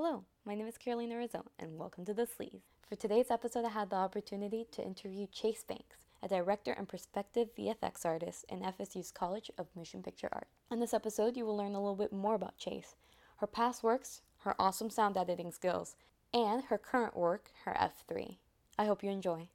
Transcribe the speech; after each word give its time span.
Hello, 0.00 0.22
my 0.44 0.54
name 0.54 0.68
is 0.68 0.78
Carolina 0.78 1.16
Rizzo, 1.16 1.44
and 1.58 1.76
welcome 1.76 2.04
to 2.04 2.14
The 2.14 2.22
Sleaze. 2.22 2.62
For 2.88 2.94
today's 2.94 3.32
episode, 3.32 3.64
I 3.64 3.70
had 3.70 3.90
the 3.90 3.96
opportunity 3.96 4.64
to 4.70 4.86
interview 4.86 5.26
Chayse 5.26 5.66
Banks, 5.66 5.96
a 6.22 6.28
director 6.28 6.70
and 6.70 6.88
prospective 6.88 7.48
VFX 7.58 8.06
artist 8.06 8.44
in 8.48 8.60
FSU's 8.60 9.10
College 9.10 9.50
of 9.58 9.66
Motion 9.74 10.04
Picture 10.04 10.28
Art. 10.30 10.46
In 10.70 10.78
this 10.78 10.94
episode, 10.94 11.36
you 11.36 11.44
will 11.44 11.56
learn 11.56 11.74
a 11.74 11.80
little 11.80 11.96
bit 11.96 12.12
more 12.12 12.36
about 12.36 12.56
Chayse, 12.56 12.94
her 13.38 13.48
past 13.48 13.82
works, 13.82 14.22
her 14.42 14.54
awesome 14.56 14.88
sound 14.88 15.16
editing 15.16 15.50
skills, 15.50 15.96
and 16.32 16.62
her 16.66 16.78
current 16.78 17.16
work, 17.16 17.50
her 17.64 17.72
F3. 17.72 18.36
I 18.78 18.84
hope 18.84 19.02
you 19.02 19.10
enjoy. 19.10 19.48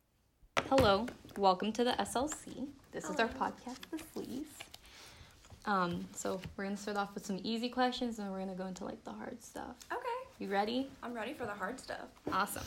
Hello, 0.67 1.05
welcome 1.37 1.71
to 1.71 1.85
the 1.85 1.93
SLC. 1.93 2.67
This 2.91 3.09
is 3.09 3.17
our 3.17 3.29
podcast, 3.29 3.79
The 3.91 3.97
Sleaze. 3.97 4.47
Um, 5.65 6.05
so 6.13 6.41
we're 6.57 6.65
gonna 6.65 6.75
start 6.75 6.97
off 6.97 7.13
with 7.13 7.25
some 7.25 7.39
easy 7.43 7.69
questions, 7.69 8.19
and 8.19 8.29
we're 8.29 8.39
gonna 8.39 8.55
go 8.55 8.65
into 8.65 8.83
like 8.83 9.01
the 9.05 9.13
hard 9.13 9.41
stuff. 9.41 9.77
Okay, 9.91 10.02
You 10.39 10.47
ready? 10.47 10.89
I'm 11.01 11.13
ready 11.13 11.33
for 11.33 11.45
the 11.45 11.51
hard 11.51 11.79
stuff. 11.79 12.07
Awesome. 12.31 12.65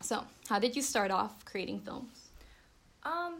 So, 0.00 0.24
how 0.48 0.58
did 0.58 0.76
you 0.76 0.82
start 0.82 1.10
off 1.10 1.44
creating 1.44 1.80
films? 1.80 2.28
Um, 3.02 3.36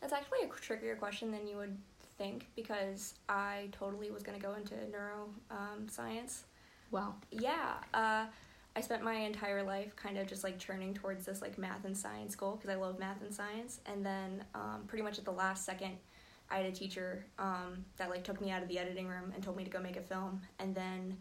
that's 0.00 0.12
actually 0.12 0.40
a 0.44 0.48
trickier 0.48 0.96
question 0.96 1.30
than 1.30 1.46
you 1.46 1.56
would 1.56 1.76
think 2.18 2.46
because 2.56 3.14
I 3.28 3.68
totally 3.72 4.10
was 4.10 4.22
gonna 4.22 4.38
go 4.38 4.54
into 4.54 4.74
neuro 4.90 5.28
um, 5.50 5.88
science. 5.88 6.44
Wow. 6.90 7.14
Yeah, 7.30 7.74
uh, 7.94 8.26
I 8.74 8.80
spent 8.80 9.02
my 9.02 9.14
entire 9.14 9.62
life 9.62 9.94
kind 9.96 10.18
of 10.18 10.26
just 10.26 10.44
like 10.44 10.58
churning 10.58 10.94
towards 10.94 11.26
this 11.26 11.42
like 11.42 11.58
math 11.58 11.84
and 11.84 11.96
science 11.96 12.34
goal 12.34 12.56
because 12.56 12.70
I 12.70 12.74
love 12.74 12.98
math 12.98 13.20
and 13.22 13.32
science. 13.32 13.80
And 13.86 14.04
then 14.04 14.44
um, 14.54 14.84
pretty 14.86 15.02
much 15.02 15.18
at 15.18 15.24
the 15.24 15.32
last 15.32 15.64
second, 15.64 15.96
I 16.50 16.56
had 16.56 16.66
a 16.66 16.72
teacher 16.72 17.24
um, 17.38 17.84
that 17.98 18.10
like 18.10 18.24
took 18.24 18.40
me 18.40 18.50
out 18.50 18.62
of 18.62 18.68
the 18.68 18.78
editing 18.78 19.08
room 19.08 19.32
and 19.34 19.42
told 19.42 19.56
me 19.56 19.64
to 19.64 19.70
go 19.70 19.80
make 19.80 19.96
a 19.96 20.02
film. 20.02 20.40
And 20.58 20.74
then 20.74 21.16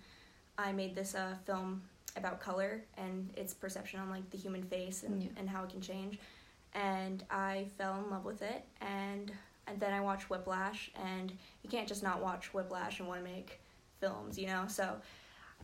I 0.58 0.72
made 0.72 0.96
this 0.96 1.16
uh, 1.16 1.36
film 1.46 1.82
about 2.18 2.40
color 2.41 2.84
and 2.98 3.30
its 3.38 3.54
perception 3.54 4.00
on 4.00 4.10
like 4.10 4.30
the 4.32 4.38
human 4.38 4.64
face 4.64 5.04
and, 5.04 5.24
Yeah. 5.24 5.30
and 5.38 5.50
how 5.50 5.63
it 5.63 5.70
can 5.70 5.82
change. 5.82 6.20
And 6.74 7.24
I 7.30 7.66
fell 7.77 7.98
in 8.04 8.10
love 8.10 8.26
with 8.26 8.41
it. 8.41 8.63
And 8.82 9.32
and 9.68 9.79
then 9.79 9.94
I 9.94 10.02
watched 10.02 10.29
Whiplash, 10.29 10.91
and 10.96 11.32
you 11.63 11.70
can't 11.70 11.88
just 11.88 12.02
not 12.02 12.22
watch 12.22 12.52
Whiplash 12.54 12.99
and 12.99 13.07
want 13.07 13.24
to 13.24 13.32
make 13.32 13.62
films, 13.99 14.38
you 14.38 14.48
know. 14.48 14.66
So 14.68 14.96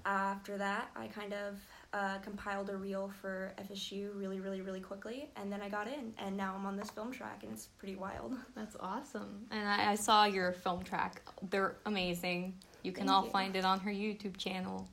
after 0.05 0.58
that, 0.58 0.89
I 0.95 1.08
kind 1.08 1.33
of 1.33 1.59
uh, 1.93 2.19
compiled 2.19 2.69
a 2.69 2.77
reel 2.77 3.11
for 3.21 3.53
FSU 3.58 4.09
really, 4.13 4.39
really, 4.39 4.61
really 4.61 4.80
quickly, 4.80 5.30
and 5.35 5.52
then 5.52 5.61
I 5.61 5.67
got 5.69 5.88
in, 5.88 6.13
and 6.19 6.38
now 6.38 6.53
I'm 6.55 6.65
on 6.65 6.77
this 6.77 6.91
film 6.91 7.11
track, 7.11 7.39
and 7.43 7.52
it's 7.52 7.65
pretty 7.80 7.95
wild. 7.95 8.35
That's 8.55 8.75
awesome. 8.80 9.45
And 9.52 9.67
I, 9.67 9.91
I 9.91 9.95
saw 9.95 10.25
your 10.25 10.53
film 10.53 10.83
track. 10.83 11.21
They're 11.49 11.75
amazing. 11.85 12.53
You 12.83 12.92
can 12.92 13.08
Thank 13.08 13.16
all 13.17 13.25
you. 13.25 13.30
find 13.31 13.56
it 13.56 13.66
on 13.66 13.80
her 13.81 13.92
YouTube 13.92 14.38
channel. 14.38 14.88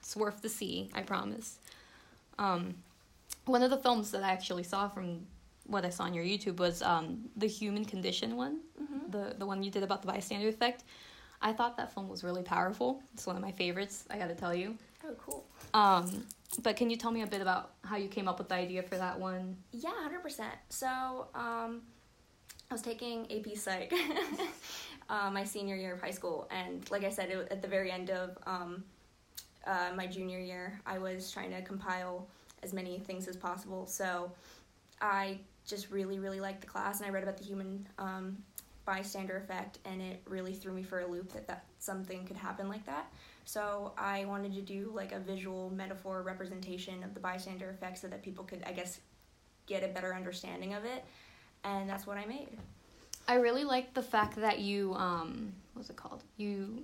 It's 0.00 0.16
worth 0.16 0.42
the 0.42 0.48
see, 0.48 0.90
I 0.94 1.02
promise. 1.02 1.58
Um, 2.38 2.74
one 3.46 3.62
of 3.62 3.70
the 3.70 3.76
films 3.78 4.10
that 4.12 4.22
I 4.22 4.30
actually 4.32 4.62
saw 4.64 4.88
from 4.88 5.26
what 5.66 5.84
I 5.84 5.90
saw 5.90 6.04
on 6.04 6.14
your 6.14 6.24
YouTube 6.24 6.56
was 6.58 6.82
um, 6.82 7.28
the 7.36 7.46
human 7.46 7.84
condition 7.84 8.36
one, 8.36 8.60
Mm-hmm. 8.80 9.10
the 9.10 9.34
the 9.38 9.46
one 9.46 9.62
you 9.62 9.70
did 9.70 9.82
about 9.82 10.00
the 10.02 10.08
bystander 10.08 10.48
effect. 10.48 10.84
I 11.42 11.52
thought 11.52 11.76
that 11.78 11.92
film 11.94 12.08
was 12.08 12.22
really 12.24 12.42
powerful. 12.42 13.02
It's 13.14 13.26
one 13.26 13.36
of 13.36 13.42
my 13.42 13.52
favorites. 13.52 14.04
I 14.10 14.18
got 14.18 14.28
to 14.28 14.34
tell 14.34 14.54
you. 14.54 14.76
Oh, 15.06 15.14
cool. 15.24 15.46
Um, 15.72 16.26
but 16.62 16.76
can 16.76 16.90
you 16.90 16.96
tell 16.96 17.10
me 17.10 17.22
a 17.22 17.26
bit 17.26 17.40
about 17.40 17.70
how 17.84 17.96
you 17.96 18.08
came 18.08 18.26
up 18.28 18.38
with 18.38 18.48
the 18.48 18.56
idea 18.56 18.82
for 18.82 18.96
that 18.96 19.18
one? 19.18 19.56
Yeah, 19.72 19.90
hundred 20.02 20.22
percent. 20.22 20.52
So, 20.68 21.28
um, 21.34 21.82
I 22.70 22.74
was 22.74 22.82
taking 22.82 23.26
AP 23.32 23.56
Psych 23.56 23.92
uh, 25.10 25.30
my 25.30 25.44
senior 25.44 25.76
year 25.76 25.92
of 25.92 26.00
high 26.00 26.10
school, 26.10 26.48
and 26.50 26.88
like 26.90 27.04
I 27.04 27.10
said, 27.10 27.30
it, 27.30 27.48
at 27.50 27.60
the 27.60 27.68
very 27.68 27.90
end 27.90 28.10
of 28.10 28.38
um, 28.46 28.84
uh, 29.66 29.90
my 29.94 30.06
junior 30.06 30.38
year, 30.38 30.80
I 30.86 30.98
was 30.98 31.30
trying 31.30 31.50
to 31.50 31.60
compile 31.60 32.26
as 32.62 32.72
many 32.72 32.98
things 32.98 33.28
as 33.28 33.36
possible. 33.36 33.86
So, 33.86 34.32
I 35.02 35.38
just 35.66 35.90
really, 35.90 36.18
really 36.18 36.40
liked 36.40 36.60
the 36.60 36.66
class, 36.66 37.00
and 37.00 37.06
I 37.06 37.10
read 37.10 37.22
about 37.22 37.38
the 37.38 37.44
human 37.44 37.86
um, 37.98 38.36
bystander 38.84 39.36
effect, 39.36 39.78
and 39.84 40.00
it 40.00 40.22
really 40.26 40.52
threw 40.52 40.72
me 40.72 40.82
for 40.82 41.00
a 41.00 41.06
loop 41.06 41.32
that 41.32 41.46
that 41.46 41.64
something 41.78 42.24
could 42.26 42.36
happen 42.36 42.68
like 42.68 42.84
that. 42.86 43.10
So 43.44 43.92
I 43.96 44.24
wanted 44.26 44.54
to 44.54 44.62
do 44.62 44.92
like 44.94 45.12
a 45.12 45.18
visual 45.18 45.70
metaphor 45.70 46.22
representation 46.22 47.02
of 47.02 47.14
the 47.14 47.20
bystander 47.20 47.70
effect 47.70 47.98
so 47.98 48.08
that 48.08 48.22
people 48.22 48.44
could, 48.44 48.62
I 48.66 48.72
guess, 48.72 49.00
get 49.66 49.82
a 49.82 49.88
better 49.88 50.14
understanding 50.14 50.74
of 50.74 50.84
it, 50.84 51.04
and 51.64 51.88
that's 51.88 52.06
what 52.06 52.16
I 52.16 52.26
made. 52.26 52.48
I 53.28 53.34
really 53.34 53.64
like 53.64 53.94
the 53.94 54.02
fact 54.02 54.36
that 54.36 54.58
you 54.58 54.94
um 54.94 55.52
what's 55.74 55.90
it 55.90 55.96
called? 55.96 56.22
You 56.36 56.82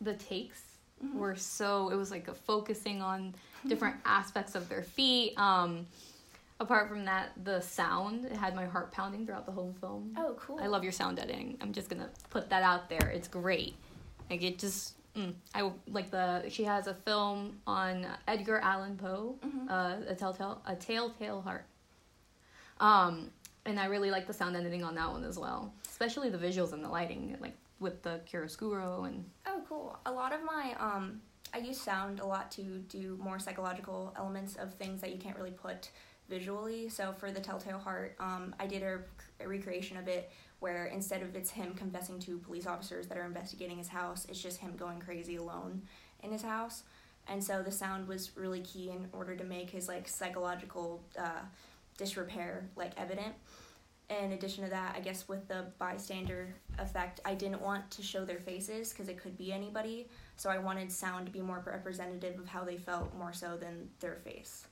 the 0.00 0.14
takes 0.14 0.62
Mhm. 1.04 1.14
were 1.14 1.34
so 1.34 1.88
it 1.88 1.96
was 1.96 2.10
like 2.12 2.28
a 2.28 2.34
focusing 2.34 3.02
on 3.02 3.34
different 3.66 3.96
aspects 4.04 4.54
of 4.54 4.68
their 4.68 4.82
feet. 4.82 5.36
Um 5.38 5.86
apart 6.60 6.88
from 6.88 7.04
that, 7.06 7.32
the 7.44 7.60
sound 7.60 8.24
it 8.24 8.36
had 8.36 8.54
my 8.54 8.66
heart 8.66 8.92
pounding 8.92 9.26
throughout 9.26 9.46
the 9.46 9.52
whole 9.52 9.74
film. 9.80 10.14
Oh, 10.16 10.34
cool. 10.38 10.60
I 10.60 10.66
love 10.68 10.84
your 10.84 10.92
sound 10.92 11.18
editing. 11.18 11.58
I'm 11.60 11.72
just 11.72 11.88
gonna 11.88 12.10
put 12.30 12.48
that 12.50 12.62
out 12.62 12.88
there. 12.88 13.08
It's 13.10 13.26
great. 13.28 13.74
Like 14.30 14.42
it 14.42 14.58
just 14.60 14.94
mm, 15.16 15.34
I 15.54 15.70
like 15.88 16.10
the 16.12 16.44
she 16.48 16.62
has 16.64 16.86
a 16.86 16.94
film 16.94 17.60
on 17.66 18.06
Edgar 18.28 18.58
Allan 18.60 18.96
Poe, 18.96 19.36
Mhm. 19.44 19.68
uh, 19.68 20.10
a 20.10 20.14
telltale 20.14 20.62
a 20.64 20.76
telltale 20.76 21.40
heart. 21.42 21.64
Um, 22.80 23.30
and 23.66 23.78
I 23.78 23.86
really 23.86 24.10
like 24.10 24.26
the 24.26 24.32
sound 24.32 24.56
editing 24.56 24.82
on 24.82 24.94
that 24.96 25.10
one 25.10 25.24
as 25.24 25.38
well, 25.38 25.72
especially 25.88 26.30
the 26.30 26.38
visuals 26.38 26.72
and 26.72 26.84
the 26.84 26.88
lighting, 26.88 27.36
like 27.40 27.56
with 27.80 28.02
the 28.02 28.20
chiaroscuro 28.30 29.06
and 29.06 29.24
Oh, 29.46 29.62
cool. 29.68 29.98
A 30.06 30.12
lot 30.12 30.32
of 30.32 30.42
my 30.44 30.74
um, 30.78 31.20
I 31.54 31.58
use 31.58 31.80
sound 31.80 32.20
a 32.20 32.26
lot 32.26 32.50
to 32.52 32.62
do 32.88 33.18
more 33.22 33.38
psychological 33.38 34.14
elements 34.16 34.56
of 34.56 34.74
things 34.74 35.00
that 35.02 35.12
you 35.12 35.18
can't 35.18 35.36
really 35.36 35.50
put 35.50 35.90
visually. 36.28 36.88
So 36.88 37.12
for 37.12 37.30
the 37.30 37.40
Telltale 37.40 37.78
Heart, 37.78 38.16
um, 38.18 38.54
I 38.58 38.66
did 38.66 38.82
a, 38.82 39.00
a 39.40 39.46
recreation 39.46 39.96
of 39.98 40.08
it 40.08 40.30
where 40.60 40.86
instead 40.86 41.22
of 41.22 41.34
it's 41.34 41.50
him 41.50 41.74
confessing 41.74 42.18
to 42.20 42.38
police 42.38 42.66
officers 42.66 43.06
that 43.08 43.18
are 43.18 43.26
investigating 43.26 43.76
his 43.76 43.88
house, 43.88 44.26
it's 44.28 44.40
just 44.40 44.58
him 44.58 44.76
going 44.76 45.00
crazy 45.00 45.36
alone 45.36 45.82
in 46.22 46.32
his 46.32 46.42
house. 46.42 46.84
And 47.28 47.42
so 47.42 47.62
the 47.62 47.70
sound 47.70 48.08
was 48.08 48.36
really 48.36 48.60
key 48.60 48.90
in 48.90 49.08
order 49.12 49.36
to 49.36 49.44
make 49.44 49.70
his 49.70 49.88
like 49.88 50.08
psychological 50.08 51.02
uh, 51.18 51.42
disrepair 51.96 52.68
like 52.76 52.92
evident. 52.96 53.34
In 54.10 54.32
addition 54.32 54.64
to 54.64 54.70
that, 54.70 54.94
I 54.96 55.00
guess 55.00 55.26
with 55.26 55.48
the 55.48 55.66
bystander 55.78 56.54
effect, 56.78 57.20
I 57.24 57.34
didn't 57.34 57.62
want 57.62 57.90
to 57.92 58.02
show 58.02 58.24
their 58.24 58.40
faces 58.40 58.90
because 58.90 59.08
it 59.08 59.16
could 59.16 59.38
be 59.38 59.52
anybody. 59.52 60.08
So 60.36 60.50
I 60.50 60.58
wanted 60.58 60.92
sound 60.92 61.26
to 61.26 61.32
be 61.32 61.40
more 61.40 61.62
representative 61.64 62.38
of 62.38 62.46
how 62.46 62.64
they 62.64 62.76
felt 62.76 63.14
more 63.16 63.32
so 63.32 63.56
than 63.56 63.88
their 64.00 64.16
face. 64.16 64.66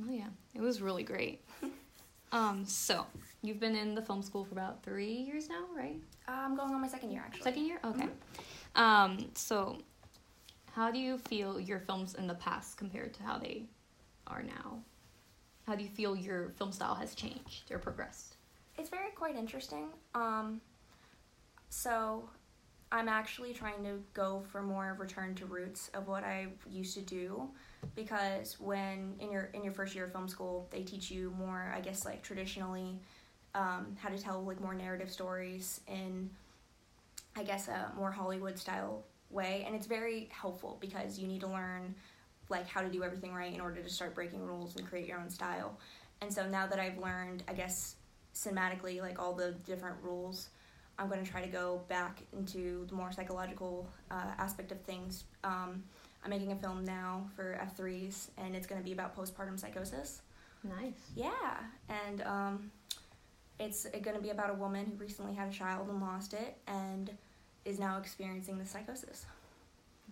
oh 0.00 0.10
yeah, 0.10 0.28
it 0.54 0.60
was 0.60 0.80
really 0.80 1.02
great. 1.02 1.42
um, 2.32 2.64
so 2.64 3.06
you've 3.42 3.58
been 3.58 3.74
in 3.74 3.94
the 3.94 4.02
film 4.02 4.22
school 4.22 4.44
for 4.44 4.52
about 4.52 4.82
three 4.84 5.12
years 5.12 5.48
now, 5.48 5.64
right? 5.74 5.96
Uh, 6.28 6.32
I'm 6.32 6.54
going 6.56 6.72
on 6.72 6.80
my 6.80 6.88
second 6.88 7.10
year 7.10 7.22
actually. 7.26 7.42
Second 7.42 7.66
year? 7.66 7.80
Okay. 7.84 8.08
Um, 8.76 9.30
so 9.34 9.78
how 10.72 10.90
do 10.90 10.98
you 10.98 11.18
feel 11.18 11.60
your 11.60 11.80
films 11.80 12.14
in 12.14 12.26
the 12.26 12.34
past 12.34 12.76
compared 12.76 13.12
to 13.14 13.22
how 13.22 13.38
they 13.38 13.64
are 14.26 14.42
now? 14.42 14.78
How 15.66 15.74
do 15.76 15.82
you 15.82 15.90
feel 15.90 16.16
your 16.16 16.50
film 16.58 16.72
style 16.72 16.94
has 16.94 17.14
changed 17.14 17.70
or 17.70 17.78
progressed? 17.78 18.36
It's 18.76 18.88
very 18.88 19.10
quite 19.10 19.36
interesting. 19.36 19.88
Um, 20.14 20.60
so 21.68 22.28
I'm 22.92 23.08
actually 23.08 23.54
trying 23.54 23.82
to 23.84 24.02
go 24.12 24.44
for 24.52 24.60
more 24.62 24.96
return 24.98 25.34
to 25.36 25.46
roots 25.46 25.90
of 25.94 26.08
what 26.08 26.24
I 26.24 26.48
used 26.70 26.94
to 26.94 27.00
do 27.00 27.48
because 27.96 28.60
when 28.60 29.14
in 29.18 29.32
your 29.32 29.44
in 29.54 29.64
your 29.64 29.72
first 29.72 29.94
year 29.94 30.04
of 30.04 30.12
film 30.12 30.28
school 30.28 30.68
they 30.70 30.82
teach 30.82 31.10
you 31.10 31.32
more 31.38 31.72
I 31.74 31.80
guess 31.80 32.04
like 32.04 32.22
traditionally 32.22 33.00
um, 33.54 33.96
how 33.98 34.10
to 34.10 34.18
tell 34.18 34.44
like 34.44 34.60
more 34.60 34.74
narrative 34.74 35.10
stories 35.10 35.80
in 35.88 36.28
I 37.34 37.44
guess 37.44 37.68
a 37.68 37.90
more 37.96 38.10
Hollywood 38.10 38.58
style 38.58 39.04
way 39.30 39.64
and 39.66 39.74
it's 39.74 39.86
very 39.86 40.28
helpful 40.30 40.76
because 40.78 41.18
you 41.18 41.26
need 41.26 41.40
to 41.40 41.48
learn 41.48 41.94
like 42.48 42.68
how 42.68 42.80
to 42.82 42.88
do 42.88 43.02
everything 43.02 43.32
right 43.32 43.52
in 43.52 43.60
order 43.60 43.82
to 43.82 43.88
start 43.88 44.14
breaking 44.14 44.40
rules 44.44 44.76
and 44.76 44.86
create 44.88 45.06
your 45.06 45.18
own 45.18 45.30
style. 45.30 45.78
And 46.20 46.32
so 46.32 46.46
now 46.48 46.66
that 46.66 46.78
I've 46.78 46.98
learned 46.98 47.42
I 47.48 47.52
guess 47.54 47.96
cinematically 48.34 49.00
like 49.00 49.18
all 49.18 49.34
the 49.34 49.52
different 49.66 49.96
rules 50.02 50.48
i'm 50.98 51.08
going 51.08 51.22
to 51.24 51.30
try 51.30 51.42
to 51.42 51.48
go 51.48 51.82
back 51.88 52.22
into 52.32 52.86
the 52.88 52.94
more 52.94 53.12
psychological 53.12 53.88
uh, 54.10 54.30
aspect 54.38 54.72
of 54.72 54.80
things 54.82 55.24
um, 55.44 55.82
i'm 56.24 56.30
making 56.30 56.52
a 56.52 56.56
film 56.56 56.84
now 56.84 57.26
for 57.36 57.58
f3s 57.78 58.28
and 58.38 58.56
it's 58.56 58.66
going 58.66 58.80
to 58.80 58.84
be 58.84 58.92
about 58.92 59.16
postpartum 59.16 59.58
psychosis 59.58 60.22
Nice. 60.64 60.94
yeah 61.14 61.58
and 61.88 62.22
um, 62.22 62.70
it's 63.58 63.84
going 64.02 64.16
to 64.16 64.22
be 64.22 64.30
about 64.30 64.50
a 64.50 64.54
woman 64.54 64.86
who 64.86 64.94
recently 64.96 65.34
had 65.34 65.48
a 65.48 65.52
child 65.52 65.88
and 65.88 66.00
lost 66.00 66.32
it 66.32 66.56
and 66.66 67.10
is 67.64 67.78
now 67.78 67.98
experiencing 67.98 68.58
the 68.58 68.64
psychosis 68.64 69.26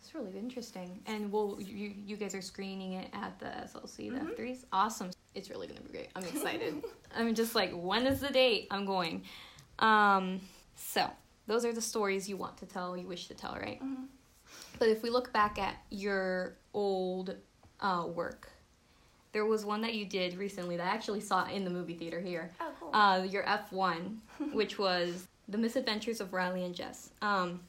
That's 0.01 0.15
really 0.15 0.39
interesting. 0.39 1.01
And 1.07 1.31
well, 1.31 1.59
you 1.61 1.93
you 2.07 2.17
guys 2.17 2.35
are 2.35 2.41
screening 2.41 2.95
it 2.95 3.11
at 3.13 3.39
the 3.39 3.47
SLC, 3.47 4.09
the 4.11 4.19
Mhm. 4.21 4.31
F3s. 4.35 4.65
Awesome. 4.73 5.11
It's 5.35 5.51
really 5.51 5.67
gonna 5.67 5.81
be 5.83 5.91
great. 5.91 6.09
I'm 6.17 6.25
excited. 6.25 6.83
I'm 7.15 7.35
just 7.35 7.55
like, 7.55 7.73
when 7.73 8.07
is 8.07 8.21
the 8.21 8.31
date? 8.31 8.69
I'm 8.71 8.87
going. 8.87 9.25
Um, 9.79 10.41
so 10.75 11.11
those 11.47 11.65
are 11.67 11.73
the 11.73 11.83
stories 11.83 12.29
you 12.29 12.37
want 12.39 12.57
to 12.59 12.67
tell, 12.67 12.97
you 12.97 13.07
wish 13.07 13.29
to 13.29 13.35
tell, 13.35 13.55
right? 13.55 13.81
mm-hmm. 13.83 14.05
But 14.79 14.89
if 14.89 15.03
we 15.03 15.11
look 15.11 15.33
back 15.33 15.59
at 15.59 15.77
your 15.91 16.57
old 16.73 17.37
uh, 17.81 18.07
work, 18.13 18.49
there 19.33 19.45
was 19.45 19.65
one 19.65 19.83
that 19.83 19.95
you 19.95 20.07
did 20.07 20.37
recently 20.39 20.77
that 20.79 20.87
I 20.87 20.91
actually 20.91 21.21
saw 21.21 21.45
in 21.47 21.65
the 21.65 21.71
movie 21.71 21.95
theater 21.95 22.21
here. 22.21 22.51
Oh, 22.61 22.73
cool. 22.81 22.91
Uh, 22.95 23.23
your 23.25 23.45
F1, 23.45 24.17
which 24.53 24.79
was 24.79 25.29
The 25.49 25.59
Misadventures 25.59 26.21
of 26.21 26.33
Riley 26.33 26.65
and 26.65 26.75
Jess. 26.75 27.11
Um, 27.23 27.61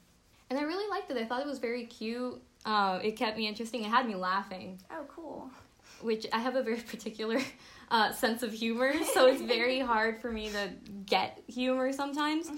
and 0.51 0.59
I 0.59 0.63
really 0.63 0.89
liked 0.89 1.09
it. 1.09 1.15
I 1.15 1.23
thought 1.23 1.39
it 1.39 1.47
was 1.47 1.59
very 1.59 1.85
cute. 1.85 2.37
Uh, 2.65 2.99
it 3.01 3.15
kept 3.15 3.37
me 3.37 3.47
interesting. 3.47 3.85
It 3.85 3.89
had 3.89 4.05
me 4.05 4.15
laughing, 4.15 4.79
oh, 4.91 5.05
cool. 5.07 5.49
which 6.01 6.27
I 6.33 6.39
have 6.39 6.57
a 6.57 6.61
very 6.61 6.81
particular 6.93 7.39
uh, 7.89 8.11
sense 8.11 8.43
of 8.43 8.51
humor, 8.51 8.93
so 9.13 9.27
it's 9.31 9.41
very 9.41 9.79
hard 9.79 10.19
for 10.19 10.29
me 10.29 10.49
to 10.49 10.69
get 11.05 11.41
humor 11.47 11.93
sometimes. 11.93 12.51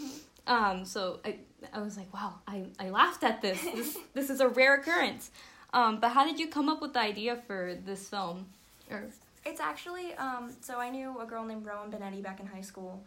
Um, 0.47 0.85
so 0.85 1.19
I, 1.23 1.35
I 1.71 1.81
was 1.81 1.95
like, 1.95 2.11
wow, 2.11 2.33
I, 2.47 2.63
I 2.79 2.89
laughed 2.89 3.23
at 3.23 3.43
this. 3.43 3.61
This, 3.61 3.97
this 4.15 4.29
is 4.31 4.39
a 4.41 4.47
rare 4.47 4.73
occurrence. 4.73 5.29
Um, 5.71 5.99
but 5.99 6.09
how 6.09 6.25
did 6.25 6.39
you 6.39 6.47
come 6.47 6.69
up 6.69 6.81
with 6.81 6.93
the 6.93 6.99
idea 6.99 7.43
for 7.45 7.77
this 7.85 8.09
film? 8.09 8.47
Or 8.89 9.03
It's 9.45 9.61
actually 9.61 10.15
um, 10.15 10.51
so 10.61 10.79
I 10.79 10.89
knew 10.89 11.19
a 11.19 11.25
girl 11.25 11.45
named 11.45 11.63
Rowan 11.63 11.91
Benetti 11.91 12.23
back 12.23 12.39
in 12.39 12.47
high 12.47 12.61
school, 12.61 13.05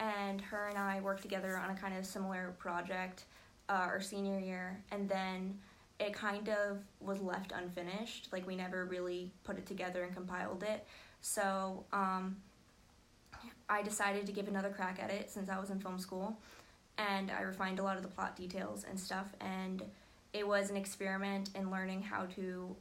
and 0.00 0.40
her 0.40 0.66
and 0.66 0.76
I 0.76 1.00
worked 1.02 1.22
together 1.22 1.56
on 1.56 1.70
a 1.70 1.74
kind 1.74 1.96
of 1.96 2.04
similar 2.04 2.52
project 2.58 3.26
uh, 3.68 3.72
our 3.72 4.00
senior 4.00 4.38
year, 4.38 4.82
and 4.90 5.08
then 5.08 5.58
it 6.00 6.12
kind 6.12 6.48
of 6.48 6.78
was 7.00 7.20
left 7.20 7.52
unfinished. 7.52 8.28
Like 8.32 8.46
we 8.46 8.56
never 8.56 8.84
really 8.84 9.32
put 9.44 9.58
it 9.58 9.66
together 9.66 10.02
and 10.02 10.14
compiled 10.14 10.62
it. 10.62 10.86
So 11.20 11.84
um, 11.92 12.36
I 13.68 13.82
decided 13.82 14.26
to 14.26 14.32
give 14.32 14.48
another 14.48 14.70
crack 14.70 14.98
at 15.02 15.10
it 15.10 15.30
since 15.30 15.48
I 15.48 15.58
was 15.58 15.70
in 15.70 15.78
film 15.80 15.98
school, 15.98 16.36
and 16.98 17.30
I 17.30 17.42
refined 17.42 17.78
a 17.78 17.82
lot 17.82 17.96
of 17.96 18.02
the 18.02 18.08
plot 18.08 18.36
details 18.36 18.84
and 18.88 18.98
stuff. 18.98 19.26
And 19.40 19.82
it 20.32 20.46
was 20.46 20.70
an 20.70 20.76
experiment 20.76 21.50
in 21.54 21.70
learning 21.70 22.02
how 22.02 22.26
to 22.34 22.76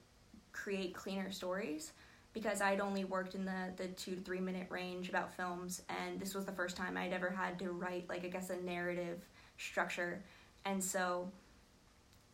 create 0.51 0.93
cleaner 0.93 1.31
stories 1.31 1.93
because 2.33 2.61
I'd 2.61 2.81
only 2.81 3.05
worked 3.05 3.35
in 3.35 3.45
the, 3.45 3.71
the 3.77 3.87
two 3.89 4.15
to 4.15 4.21
three 4.21 4.39
minute 4.39 4.67
range 4.69 5.09
about 5.09 5.33
films, 5.35 5.83
and 5.87 6.19
this 6.19 6.33
was 6.33 6.45
the 6.45 6.51
first 6.51 6.75
time 6.75 6.97
I'd 6.97 7.13
ever 7.13 7.29
had 7.29 7.59
to 7.59 7.71
write, 7.71 8.09
like, 8.09 8.25
I 8.25 8.27
guess, 8.27 8.49
a 8.49 8.57
narrative 8.57 9.23
structure. 9.57 10.23
And 10.65 10.83
so 10.83 11.29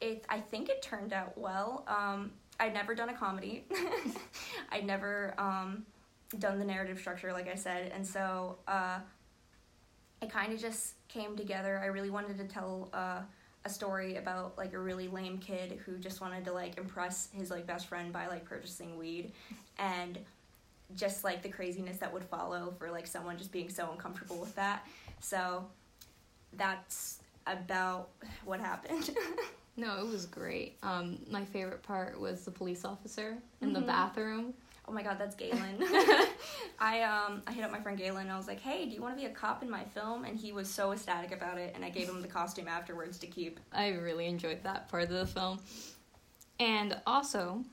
it, 0.01 0.25
I 0.29 0.39
think 0.39 0.69
it 0.69 0.81
turned 0.81 1.13
out 1.13 1.37
well. 1.37 1.85
Um, 1.87 2.31
I'd 2.59 2.73
never 2.73 2.93
done 2.93 3.09
a 3.09 3.13
comedy, 3.13 3.65
I'd 4.71 4.85
never 4.85 5.33
um, 5.37 5.85
done 6.39 6.59
the 6.59 6.65
narrative 6.65 6.99
structure, 6.99 7.31
like 7.31 7.47
I 7.47 7.55
said, 7.55 7.91
and 7.93 8.05
so 8.05 8.57
uh, 8.67 8.99
it 10.21 10.29
kind 10.29 10.51
of 10.51 10.59
just 10.59 10.95
came 11.07 11.37
together. 11.37 11.79
I 11.81 11.87
really 11.87 12.09
wanted 12.09 12.37
to 12.37 12.43
tell 12.43 12.89
uh, 12.93 13.21
a 13.65 13.69
story 13.69 14.15
about 14.17 14.57
like 14.57 14.73
a 14.73 14.79
really 14.79 15.07
lame 15.07 15.37
kid 15.37 15.79
who 15.85 15.97
just 15.97 16.21
wanted 16.21 16.45
to 16.45 16.51
like 16.51 16.77
impress 16.77 17.29
his 17.33 17.49
like 17.49 17.65
best 17.65 17.87
friend 17.87 18.11
by 18.11 18.27
like 18.27 18.45
purchasing 18.45 18.97
weed 18.97 19.31
and 19.77 20.19
just 20.95 21.23
like 21.23 21.41
the 21.41 21.49
craziness 21.49 21.97
that 21.97 22.11
would 22.11 22.23
follow 22.23 22.73
for 22.77 22.89
like 22.89 23.05
someone 23.05 23.37
just 23.37 23.51
being 23.51 23.69
so 23.69 23.89
uncomfortable 23.91 24.37
with 24.37 24.55
that. 24.55 24.85
So 25.19 25.65
that's 26.53 27.18
about 27.51 28.09
what 28.45 28.59
happened. 28.59 29.09
no, 29.77 29.97
it 29.99 30.07
was 30.07 30.25
great. 30.25 30.77
Um, 30.83 31.19
my 31.29 31.43
favorite 31.45 31.83
part 31.83 32.19
was 32.19 32.45
the 32.45 32.51
police 32.51 32.85
officer 32.85 33.37
in 33.61 33.73
the 33.73 33.79
Mhm. 33.81 33.87
bathroom. 33.87 34.53
oh 34.87 34.91
my 34.91 35.03
god, 35.03 35.17
that's 35.19 35.35
Galen. 35.35 35.77
I 36.79 37.01
um 37.03 37.43
I 37.45 37.51
hit 37.51 37.63
up 37.63 37.71
my 37.71 37.79
friend 37.79 37.97
Galen 37.97 38.23
and 38.23 38.31
I 38.31 38.37
was 38.37 38.47
like, 38.47 38.59
"Hey, 38.59 38.85
do 38.87 38.95
you 38.95 39.01
want 39.01 39.15
to 39.15 39.21
be 39.21 39.27
a 39.27 39.33
cop 39.33 39.61
in 39.61 39.69
my 39.69 39.83
film?" 39.83 40.25
And 40.25 40.35
he 40.39 40.51
was 40.51 40.67
so 40.69 40.91
ecstatic 40.93 41.31
about 41.31 41.57
it 41.59 41.73
and 41.75 41.85
I 41.85 41.89
gave 41.89 42.07
him 42.09 42.21
the 42.21 42.27
costume 42.27 42.67
afterwards 42.67 43.19
to 43.19 43.27
keep. 43.27 43.59
I 43.71 43.89
really 43.89 44.25
enjoyed 44.25 44.63
that 44.63 44.89
part 44.89 45.03
of 45.03 45.09
the 45.09 45.27
film. 45.27 45.59
And 46.59 46.99
also, 47.05 47.63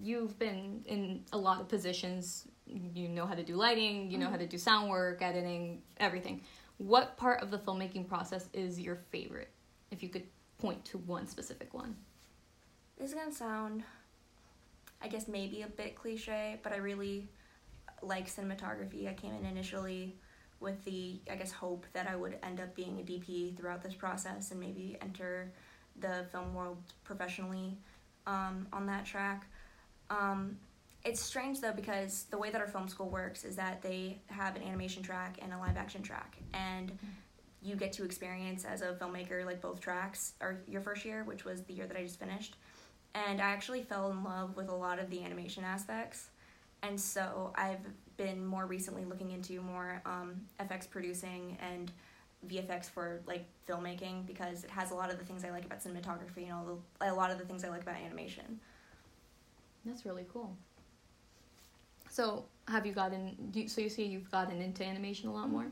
you've 0.00 0.38
been 0.38 0.82
in 0.86 1.24
a 1.32 1.38
lot 1.38 1.60
of 1.60 1.68
positions. 1.68 2.46
You 2.66 3.08
know 3.08 3.26
how 3.26 3.34
to 3.34 3.42
do 3.42 3.56
lighting, 3.56 4.10
you 4.10 4.16
know 4.18 4.30
how 4.30 4.36
to 4.36 4.46
do 4.46 4.56
sound 4.56 4.88
work, 4.88 5.20
editing, 5.20 5.82
everything. 5.98 6.42
What 6.82 7.16
part 7.16 7.42
of 7.42 7.52
the 7.52 7.58
filmmaking 7.58 8.08
process 8.08 8.48
is 8.52 8.80
your 8.80 8.96
favorite? 9.12 9.50
If 9.92 10.02
you 10.02 10.08
could 10.08 10.24
point 10.58 10.84
to 10.86 10.98
one 10.98 11.28
specific 11.28 11.72
one. 11.72 11.94
This 12.98 13.10
is 13.10 13.14
gonna 13.14 13.30
sound, 13.30 13.84
I 15.00 15.06
guess, 15.06 15.28
maybe 15.28 15.62
a 15.62 15.68
bit 15.68 15.94
cliche, 15.94 16.58
but 16.64 16.72
I 16.72 16.78
really 16.78 17.28
like 18.02 18.26
cinematography. 18.28 19.08
I 19.08 19.14
came 19.14 19.32
in 19.32 19.46
initially 19.46 20.16
with 20.58 20.84
the, 20.84 21.20
I 21.30 21.36
guess, 21.36 21.52
hope 21.52 21.86
that 21.92 22.08
I 22.08 22.16
would 22.16 22.36
end 22.42 22.58
up 22.58 22.74
being 22.74 22.98
a 22.98 23.02
DP 23.04 23.56
throughout 23.56 23.80
this 23.80 23.94
process 23.94 24.50
and 24.50 24.58
maybe 24.58 24.96
enter 25.00 25.52
the 26.00 26.26
film 26.32 26.52
world 26.52 26.78
professionally 27.04 27.78
um, 28.26 28.66
on 28.72 28.86
that 28.86 29.06
track. 29.06 29.46
Um, 30.10 30.56
it's 31.04 31.20
strange 31.20 31.60
though 31.60 31.72
because 31.72 32.24
the 32.30 32.38
way 32.38 32.50
that 32.50 32.60
our 32.60 32.66
film 32.66 32.88
school 32.88 33.08
works 33.08 33.44
is 33.44 33.56
that 33.56 33.82
they 33.82 34.20
have 34.26 34.56
an 34.56 34.62
animation 34.62 35.02
track 35.02 35.38
and 35.42 35.52
a 35.52 35.58
live 35.58 35.76
action 35.76 36.02
track, 36.02 36.36
and 36.54 36.96
you 37.62 37.76
get 37.76 37.92
to 37.92 38.04
experience 38.04 38.64
as 38.64 38.82
a 38.82 38.94
filmmaker 38.94 39.44
like 39.44 39.60
both 39.60 39.80
tracks 39.80 40.34
or 40.40 40.60
your 40.66 40.80
first 40.80 41.04
year, 41.04 41.24
which 41.24 41.44
was 41.44 41.62
the 41.62 41.72
year 41.72 41.86
that 41.86 41.96
I 41.96 42.02
just 42.02 42.18
finished. 42.18 42.56
And 43.14 43.40
I 43.40 43.50
actually 43.50 43.82
fell 43.82 44.10
in 44.10 44.24
love 44.24 44.56
with 44.56 44.68
a 44.68 44.74
lot 44.74 44.98
of 44.98 45.10
the 45.10 45.22
animation 45.22 45.64
aspects. 45.64 46.30
And 46.82 47.00
so 47.00 47.52
I've 47.54 47.80
been 48.16 48.44
more 48.44 48.66
recently 48.66 49.04
looking 49.04 49.30
into 49.30 49.60
more 49.60 50.02
um, 50.04 50.40
FX 50.60 50.90
producing 50.90 51.56
and 51.60 51.92
VFX 52.48 52.90
for 52.90 53.20
like 53.26 53.44
filmmaking 53.68 54.26
because 54.26 54.64
it 54.64 54.70
has 54.70 54.90
a 54.90 54.94
lot 54.94 55.12
of 55.12 55.18
the 55.18 55.24
things 55.24 55.44
I 55.44 55.50
like 55.50 55.64
about 55.64 55.80
cinematography 55.80 56.44
and 56.44 56.52
all 56.52 56.80
the, 57.00 57.08
a 57.08 57.14
lot 57.14 57.30
of 57.30 57.38
the 57.38 57.44
things 57.44 57.64
I 57.64 57.68
like 57.68 57.82
about 57.82 57.96
animation. 57.96 58.58
That's 59.84 60.04
really 60.04 60.26
cool. 60.32 60.56
So, 62.12 62.44
have 62.68 62.84
you 62.84 62.92
gotten? 62.92 63.34
do 63.52 63.60
you- 63.62 63.68
So 63.68 63.80
you 63.80 63.88
see, 63.88 64.04
you've 64.04 64.30
gotten 64.30 64.60
into 64.60 64.84
animation 64.84 65.30
a 65.30 65.32
lot 65.32 65.48
more. 65.48 65.66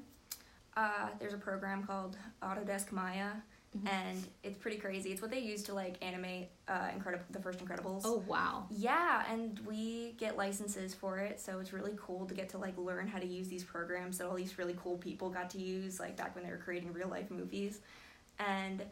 Uh, 0.75 1.11
there's 1.19 1.35
a 1.35 1.39
program 1.39 1.85
called 1.85 2.17
Autodesk 2.43 2.93
Maya, 2.93 3.33
Mhm. 3.77 3.87
and 3.89 4.29
it's 4.43 4.57
pretty 4.57 4.79
crazy. 4.79 5.13
It's 5.13 5.21
what 5.21 5.31
they 5.31 5.41
use 5.41 5.63
to 5.65 5.75
like 5.75 6.03
animate 6.03 6.49
uh, 6.67 6.89
Incredible, 6.95 7.27
the 7.29 7.41
first 7.43 7.59
Incredibles. 7.59 8.03
Oh 8.07 8.25
wow! 8.27 8.67
Yeah, 8.71 9.31
and 9.31 9.59
we 9.67 10.13
get 10.13 10.39
licenses 10.39 10.95
for 10.95 11.19
it, 11.19 11.39
so 11.41 11.59
it's 11.61 11.75
really 11.75 11.95
cool 12.01 12.25
to 12.27 12.33
get 12.35 12.49
to 12.51 12.59
like 12.59 12.79
learn 12.79 13.07
how 13.07 13.19
to 13.19 13.27
use 13.27 13.49
these 13.49 13.63
programs 13.65 14.17
that 14.17 14.27
all 14.27 14.35
these 14.37 14.57
really 14.57 14.75
cool 14.79 14.97
people 14.97 15.29
got 15.29 15.51
to 15.51 15.59
use, 15.61 16.01
like 16.01 16.17
back 16.17 16.35
when 16.35 16.43
they 16.45 16.51
were 16.51 16.57
creating 16.57 16.93
real 16.95 17.09
life 17.09 17.31
movies, 17.31 17.81
and 18.39 18.83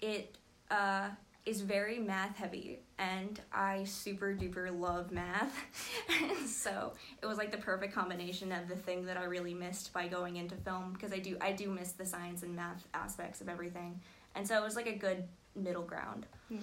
it 0.00 0.38
uh, 0.70 1.10
is 1.46 1.60
very 1.60 1.98
math 1.98 2.36
heavy, 2.36 2.78
and 2.98 3.38
I 3.52 3.84
super 3.84 4.34
duper 4.34 4.78
love 4.78 5.12
math, 5.12 5.54
so 6.46 6.92
it 7.22 7.26
was 7.26 7.36
like 7.36 7.50
the 7.50 7.58
perfect 7.58 7.94
combination 7.94 8.50
of 8.50 8.66
the 8.68 8.76
thing 8.76 9.04
that 9.06 9.16
I 9.18 9.24
really 9.24 9.52
missed 9.52 9.92
by 9.92 10.08
going 10.08 10.36
into 10.36 10.54
film 10.56 10.92
because 10.94 11.12
I 11.12 11.18
do 11.18 11.36
I 11.40 11.52
do 11.52 11.70
miss 11.70 11.92
the 11.92 12.06
science 12.06 12.42
and 12.42 12.56
math 12.56 12.86
aspects 12.94 13.40
of 13.40 13.48
everything, 13.48 14.00
and 14.34 14.46
so 14.46 14.56
it 14.56 14.64
was 14.64 14.76
like 14.76 14.86
a 14.86 14.96
good 14.96 15.24
middle 15.54 15.82
ground. 15.82 16.26
Yeah. 16.48 16.58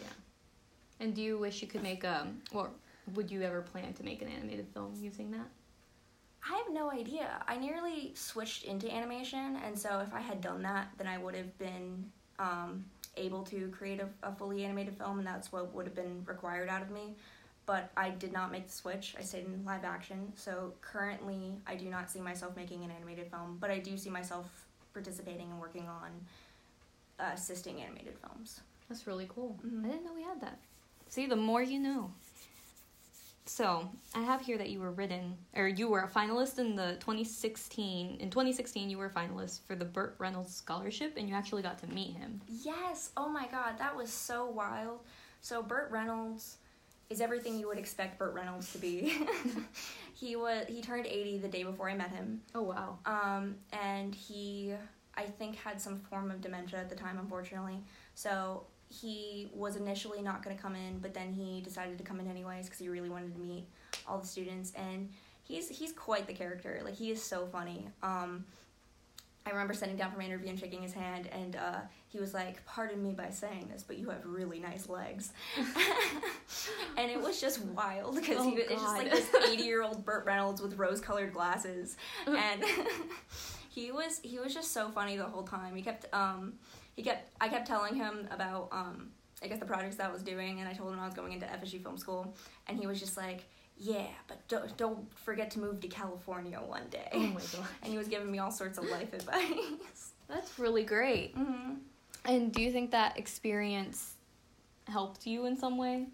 And 1.00 1.16
do 1.16 1.22
you 1.22 1.38
wish 1.38 1.62
you 1.62 1.68
could 1.68 1.84
make 1.84 2.04
a, 2.04 2.28
or 2.54 2.70
would 3.16 3.32
you 3.32 3.42
ever 3.42 3.62
plan 3.62 3.94
to 3.94 4.04
make 4.04 4.22
an 4.22 4.28
animated 4.28 4.68
film 4.74 4.94
using 5.00 5.32
that? 5.32 5.48
I 6.48 6.58
have 6.58 6.72
no 6.72 6.92
idea. 6.92 7.44
I 7.48 7.58
nearly 7.58 8.14
switched 8.16 8.64
into 8.64 8.92
animation, 8.92 9.60
and 9.64 9.78
so 9.78 10.00
if 10.00 10.14
I 10.14 10.22
had 10.22 10.42
done 10.42 10.64
that, 10.64 10.90
then 10.98 11.08
I 11.08 11.18
would 11.18 11.36
have 11.36 11.56
been 11.60 12.12
um, 12.40 12.86
able 13.18 13.44
to 13.44 13.70
create 13.70 14.00
a, 14.00 14.08
a 14.24 14.34
fully 14.34 14.64
animated 14.64 14.98
film, 14.98 15.20
and 15.20 15.28
that's 15.28 15.52
what 15.52 15.74
would 15.74 15.86
have 15.86 15.96
been 15.96 16.24
required 16.26 16.70
out 16.70 16.82
of 16.82 16.90
me. 16.92 17.16
But 17.66 17.92
I 17.96 18.10
did 18.10 18.34
not 18.34 18.52
make 18.52 18.68
the 18.68 18.74
switch. 18.74 19.16
I 19.18 19.22
stayed 19.22 19.46
in 19.46 19.64
live 19.66 19.84
action. 19.86 20.34
So 20.36 20.74
currently, 20.82 21.54
I 21.68 21.76
do 21.76 21.86
not 21.90 22.10
see 22.10 22.20
myself 22.20 22.56
making 22.56 22.84
an 22.84 22.92
animated 22.92 23.30
film, 23.30 23.58
but 23.60 23.70
I 23.70 23.80
do 23.80 23.98
see 23.98 24.10
myself 24.10 24.48
participating 24.94 25.52
and 25.52 25.60
working 25.60 25.88
on 25.88 26.10
uh, 27.20 27.32
assisting 27.34 27.82
animated 27.82 28.16
films. 28.20 28.62
That's 28.90 29.08
really 29.08 29.28
cool. 29.34 29.58
Mhm. 29.66 29.86
I 29.86 29.90
didn't 29.90 30.06
know 30.06 30.14
we 30.14 30.24
had 30.24 30.42
that. 30.42 30.60
See, 31.08 31.28
the 31.28 31.36
more 31.36 31.62
you 31.62 31.80
know. 31.80 32.12
So, 33.46 33.90
I 34.14 34.22
have 34.22 34.42
here 34.42 34.58
that 34.58 34.70
you 34.70 34.80
were 34.80 34.92
written, 34.92 35.36
or 35.56 35.68
you 35.68 35.90
were 35.90 36.02
a 36.02 36.08
finalist 36.08 36.60
in 36.60 36.76
the 36.76 36.98
2016. 37.00 38.18
In 38.20 38.30
2016, 38.30 38.90
you 38.90 38.98
were 38.98 39.08
a 39.08 39.10
finalist 39.10 39.62
for 39.66 39.76
the 39.76 39.86
Burt 39.86 40.16
Reynolds 40.20 40.54
Scholarship, 40.54 41.14
and 41.18 41.28
you 41.28 41.36
actually 41.36 41.64
got 41.64 41.80
to 41.80 41.88
meet 41.88 42.16
him. 42.16 42.40
Yes. 42.48 43.12
Oh 43.18 43.30
my 43.30 43.48
God, 43.48 43.80
that 43.80 43.96
was 43.96 44.12
so 44.12 44.46
wild. 44.46 45.00
So 45.42 45.64
Burt 45.64 45.90
Reynolds 45.92 46.58
is 47.10 47.20
everything 47.20 47.60
you 47.60 47.68
would 47.68 47.78
expect 47.78 48.18
Burt 48.18 48.34
Reynolds 48.34 48.72
to 48.72 48.78
be. 48.78 49.18
he 50.14 50.36
was 50.36 50.66
he 50.68 50.82
turned 50.82 51.06
80 51.06 51.40
the 51.40 51.48
day 51.48 51.64
before 51.64 51.90
I 51.90 51.96
met 51.96 52.12
him. 52.12 52.42
Oh 52.56 52.62
wow! 52.62 53.00
Um, 53.06 53.56
and 53.74 54.16
he 54.16 54.74
I 55.18 55.24
think 55.24 55.58
had 55.58 55.82
some 55.82 56.00
form 56.00 56.32
of 56.32 56.42
dementia 56.42 56.80
at 56.80 56.90
the 56.90 56.96
time 56.96 57.18
unfortunately. 57.20 57.84
So 58.16 58.66
he 58.92 59.50
was 59.54 59.76
initially 59.76 60.22
not 60.22 60.44
going 60.44 60.56
to 60.56 60.62
come 60.62 60.76
in, 60.76 61.00
but 61.00 61.14
then 61.14 61.34
he 61.34 61.62
decided 61.62 61.98
to 61.98 62.04
come 62.04 62.20
in 62.20 62.30
anyways 62.30 62.66
because 62.66 62.80
he 62.80 62.90
really 62.90 63.10
wanted 63.10 63.34
to 63.34 63.40
meet 63.40 63.66
all 64.08 64.18
the 64.18 64.28
students 64.28 64.74
and 64.76 65.10
he's 65.44 65.70
he's 65.70 65.94
quite 65.94 66.28
the 66.28 66.34
character. 66.34 66.82
Like 66.84 66.96
he 66.96 67.12
is 67.12 67.22
so 67.22 67.46
funny. 67.46 67.88
Um, 68.04 68.46
I 69.46 69.50
remember 69.50 69.74
sitting 69.74 69.96
down 69.96 70.12
for 70.12 70.20
my 70.20 70.26
interview 70.26 70.50
and 70.50 70.60
shaking 70.60 70.84
his 70.84 70.94
hand, 70.94 71.28
and 71.32 71.56
uh, 71.56 71.80
he 72.10 72.20
was 72.20 72.32
like, 72.34 72.64
"Pardon 72.66 73.02
me 73.02 73.12
by 73.12 73.32
saying 73.32 73.70
this, 73.74 73.82
but 73.84 73.98
you 73.98 74.10
have 74.10 74.24
really 74.24 74.60
nice 74.60 74.88
legs," 74.88 75.34
and 76.98 77.10
it 77.10 77.20
was 77.20 77.42
just 77.42 77.60
wild 77.66 78.16
because 78.16 78.38
Oh, 78.38 78.44
he 78.44 78.54
was 78.54 78.64
it's 78.70 78.82
just 78.82 78.96
like 78.96 79.10
this 79.10 79.28
eighty-year-old 79.50 80.06
Burt 80.06 80.26
Reynolds 80.26 80.62
with 80.62 80.78
rose-colored 80.78 81.34
glasses, 81.34 81.98
and 82.28 82.64
he 83.70 83.92
was 83.92 84.20
he 84.22 84.38
was 84.38 84.54
just 84.54 84.74
so 84.74 84.90
funny 84.90 85.18
the 85.18 85.24
whole 85.24 85.44
time. 85.44 85.76
He 85.76 85.82
kept 85.82 86.14
um 86.14 86.54
he 86.96 87.04
kept 87.04 87.30
I 87.42 87.48
kept 87.50 87.68
telling 87.68 87.96
him 87.96 88.28
about 88.32 88.70
um 88.72 89.12
I 89.44 89.48
guess 89.48 89.60
the 89.60 89.66
projects 89.66 89.96
that 89.96 90.08
I 90.10 90.12
was 90.14 90.22
doing, 90.22 90.60
and 90.60 90.70
I 90.70 90.74
told 90.74 90.94
him 90.94 91.00
I 91.00 91.06
was 91.06 91.16
going 91.16 91.34
into 91.34 91.48
FSU 91.48 91.82
Film 91.82 91.98
School, 91.98 92.36
and 92.68 92.78
he 92.78 92.86
was 92.86 93.00
just 93.00 93.18
like, 93.18 93.46
"Yeah, 93.78 94.06
but 94.28 94.48
don't 94.48 94.76
don't 94.78 95.18
forget 95.18 95.50
to 95.52 95.60
move 95.60 95.80
to 95.80 95.88
California 95.88 96.60
one 96.60 96.88
day." 96.92 97.10
Oh 97.14 97.20
my 97.20 97.42
god. 97.52 97.66
and 97.82 97.92
he 97.92 97.98
was 97.98 98.08
giving 98.08 98.32
me 98.32 98.38
all 98.40 98.52
sorts 98.52 98.78
of 98.78 98.84
life 98.90 99.14
advice. 99.14 100.14
That's 100.28 100.60
really 100.60 100.84
great. 100.84 101.34
hmm 101.36 101.74
And 102.26 102.52
do 102.54 102.62
you 102.62 102.72
think 102.72 102.92
that 102.92 103.18
experience 103.18 104.14
helped 104.88 105.26
you 105.26 105.46
in 105.46 105.58
some 105.58 105.78
way? 105.78 106.08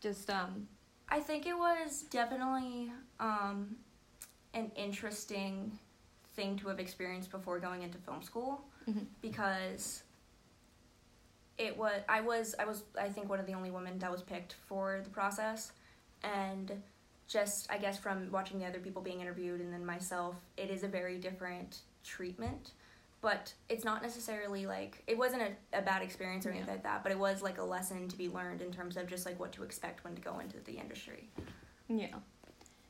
Just 0.00 0.30
um 0.30 0.66
I 1.10 1.20
think 1.20 1.46
it 1.46 1.56
was 1.58 2.04
definitely 2.10 2.90
um, 3.20 3.76
an 4.54 4.70
interesting 4.76 5.78
thing 6.36 6.56
to 6.60 6.68
have 6.68 6.80
experienced 6.80 7.30
before 7.30 7.58
going 7.60 7.82
into 7.82 7.98
film 7.98 8.22
school 8.22 8.64
Mhm. 8.88 9.04
because 9.20 10.04
it 11.58 11.76
was 11.76 12.00
I 12.08 12.20
was 12.20 12.54
I 12.58 12.64
was 12.64 12.82
I 13.00 13.08
think 13.08 13.28
one 13.28 13.40
of 13.40 13.46
the 13.46 13.54
only 13.54 13.70
women 13.70 13.98
that 13.98 14.10
was 14.10 14.22
picked 14.22 14.54
for 14.66 15.00
the 15.04 15.10
process 15.10 15.72
and 16.24 16.72
just 17.28 17.70
I 17.70 17.78
guess 17.78 17.98
from 17.98 18.30
watching 18.30 18.58
the 18.58 18.66
other 18.66 18.78
people 18.80 19.02
being 19.02 19.20
interviewed 19.20 19.60
and 19.60 19.72
then 19.72 19.84
myself 19.84 20.36
it 20.56 20.70
is 20.70 20.82
a 20.82 20.88
very 20.88 21.18
different 21.18 21.78
treatment 22.04 22.72
but 23.20 23.52
it's 23.68 23.84
not 23.84 24.02
necessarily 24.02 24.66
like 24.66 25.02
it 25.06 25.16
wasn't 25.16 25.42
a, 25.42 25.78
a 25.78 25.82
bad 25.82 26.02
experience 26.02 26.44
or 26.44 26.50
anything 26.50 26.66
Yeah. 26.66 26.72
like 26.74 26.82
that 26.82 27.02
but 27.02 27.12
it 27.12 27.18
was 27.18 27.42
like 27.42 27.58
a 27.58 27.62
lesson 27.62 28.08
to 28.08 28.16
be 28.18 28.28
learned 28.28 28.60
in 28.62 28.72
terms 28.72 28.96
of 28.96 29.06
just 29.06 29.24
like 29.26 29.38
what 29.38 29.52
to 29.52 29.62
expect 29.62 30.02
when 30.04 30.14
to 30.14 30.20
go 30.20 30.38
into 30.40 30.58
the 30.64 30.72
industry 30.72 31.28
yeah. 31.88 32.06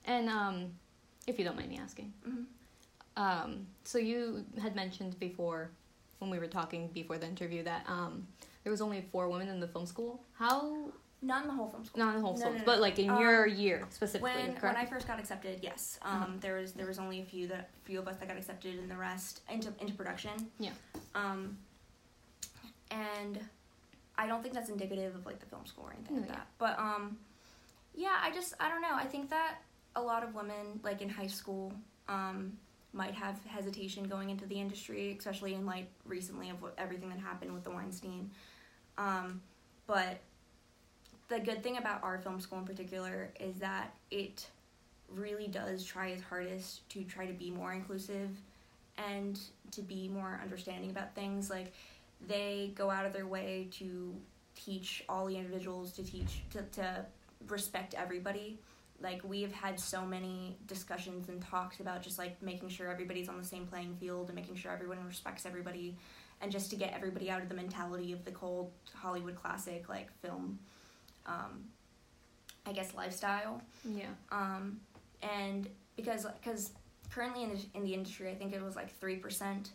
And 0.07 0.29
um 0.29 0.71
if 1.27 1.39
you 1.39 1.45
don't 1.45 1.57
mind 1.57 1.69
me 1.69 1.79
asking. 1.83 2.13
Mhm. 2.29 2.45
Um 3.17 3.67
so 3.85 3.99
you 3.99 4.45
had 4.61 4.75
mentioned 4.77 5.19
before 5.19 5.71
when 6.19 6.31
we 6.31 6.39
were 6.39 6.47
talking 6.47 6.89
before 6.89 7.19
the 7.19 7.27
interview 7.27 7.63
that 7.65 7.85
um 7.89 8.27
there 8.65 8.71
was 8.71 8.81
only 8.81 9.05
four 9.13 9.29
women 9.29 9.49
in 9.49 9.61
the 9.61 9.69
film 9.69 9.87
school. 9.87 10.23
How 10.35 10.91
not 11.25 11.43
in 11.43 11.49
the 11.49 11.55
whole 11.55 11.69
film 11.69 11.85
school 11.85 12.05
not 12.05 12.15
in 12.17 12.21
the 12.21 12.27
whole 12.27 12.35
No, 12.35 12.41
school, 12.41 12.53
no, 12.53 12.59
no. 12.59 12.65
but 12.65 12.81
like 12.81 12.99
in 12.99 13.09
Um, 13.11 13.21
your 13.21 13.47
year 13.47 13.87
specifically, 13.91 14.31
when 14.33 14.55
correct? 14.57 14.63
when 14.63 14.77
I 14.77 14.87
first 14.87 15.07
got 15.07 15.19
accepted, 15.21 15.61
yes, 15.63 15.99
um, 16.03 16.23
Uh-huh. 16.23 16.33
there 16.41 16.55
was 16.57 16.73
there 16.73 16.87
was 16.87 16.99
only 16.99 17.21
a 17.21 17.25
few 17.25 17.47
that 17.49 17.71
few 17.85 17.99
of 17.99 18.09
us 18.09 18.17
that 18.17 18.27
got 18.29 18.37
accepted, 18.37 18.79
and 18.79 18.91
the 18.91 18.97
rest 18.97 19.43
into 19.49 19.73
into 19.81 19.95
production. 19.95 20.51
Yeah. 20.59 20.73
Um, 21.15 21.59
and 22.91 23.41
I 24.19 24.27
don't 24.27 24.43
think 24.43 24.55
that's 24.55 24.69
indicative 24.69 25.15
of 25.15 25.25
like 25.27 25.41
the 25.41 25.47
film 25.47 25.65
school 25.67 25.85
or 25.87 25.93
anything 25.93 26.17
like 26.21 26.27
yeah. 26.29 26.35
that. 26.37 26.47
But 26.59 26.79
um, 26.79 27.19
yeah, 27.95 28.19
I 28.21 28.31
just 28.33 28.55
I 28.61 28.69
don't 28.69 28.83
know. 28.83 28.95
I 28.95 29.05
think 29.05 29.31
that 29.31 29.57
a 29.97 30.01
lot 30.03 30.23
of 30.23 30.35
women 30.35 30.81
like 30.83 31.03
in 31.03 31.09
high 31.09 31.27
school 31.27 31.73
um 32.09 32.57
might 32.95 33.15
have 33.15 33.43
hesitation 33.47 34.05
going 34.05 34.29
into 34.29 34.45
the 34.45 34.61
industry, 34.61 35.17
especially 35.19 35.55
in 35.55 35.65
like 35.65 35.87
recently 36.05 36.51
of 36.51 36.61
what, 36.61 36.75
everything 36.77 37.09
that 37.09 37.19
happened 37.19 37.53
with 37.55 37.65
the 37.65 37.71
Weinstein. 37.71 38.31
Um, 39.03 39.41
but 39.87 40.21
the 41.29 41.41
good 41.41 41.63
thing 41.63 41.77
about 41.77 42.03
our 42.03 42.19
film 42.19 42.41
school 42.41 42.59
in 42.59 42.65
particular 42.65 43.31
is 43.41 43.57
that 43.57 43.95
it 44.11 44.47
really 45.09 45.49
does 45.49 45.85
try 45.85 46.09
its 46.09 46.23
hardest 46.23 46.89
to 46.91 47.03
try 47.05 47.27
to 47.27 47.33
be 47.33 47.51
more 47.51 47.73
inclusive 47.73 48.31
and 48.99 49.39
to 49.73 49.83
be 49.83 50.09
more 50.09 50.41
understanding 50.43 50.91
about 50.91 51.15
things. 51.15 51.51
Like 51.51 51.73
they 52.29 52.73
go 52.75 52.91
out 52.91 53.07
of 53.07 53.13
their 53.13 53.27
way 53.27 53.69
to 53.73 54.15
teach 54.55 55.03
all 55.09 55.27
the 55.27 55.37
individuals 55.37 55.93
to 55.93 56.05
teach 56.05 56.43
to, 56.51 56.63
to 56.73 57.05
respect 57.49 57.95
everybody. 57.95 58.59
Like 59.01 59.23
we've 59.25 59.53
had 59.53 59.81
so 59.81 60.05
many 60.05 60.57
discussions 60.69 61.29
and 61.29 61.43
talks 61.43 61.81
about 61.81 62.03
just 62.03 62.19
like 62.19 62.41
making 62.41 62.69
sure 62.69 62.89
everybody's 62.89 63.29
on 63.29 63.39
the 63.39 63.45
same 63.45 63.67
playing 63.67 63.97
field 63.97 64.29
and 64.29 64.37
making 64.37 64.55
sure 64.57 64.71
everyone 64.71 65.05
respects 65.05 65.45
everybody 65.45 65.97
and 66.43 66.53
just 66.53 66.71
to 66.71 66.77
get 66.77 66.93
everybody 66.93 67.31
out 67.31 67.41
of 67.41 67.49
the 67.49 67.55
mentality 67.55 68.13
of 68.13 68.25
the 68.25 68.31
cold 68.33 68.71
hollywood 68.95 69.37
classic 69.37 69.89
like 69.89 70.13
film 70.21 70.59
um, 71.27 71.65
i 72.67 72.73
guess 72.73 72.95
lifestyle 72.95 73.63
yeah. 73.85 74.07
um, 74.31 74.79
and 75.23 75.69
because 75.97 76.27
because 76.43 76.73
currently 77.13 77.43
in 77.45 77.51
the, 77.51 77.61
in 77.75 77.85
the 77.85 77.95
industry, 77.95 78.31
I 78.31 78.35
think 78.35 78.53
it 78.53 78.63
was 78.63 78.77
like 78.77 78.91
three 78.99 79.17
percent 79.17 79.71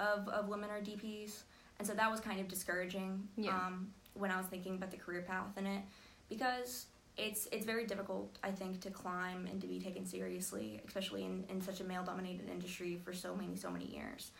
of 0.00 0.28
of 0.28 0.48
women 0.48 0.70
are 0.70 0.80
DPs, 0.80 1.42
and 1.78 1.86
so 1.86 1.94
that 1.94 2.10
was 2.10 2.20
kind 2.20 2.40
of 2.40 2.48
discouraging. 2.48 3.26
Yeah. 3.36 3.56
Um, 3.56 3.88
when 4.14 4.30
I 4.30 4.36
was 4.36 4.46
thinking 4.46 4.74
about 4.74 4.90
the 4.90 4.98
career 4.98 5.22
path 5.22 5.56
in 5.56 5.66
it, 5.66 5.82
because 6.28 6.86
it's 7.16 7.48
it's 7.52 7.64
very 7.64 7.86
difficult, 7.86 8.36
I 8.42 8.50
think, 8.50 8.80
to 8.82 8.90
climb 8.90 9.46
and 9.50 9.60
to 9.60 9.66
be 9.66 9.80
taken 9.80 10.04
seriously, 10.04 10.80
especially 10.86 11.24
in 11.24 11.44
in 11.48 11.60
such 11.60 11.80
a 11.80 11.84
male 11.84 12.02
dominated 12.02 12.48
industry 12.50 12.98
for 13.02 13.12
so 13.12 13.34
many 13.34 13.56
so 13.56 13.70
many 13.70 13.86
years. 13.86 14.32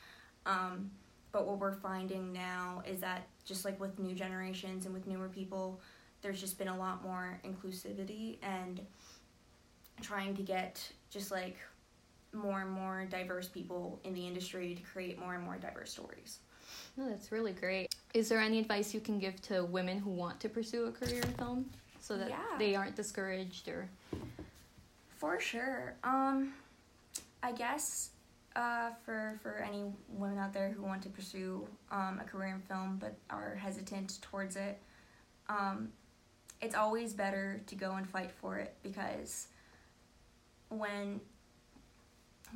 Um, 0.45 0.91
but 1.33 1.47
what 1.47 1.59
we're 1.59 1.75
finding 1.75 2.33
now 2.33 2.83
is 2.87 3.01
that 3.01 3.27
just 3.45 3.65
like 3.65 3.81
with 3.81 3.99
new 3.99 4.15
generations 4.15 4.85
and 4.85 4.95
with 4.95 5.07
newer 5.07 5.29
people, 5.29 5.81
there's 6.21 6.41
just 6.41 6.59
been 6.59 6.69
a 6.69 6.77
lot 6.77 7.03
more 7.03 7.41
inclusivity 7.45 8.37
and 8.43 8.81
trying 10.01 10.37
to 10.37 10.43
get 10.43 10.81
just 11.11 11.31
like 11.31 11.57
more 12.33 12.61
and 12.61 12.71
more 12.71 13.07
diverse 13.11 13.49
people 13.49 13.99
in 14.05 14.15
the 14.15 14.27
industry 14.27 14.75
to 14.75 14.83
create 14.83 15.19
more 15.19 15.35
and 15.35 15.43
more 15.45 15.57
diverse 15.57 15.91
stories. 15.93 16.39
No, 16.97 17.09
that's 17.09 17.33
really 17.33 17.53
great. 17.53 17.95
Is 18.15 18.29
there 18.29 18.41
any 18.41 18.59
advice 18.59 18.93
you 18.95 19.01
can 19.01 19.19
give 19.19 19.41
to 19.43 19.65
women 19.65 19.99
who 19.99 20.11
want 20.11 20.39
to 20.41 20.49
pursue 20.49 20.87
a 20.87 20.93
career 20.93 21.21
in 21.23 21.33
film 21.35 21.71
so 22.01 22.17
that 22.19 22.29
Yeah. 22.29 22.39
they 22.59 22.75
aren't 22.75 22.95
discouraged 22.97 23.69
or 23.69 23.89
For 25.19 25.39
sure. 25.41 25.95
Um, 26.05 26.53
I 27.43 27.53
guess 27.53 28.11
uh, 28.57 28.91
for 29.05 29.39
for 29.43 29.65
any 29.67 29.85
women 30.09 30.39
out 30.39 30.53
there 30.53 30.71
who 30.71 30.83
want 30.83 31.03
to 31.03 31.09
pursue 31.09 31.67
um, 31.91 32.21
a 32.21 32.25
career 32.25 32.55
in 32.55 32.61
film 32.61 32.99
but 33.01 33.15
are 33.31 33.55
hesitant 33.55 34.21
towards 34.23 34.57
it, 34.57 34.81
um, 35.49 35.89
it's 36.61 36.75
always 36.75 37.13
better 37.13 37.61
to 37.67 37.75
go 37.75 37.93
and 37.93 38.09
fight 38.09 38.31
for 38.31 38.59
it 38.59 38.75
because 38.83 39.49
when 40.69 41.21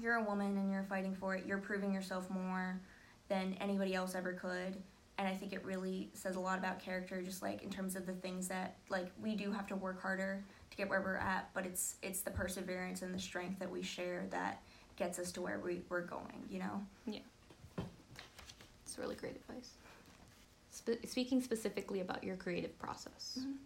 you're 0.00 0.17
a 0.17 0.23
woman 0.23 0.57
and 0.57 0.71
you're 0.71 0.85
fighting 0.85 1.15
for 1.15 1.35
it, 1.35 1.45
you're 1.47 1.59
proving 1.59 1.93
yourself 1.93 2.29
more 2.31 2.81
than 3.29 3.57
anybody 3.61 3.95
else 3.95 4.15
ever 4.15 4.33
could. 4.33 4.76
And 5.19 5.26
I 5.26 5.33
think 5.33 5.55
it 5.55 5.65
really 5.65 6.11
says 6.12 6.37
a 6.37 6.41
lot 6.41 6.59
about 6.59 6.79
character, 6.79 7.23
just 7.23 7.43
like 7.43 7.62
in 7.62 7.71
terms 7.71 7.97
of 7.97 8.05
the 8.05 8.12
things 8.12 8.49
that 8.49 8.76
like 8.91 9.11
we 9.21 9.35
do 9.35 9.50
have 9.50 9.67
to 9.69 9.76
work 9.76 10.00
harder 10.00 10.45
to 10.71 10.76
get 10.76 10.91
where 10.91 11.00
we're 11.00 11.17
at, 11.17 11.49
but 11.55 11.65
it's 11.65 11.97
it's 12.03 12.21
the 12.21 12.31
perseverance 12.31 13.00
and 13.03 13.15
the 13.15 13.19
strength 13.19 13.59
that 13.59 13.71
we 13.71 13.83
share 13.83 14.26
that 14.31 14.62
gets 14.97 15.19
us 15.19 15.31
to 15.33 15.43
where 15.43 15.59
we, 15.59 15.83
we're 15.88 16.00
going, 16.03 16.43
you 16.50 16.59
know? 16.59 16.83
Yeah. 17.07 17.21
It's 18.85 18.99
really 18.99 19.15
great 19.15 19.37
advice. 19.37 19.71
Spe- 20.71 21.07
speaking 21.07 21.41
specifically 21.43 22.00
about 22.00 22.25
your 22.25 22.37
creative 22.37 22.79
process, 22.79 23.38
Mhm. 23.41 23.57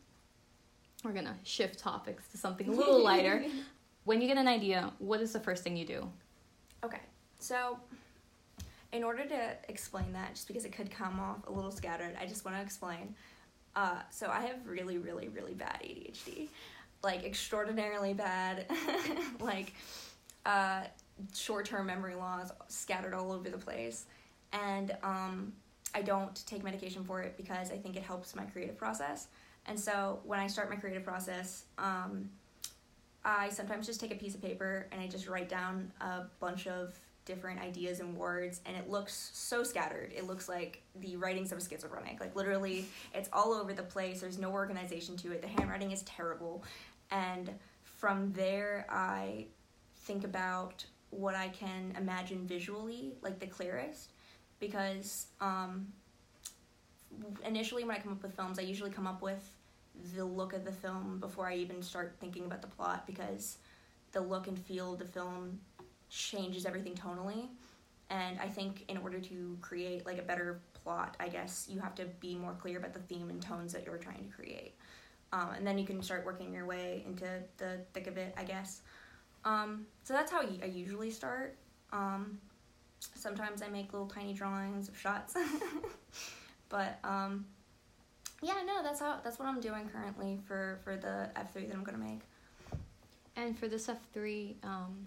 we're 1.05 1.13
gonna 1.13 1.39
shift 1.45 1.79
topics 1.79 2.27
to 2.29 2.39
something 2.39 2.69
a 2.69 2.73
little 2.73 3.03
lighter. 3.03 3.45
when 4.05 4.21
you 4.21 4.27
get 4.29 4.39
an 4.39 4.49
idea, 4.49 4.93
what 4.99 5.21
is 5.21 5.33
the 5.33 5.41
first 5.41 5.63
thing 5.63 5.77
you 5.77 5.85
do? 5.87 6.11
Okay, 6.85 7.01
so 7.39 7.79
in 8.93 9.05
order 9.05 9.25
to 9.27 9.57
explain 9.69 10.13
that, 10.13 10.35
just 10.35 10.49
because 10.49 10.65
it 10.65 10.73
could 10.73 10.91
come 10.91 11.21
off 11.21 11.47
a 11.47 11.53
little 11.53 11.71
scattered, 11.71 12.17
I 12.21 12.27
just 12.27 12.45
want 12.45 12.57
to 12.57 12.63
explain. 12.63 13.15
Uh, 13.77 14.01
so 14.11 14.29
I 14.29 14.41
have 14.41 14.67
really, 14.67 14.99
really, 14.99 15.29
really 15.29 15.55
bad 15.55 15.81
ADHD, 15.81 16.49
like 17.05 17.23
extraordinarily 17.25 18.15
bad, 18.15 18.67
like 19.41 19.75
uh, 20.45 20.83
short-term 21.35 21.87
memory 21.87 22.15
loss 22.15 22.51
scattered 22.69 23.15
all 23.15 23.33
over 23.33 23.49
the 23.49 23.59
place, 23.59 24.07
and 24.53 24.97
um, 25.03 25.53
I 25.95 26.03
don't 26.03 26.45
take 26.47 26.63
medication 26.63 27.05
for 27.05 27.21
it 27.21 27.37
because 27.37 27.71
I 27.71 27.77
think 27.77 27.97
it 27.97 28.03
helps 28.03 28.35
my 28.35 28.45
creative 28.45 28.77
process. 28.77 29.29
And 29.67 29.79
so 29.79 30.21
when 30.25 30.41
I 30.41 30.47
start 30.47 30.71
my 30.71 30.77
creative 30.77 31.05
process, 31.05 31.65
um, 31.79 32.31
I 33.25 33.51
sometimes 33.51 33.87
just 33.87 34.01
take 34.01 34.13
a 34.13 34.17
piece 34.17 34.35
of 34.35 34.43
paper 34.43 34.87
and 34.93 35.01
I 35.01 35.07
just 35.07 35.29
write 35.29 35.49
down 35.49 35.93
a 36.01 36.23
bunch 36.39 36.67
of 36.67 36.99
different 37.27 37.61
ideas 37.61 38.01
and 38.01 38.17
words 38.17 38.61
and 38.65 38.77
it 38.77 38.89
looks 38.89 39.31
so 39.35 39.63
scattered. 39.63 40.13
It 40.17 40.27
looks 40.27 40.49
like 40.49 40.83
the 41.01 41.17
writings 41.17 41.53
of 41.53 41.59
a 41.59 41.61
schizophrenic. 41.61 42.19
Like 42.19 42.35
literally 42.35 42.87
it's 43.15 43.29
all 43.33 43.53
over 43.53 43.75
the 43.75 43.83
place. 43.83 44.21
There's 44.21 44.39
no 44.39 44.51
organization 44.51 45.17
to 45.19 45.33
it. 45.33 45.43
The 45.43 45.49
handwriting 45.49 45.91
is 45.91 46.03
terrible. 46.03 46.65
And 47.11 47.51
from 47.85 48.33
there 48.33 48.87
I 48.89 49.47
think 50.05 50.25
about 50.25 50.85
what 51.11 51.35
I 51.35 51.49
can 51.49 51.95
imagine 51.97 52.47
visually 52.47 53.13
like 53.23 53.39
the 53.39 53.47
clearest 53.47 54.11
because 54.59 55.27
um 55.41 55.93
initially 57.45 57.85
when 57.85 57.97
I 57.97 57.99
come 57.99 58.13
up 58.13 58.23
with 58.23 58.35
films 58.35 58.59
I 58.59 58.63
usually 58.63 58.91
come 58.91 59.07
up 59.07 59.23
with 59.23 59.57
the 60.15 60.25
look 60.25 60.53
of 60.53 60.65
the 60.65 60.73
film 60.73 61.19
before 61.19 61.49
I 61.49 61.57
even 61.57 61.83
start 61.83 62.17
thinking 62.21 62.45
about 62.47 62.63
the 62.63 62.69
plot 62.69 63.07
because 63.07 63.59
the 64.13 64.21
look 64.21 64.47
and 64.47 64.59
feel 64.59 64.95
of 64.95 64.99
the 64.99 65.05
film 65.05 65.61
changes 66.09 66.67
everything 66.67 66.95
tonally. 66.95 67.49
and 68.11 68.39
I 68.41 68.49
think 68.49 68.85
in 68.89 68.97
order 68.99 69.21
to 69.21 69.57
create 69.61 70.05
like 70.07 70.19
a 70.19 70.23
better 70.23 70.61
plot, 70.75 71.17
I 71.21 71.29
guess 71.29 71.67
you 71.71 71.81
have 71.81 71.95
to 71.97 72.07
be 72.21 72.35
more 72.35 72.55
clear 72.55 72.79
about 72.79 72.93
the 72.93 73.01
theme 73.01 73.31
and 73.31 73.41
tones 73.41 73.73
that 73.73 73.85
you're 73.87 73.99
trying 73.99 74.25
to 74.25 74.35
create. 74.35 74.75
Um, 75.33 75.51
and 75.57 75.67
then 75.67 75.79
you 75.79 75.87
can 75.87 76.03
start 76.03 76.25
working 76.27 76.53
your 76.53 76.67
way 76.67 77.05
into 77.07 77.27
the 77.59 77.81
thick 77.93 78.07
of 78.09 78.17
it, 78.19 78.35
I 78.37 78.43
guess. 78.45 78.83
Um, 79.45 79.87
so 80.05 80.13
that's 80.13 80.31
how 80.31 80.41
I 80.41 80.67
usually 80.67 81.11
start. 81.11 81.57
Um, 81.93 82.39
sometimes 83.15 83.63
I 83.63 83.69
make 83.69 83.93
little 83.93 84.09
tiny 84.09 84.33
drawings 84.33 84.89
of 84.89 84.99
shots, 84.99 85.37
but 86.69 86.99
um, 87.05 87.47
yeah, 88.43 88.55
no, 88.67 88.83
that's 88.83 89.01
how 89.01 89.21
that's 89.23 89.39
what 89.39 89.49
I'm 89.49 89.61
doing 89.61 89.89
currently 89.89 90.39
for 90.47 90.81
for 90.85 90.97
the 90.97 91.31
F 91.37 91.53
three 91.53 91.67
that 91.67 91.75
I'm 91.75 91.85
gonna 91.85 91.99
make. 91.99 92.21
And 93.37 93.59
for 93.59 93.69
this 93.69 93.89
F 93.89 93.99
three, 94.13 94.57
um, 94.63 95.07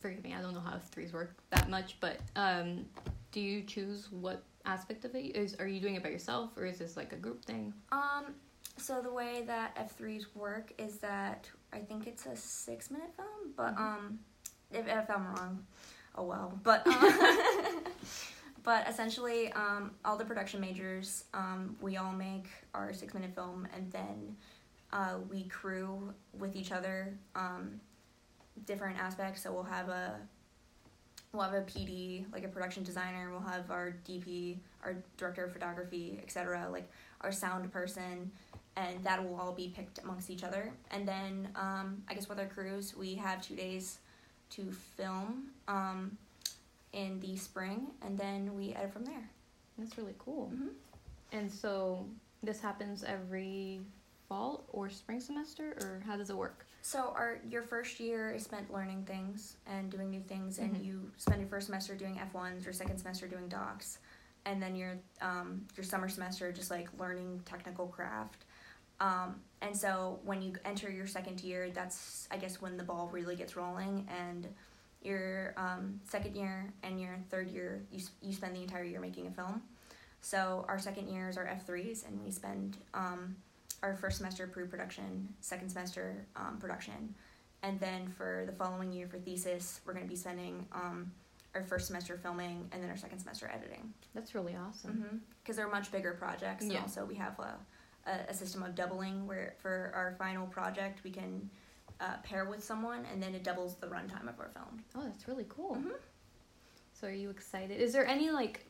forgive 0.00 0.22
me, 0.24 0.34
I 0.34 0.40
don't 0.40 0.54
know 0.54 0.60
how 0.60 0.74
F 0.76 0.88
threes 0.90 1.12
work 1.12 1.34
that 1.50 1.68
much, 1.68 1.96
but 2.00 2.18
um, 2.36 2.86
do 3.32 3.40
you 3.40 3.62
choose 3.62 4.08
what 4.10 4.42
aspect 4.64 5.04
of 5.04 5.14
it 5.14 5.36
is? 5.36 5.54
Are 5.56 5.66
you 5.66 5.80
doing 5.80 5.94
it 5.94 6.02
by 6.02 6.08
yourself, 6.08 6.50
or 6.56 6.64
is 6.64 6.78
this 6.78 6.96
like 6.96 7.12
a 7.12 7.16
group 7.16 7.44
thing? 7.44 7.72
Um, 7.92 8.34
so 8.76 9.00
the 9.00 9.12
way 9.12 9.44
that 9.46 9.76
F 9.76 9.96
threes 9.96 10.34
work 10.34 10.72
is 10.78 10.98
that 10.98 11.48
I 11.74 11.78
think 11.80 12.06
it's 12.06 12.26
a 12.26 12.36
six 12.36 12.90
minute 12.90 13.10
film, 13.16 13.52
but 13.56 13.74
Mhm. 13.74 13.80
um, 13.80 14.18
if, 14.70 14.86
if 14.86 15.10
I'm 15.10 15.26
wrong, 15.26 15.66
oh 16.14 16.22
well. 16.24 16.58
But 16.62 16.86
um, 16.86 17.82
but 18.62 18.88
essentially, 18.88 19.52
um, 19.52 19.90
all 20.04 20.16
the 20.16 20.24
production 20.24 20.60
majors, 20.60 21.24
um, 21.34 21.76
we 21.80 21.96
all 21.96 22.12
make 22.12 22.46
our 22.74 22.92
six 22.92 23.12
minute 23.12 23.34
film, 23.34 23.66
and 23.74 23.90
then 23.90 24.36
uh, 24.92 25.18
we 25.28 25.44
crew 25.44 26.14
with 26.38 26.54
each 26.54 26.70
other 26.70 27.18
um, 27.34 27.80
different 28.66 28.98
aspects. 28.98 29.42
So 29.42 29.52
we'll 29.52 29.64
have 29.64 29.88
a 29.88 30.20
we'll 31.32 31.42
have 31.42 31.54
a 31.54 31.62
PD, 31.62 32.24
like 32.32 32.44
a 32.44 32.48
production 32.48 32.84
designer. 32.84 33.30
We'll 33.32 33.40
have 33.50 33.70
our 33.72 33.96
DP, 34.08 34.58
our 34.84 34.94
director 35.16 35.44
of 35.44 35.52
photography, 35.52 36.20
etc. 36.22 36.68
Like 36.70 36.88
our 37.22 37.32
sound 37.32 37.72
person, 37.72 38.30
and 38.76 39.02
that 39.04 39.22
will 39.22 39.36
all 39.38 39.52
be 39.52 39.68
picked 39.74 39.98
amongst 40.02 40.30
each 40.30 40.42
other. 40.44 40.72
And 40.90 41.06
then 41.06 41.48
um, 41.56 42.02
I 42.08 42.14
guess 42.14 42.28
with 42.28 42.38
our 42.38 42.46
crews, 42.46 42.96
we 42.96 43.14
have 43.16 43.40
two 43.42 43.54
days 43.56 43.98
to 44.50 44.70
film 44.96 45.50
um, 45.68 46.16
in 46.92 47.20
the 47.20 47.36
spring, 47.36 47.88
and 48.02 48.18
then 48.18 48.54
we 48.54 48.74
edit 48.74 48.92
from 48.92 49.04
there. 49.04 49.28
That's 49.78 49.96
really 49.98 50.14
cool. 50.18 50.52
Mhm. 50.54 50.68
And 51.32 51.50
so 51.50 52.06
this 52.42 52.60
happens 52.60 53.02
every 53.04 53.80
fall 54.28 54.64
or 54.72 54.88
spring 54.90 55.20
semester, 55.20 55.72
or 55.80 56.02
how 56.06 56.16
does 56.16 56.30
it 56.30 56.36
work? 56.36 56.66
So 56.82 57.12
our 57.16 57.40
your 57.48 57.62
first 57.62 57.98
year 57.98 58.30
is 58.32 58.44
spent 58.44 58.72
learning 58.72 59.04
things 59.06 59.56
and 59.66 59.90
doing 59.90 60.10
new 60.10 60.20
things, 60.22 60.58
and 60.58 60.76
Mhm. 60.76 60.84
you 60.84 61.12
spend 61.16 61.40
your 61.40 61.48
first 61.48 61.66
semester 61.66 61.94
doing 61.96 62.18
F 62.18 62.32
ones, 62.34 62.64
your 62.64 62.74
second 62.74 62.98
semester 62.98 63.26
doing 63.26 63.48
docs, 63.48 63.98
and 64.44 64.62
then 64.62 64.76
your 64.76 64.98
um, 65.20 65.66
your 65.76 65.84
summer 65.84 66.08
semester 66.08 66.52
just 66.52 66.70
like 66.70 66.88
learning 66.98 67.40
technical 67.46 67.88
craft. 67.88 68.43
Um, 69.04 69.36
and 69.60 69.76
so 69.76 70.18
when 70.24 70.40
you 70.42 70.54
enter 70.64 70.90
your 70.90 71.06
second 71.06 71.42
year, 71.42 71.70
that's 71.70 72.28
I 72.30 72.36
guess 72.36 72.60
when 72.62 72.76
the 72.76 72.84
ball 72.84 73.08
really 73.12 73.36
gets 73.36 73.56
rolling, 73.56 74.08
and 74.08 74.48
your 75.02 75.54
um, 75.56 76.00
second 76.04 76.34
year 76.34 76.72
and 76.82 77.00
your 77.00 77.18
third 77.30 77.50
year, 77.50 77.82
you 77.92 78.00
you 78.22 78.32
spend 78.32 78.56
the 78.56 78.62
entire 78.62 78.84
year 78.84 79.00
making 79.00 79.26
a 79.26 79.30
film. 79.30 79.62
So 80.20 80.64
our 80.68 80.78
second 80.78 81.08
years 81.08 81.36
are 81.36 81.46
F 81.46 81.66
threes, 81.66 82.04
and 82.06 82.22
we 82.24 82.30
spend 82.30 82.78
um, 82.94 83.36
our 83.82 83.94
first 83.94 84.16
semester 84.16 84.46
pre-production, 84.46 85.28
second 85.40 85.68
semester 85.68 86.26
um, 86.36 86.56
production, 86.58 87.14
and 87.62 87.78
then 87.78 88.08
for 88.08 88.44
the 88.46 88.52
following 88.52 88.90
year 88.90 89.06
for 89.06 89.18
thesis, 89.18 89.80
we're 89.84 89.92
going 89.92 90.06
to 90.06 90.10
be 90.10 90.16
spending 90.16 90.66
um, 90.72 91.12
our 91.54 91.62
first 91.62 91.86
semester 91.86 92.18
filming 92.22 92.66
and 92.72 92.82
then 92.82 92.88
our 92.90 92.96
second 92.96 93.18
semester 93.18 93.50
editing. 93.54 93.92
That's 94.14 94.34
really 94.34 94.56
awesome. 94.56 95.20
Because 95.42 95.56
they're 95.56 95.68
much 95.68 95.92
bigger 95.92 96.14
projects, 96.14 96.64
and 96.64 96.72
also 96.82 97.04
we 97.04 97.16
have 97.16 97.38
a, 97.38 97.56
a, 98.06 98.30
a 98.30 98.34
system 98.34 98.62
of 98.62 98.74
doubling 98.74 99.26
where 99.26 99.54
for 99.60 99.92
our 99.94 100.14
final 100.18 100.46
project 100.46 101.02
we 101.04 101.10
can 101.10 101.48
uh, 102.00 102.16
pair 102.22 102.44
with 102.44 102.62
someone, 102.62 103.04
and 103.12 103.22
then 103.22 103.34
it 103.34 103.44
doubles 103.44 103.76
the 103.76 103.86
runtime 103.86 104.28
of 104.28 104.38
our 104.40 104.50
film. 104.52 104.82
Oh, 104.96 105.02
that's 105.04 105.28
really 105.28 105.46
cool. 105.48 105.76
Mhm. 105.76 105.92
So 106.92 107.06
are 107.08 107.12
you 107.12 107.30
excited? 107.30 107.80
Is 107.80 107.92
there 107.92 108.06
any 108.06 108.30
like 108.30 108.64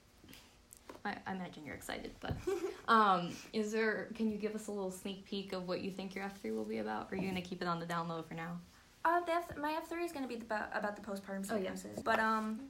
I, 1.04 1.16
I 1.26 1.32
imagine 1.34 1.64
you're 1.64 1.74
excited, 1.74 2.12
but 2.20 2.34
um 2.88 3.34
is 3.52 3.72
there 3.72 4.08
can 4.14 4.30
you 4.30 4.36
give 4.38 4.54
us 4.54 4.66
a 4.68 4.72
little 4.72 4.90
sneak 4.90 5.24
peek 5.24 5.52
of 5.52 5.66
what 5.68 5.80
you 5.80 5.90
think 5.90 6.14
your 6.14 6.24
F 6.24 6.40
three 6.40 6.52
will 6.52 6.64
be 6.64 6.78
about? 6.78 7.08
Or 7.10 7.14
are 7.14 7.18
you 7.20 7.28
gonna 7.28 7.42
keep 7.42 7.62
it 7.62 7.68
on 7.68 7.80
the 7.80 7.86
down 7.86 8.08
low 8.08 8.22
for 8.22 8.34
now? 8.34 8.58
Uh, 9.04 9.20
the 9.20 9.32
F- 9.32 9.56
my 9.58 9.72
F 9.72 9.88
three 9.88 10.04
is 10.04 10.12
gonna 10.12 10.26
be 10.28 10.36
about 10.36 10.68
about 10.74 10.96
the 10.96 11.02
postpartum 11.02 11.46
Oh, 11.50 11.56
yeah. 11.56 11.74
psychosis, 11.74 12.00
but 12.02 12.18
um, 12.18 12.60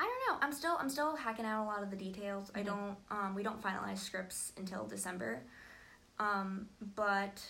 I 0.00 0.04
don't 0.04 0.34
know. 0.40 0.44
I'm 0.44 0.52
still 0.52 0.76
I'm 0.80 0.90
still 0.90 1.14
hacking 1.16 1.44
out 1.44 1.64
a 1.64 1.66
lot 1.66 1.82
of 1.82 1.90
the 1.90 1.96
details. 1.96 2.50
I 2.54 2.60
Mhm. 2.62 2.66
don't 2.66 2.96
um 3.10 3.34
we 3.34 3.42
don't 3.42 3.60
finalize 3.62 3.98
scripts 3.98 4.52
until 4.56 4.84
December, 4.86 5.42
um, 6.18 6.66
but 6.94 7.42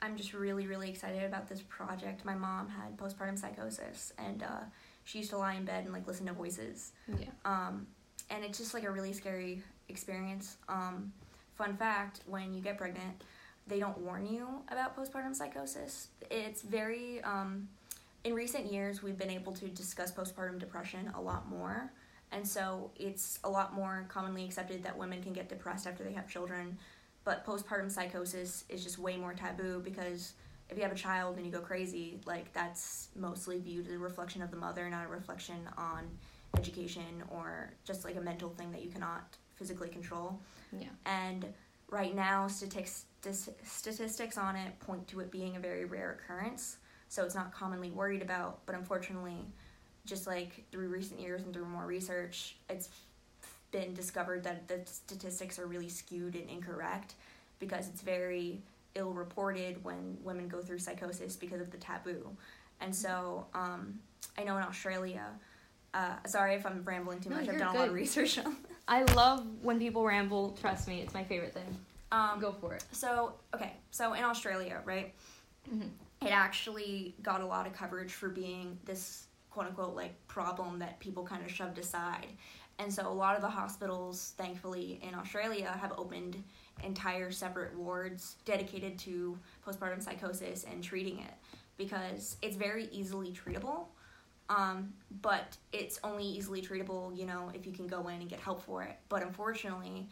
I'm 0.00 0.16
just 0.16 0.34
really 0.34 0.66
really 0.66 0.90
excited 0.90 1.22
about 1.24 1.48
this 1.48 1.62
project. 1.62 2.24
My 2.24 2.34
mom 2.34 2.68
had 2.68 2.96
postpartum 2.96 3.38
psychosis, 3.38 4.12
and 4.18 4.42
uh, 4.42 4.64
she 5.04 5.18
used 5.18 5.30
to 5.30 5.38
lie 5.38 5.54
in 5.54 5.64
bed 5.64 5.84
and 5.84 5.92
like 5.92 6.06
listen 6.06 6.26
to 6.26 6.32
voices. 6.32 6.92
Yeah. 7.08 7.26
Um, 7.44 7.86
and 8.30 8.44
it's 8.44 8.58
just 8.58 8.74
like 8.74 8.84
a 8.84 8.90
really 8.90 9.12
scary 9.12 9.62
experience. 9.88 10.56
Um, 10.68 11.12
fun 11.54 11.76
fact: 11.76 12.20
when 12.26 12.52
you 12.52 12.60
get 12.60 12.78
pregnant, 12.78 13.22
they 13.66 13.78
don't 13.78 13.98
warn 13.98 14.26
you 14.26 14.48
about 14.68 14.96
postpartum 14.96 15.34
psychosis. 15.34 16.08
It's 16.30 16.62
very 16.62 17.22
um, 17.22 17.68
in 18.24 18.34
recent 18.34 18.72
years 18.72 19.02
we've 19.02 19.18
been 19.18 19.30
able 19.30 19.52
to 19.52 19.68
discuss 19.68 20.12
postpartum 20.12 20.58
depression 20.58 21.12
a 21.14 21.20
lot 21.20 21.48
more, 21.48 21.92
and 22.32 22.46
so 22.46 22.90
it's 22.96 23.38
a 23.44 23.50
lot 23.50 23.74
more 23.74 24.04
commonly 24.08 24.44
accepted 24.44 24.82
that 24.82 24.96
women 24.96 25.22
can 25.22 25.32
get 25.32 25.48
depressed 25.48 25.86
after 25.86 26.02
they 26.02 26.12
have 26.12 26.28
children, 26.28 26.78
but 27.24 27.46
postpartum 27.46 27.90
psychosis 27.90 28.64
is 28.68 28.82
just 28.82 28.98
way 28.98 29.16
more 29.16 29.34
taboo 29.34 29.80
because 29.84 30.34
if 30.68 30.76
you 30.76 30.82
have 30.82 30.92
a 30.92 30.96
child 30.96 31.36
and 31.36 31.46
you 31.46 31.52
go 31.52 31.60
crazy, 31.60 32.18
like 32.26 32.52
that's 32.52 33.08
mostly 33.14 33.58
viewed 33.58 33.86
as 33.86 33.92
a 33.92 33.98
reflection 33.98 34.42
of 34.42 34.50
the 34.50 34.56
mother, 34.56 34.88
not 34.88 35.04
a 35.04 35.08
reflection 35.08 35.68
on 35.76 36.08
education 36.56 37.22
or 37.30 37.72
just 37.84 38.04
like 38.04 38.16
a 38.16 38.20
mental 38.20 38.48
thing 38.50 38.72
that 38.72 38.82
you 38.82 38.90
cannot 38.90 39.36
physically 39.54 39.88
control. 39.88 40.40
Yeah. 40.72 40.88
And 41.06 41.46
right 41.90 42.14
now, 42.14 42.48
statistics 42.48 43.04
statistics 43.64 44.36
on 44.36 44.56
it 44.56 44.78
point 44.80 45.06
to 45.08 45.20
it 45.20 45.30
being 45.30 45.56
a 45.56 45.60
very 45.60 45.84
rare 45.84 46.18
occurrence, 46.18 46.78
so 47.08 47.24
it's 47.24 47.34
not 47.34 47.52
commonly 47.52 47.90
worried 47.90 48.22
about. 48.22 48.64
But 48.66 48.74
unfortunately, 48.74 49.46
just 50.06 50.26
like 50.26 50.64
through 50.72 50.88
recent 50.88 51.20
years 51.20 51.42
and 51.42 51.52
through 51.52 51.66
more 51.66 51.86
research, 51.86 52.56
it's 52.68 52.88
been 53.72 53.94
discovered 53.94 54.44
that 54.44 54.68
the 54.68 54.80
statistics 54.84 55.58
are 55.58 55.66
really 55.66 55.88
skewed 55.88 56.36
and 56.36 56.48
incorrect 56.48 57.14
because 57.58 57.88
it's 57.88 58.02
very 58.02 58.60
ill 58.94 59.10
reported 59.12 59.82
when 59.82 60.16
women 60.22 60.46
go 60.46 60.60
through 60.60 60.78
psychosis 60.78 61.34
because 61.34 61.60
of 61.60 61.70
the 61.72 61.78
taboo. 61.78 62.28
And 62.80 62.94
so 62.94 63.46
um, 63.54 63.98
I 64.38 64.44
know 64.44 64.56
in 64.58 64.62
Australia, 64.62 65.24
uh, 65.94 66.14
sorry 66.26 66.54
if 66.54 66.66
I'm 66.66 66.82
rambling 66.84 67.20
too 67.20 67.30
No, 67.30 67.36
much, 67.36 67.48
I've 67.48 67.58
done 67.58 67.74
a 67.74 67.78
lot 67.78 67.88
of 67.88 67.94
research 67.94 68.38
on 68.38 68.56
I 68.88 69.02
love 69.14 69.46
when 69.62 69.78
people 69.78 70.04
ramble, 70.04 70.56
trust 70.60 70.86
me, 70.88 71.00
it's 71.00 71.14
my 71.14 71.24
favorite 71.24 71.54
thing. 71.54 71.76
um, 72.10 72.40
Go 72.40 72.52
for 72.52 72.74
it. 72.74 72.84
So, 72.92 73.32
okay, 73.54 73.72
so 73.90 74.12
in 74.12 74.22
Australia, 74.24 74.82
right, 74.84 75.14
Mhm. 75.72 75.88
it 76.20 76.30
actually 76.30 77.14
got 77.22 77.40
a 77.40 77.46
lot 77.46 77.66
of 77.66 77.72
coverage 77.72 78.12
for 78.12 78.28
being 78.28 78.78
this 78.84 79.26
quote 79.50 79.66
unquote 79.66 79.94
like 79.94 80.14
problem 80.28 80.78
that 80.80 80.98
people 80.98 81.24
kind 81.24 81.42
of 81.44 81.50
shoved 81.50 81.78
aside. 81.78 82.26
And 82.78 82.92
so 82.92 83.06
a 83.06 83.12
lot 83.12 83.36
of 83.36 83.42
the 83.42 83.48
hospitals, 83.48 84.34
thankfully, 84.36 85.00
in 85.02 85.14
Australia 85.14 85.76
have 85.80 85.92
opened 85.96 86.42
entire 86.82 87.30
separate 87.30 87.76
wards 87.76 88.36
dedicated 88.44 88.98
to 89.00 89.38
postpartum 89.66 90.02
psychosis 90.02 90.64
and 90.64 90.82
treating 90.82 91.18
it 91.18 91.34
because 91.76 92.36
it's 92.42 92.56
very 92.56 92.88
easily 92.92 93.32
treatable. 93.32 93.86
Um, 94.48 94.92
but 95.22 95.56
it's 95.72 95.98
only 96.04 96.24
easily 96.24 96.60
treatable, 96.60 97.16
you 97.16 97.24
know, 97.24 97.50
if 97.54 97.66
you 97.66 97.72
can 97.72 97.86
go 97.86 98.08
in 98.08 98.20
and 98.20 98.28
get 98.28 98.40
help 98.40 98.62
for 98.62 98.82
it. 98.82 98.98
But 99.08 99.22
unfortunately, 99.22 100.08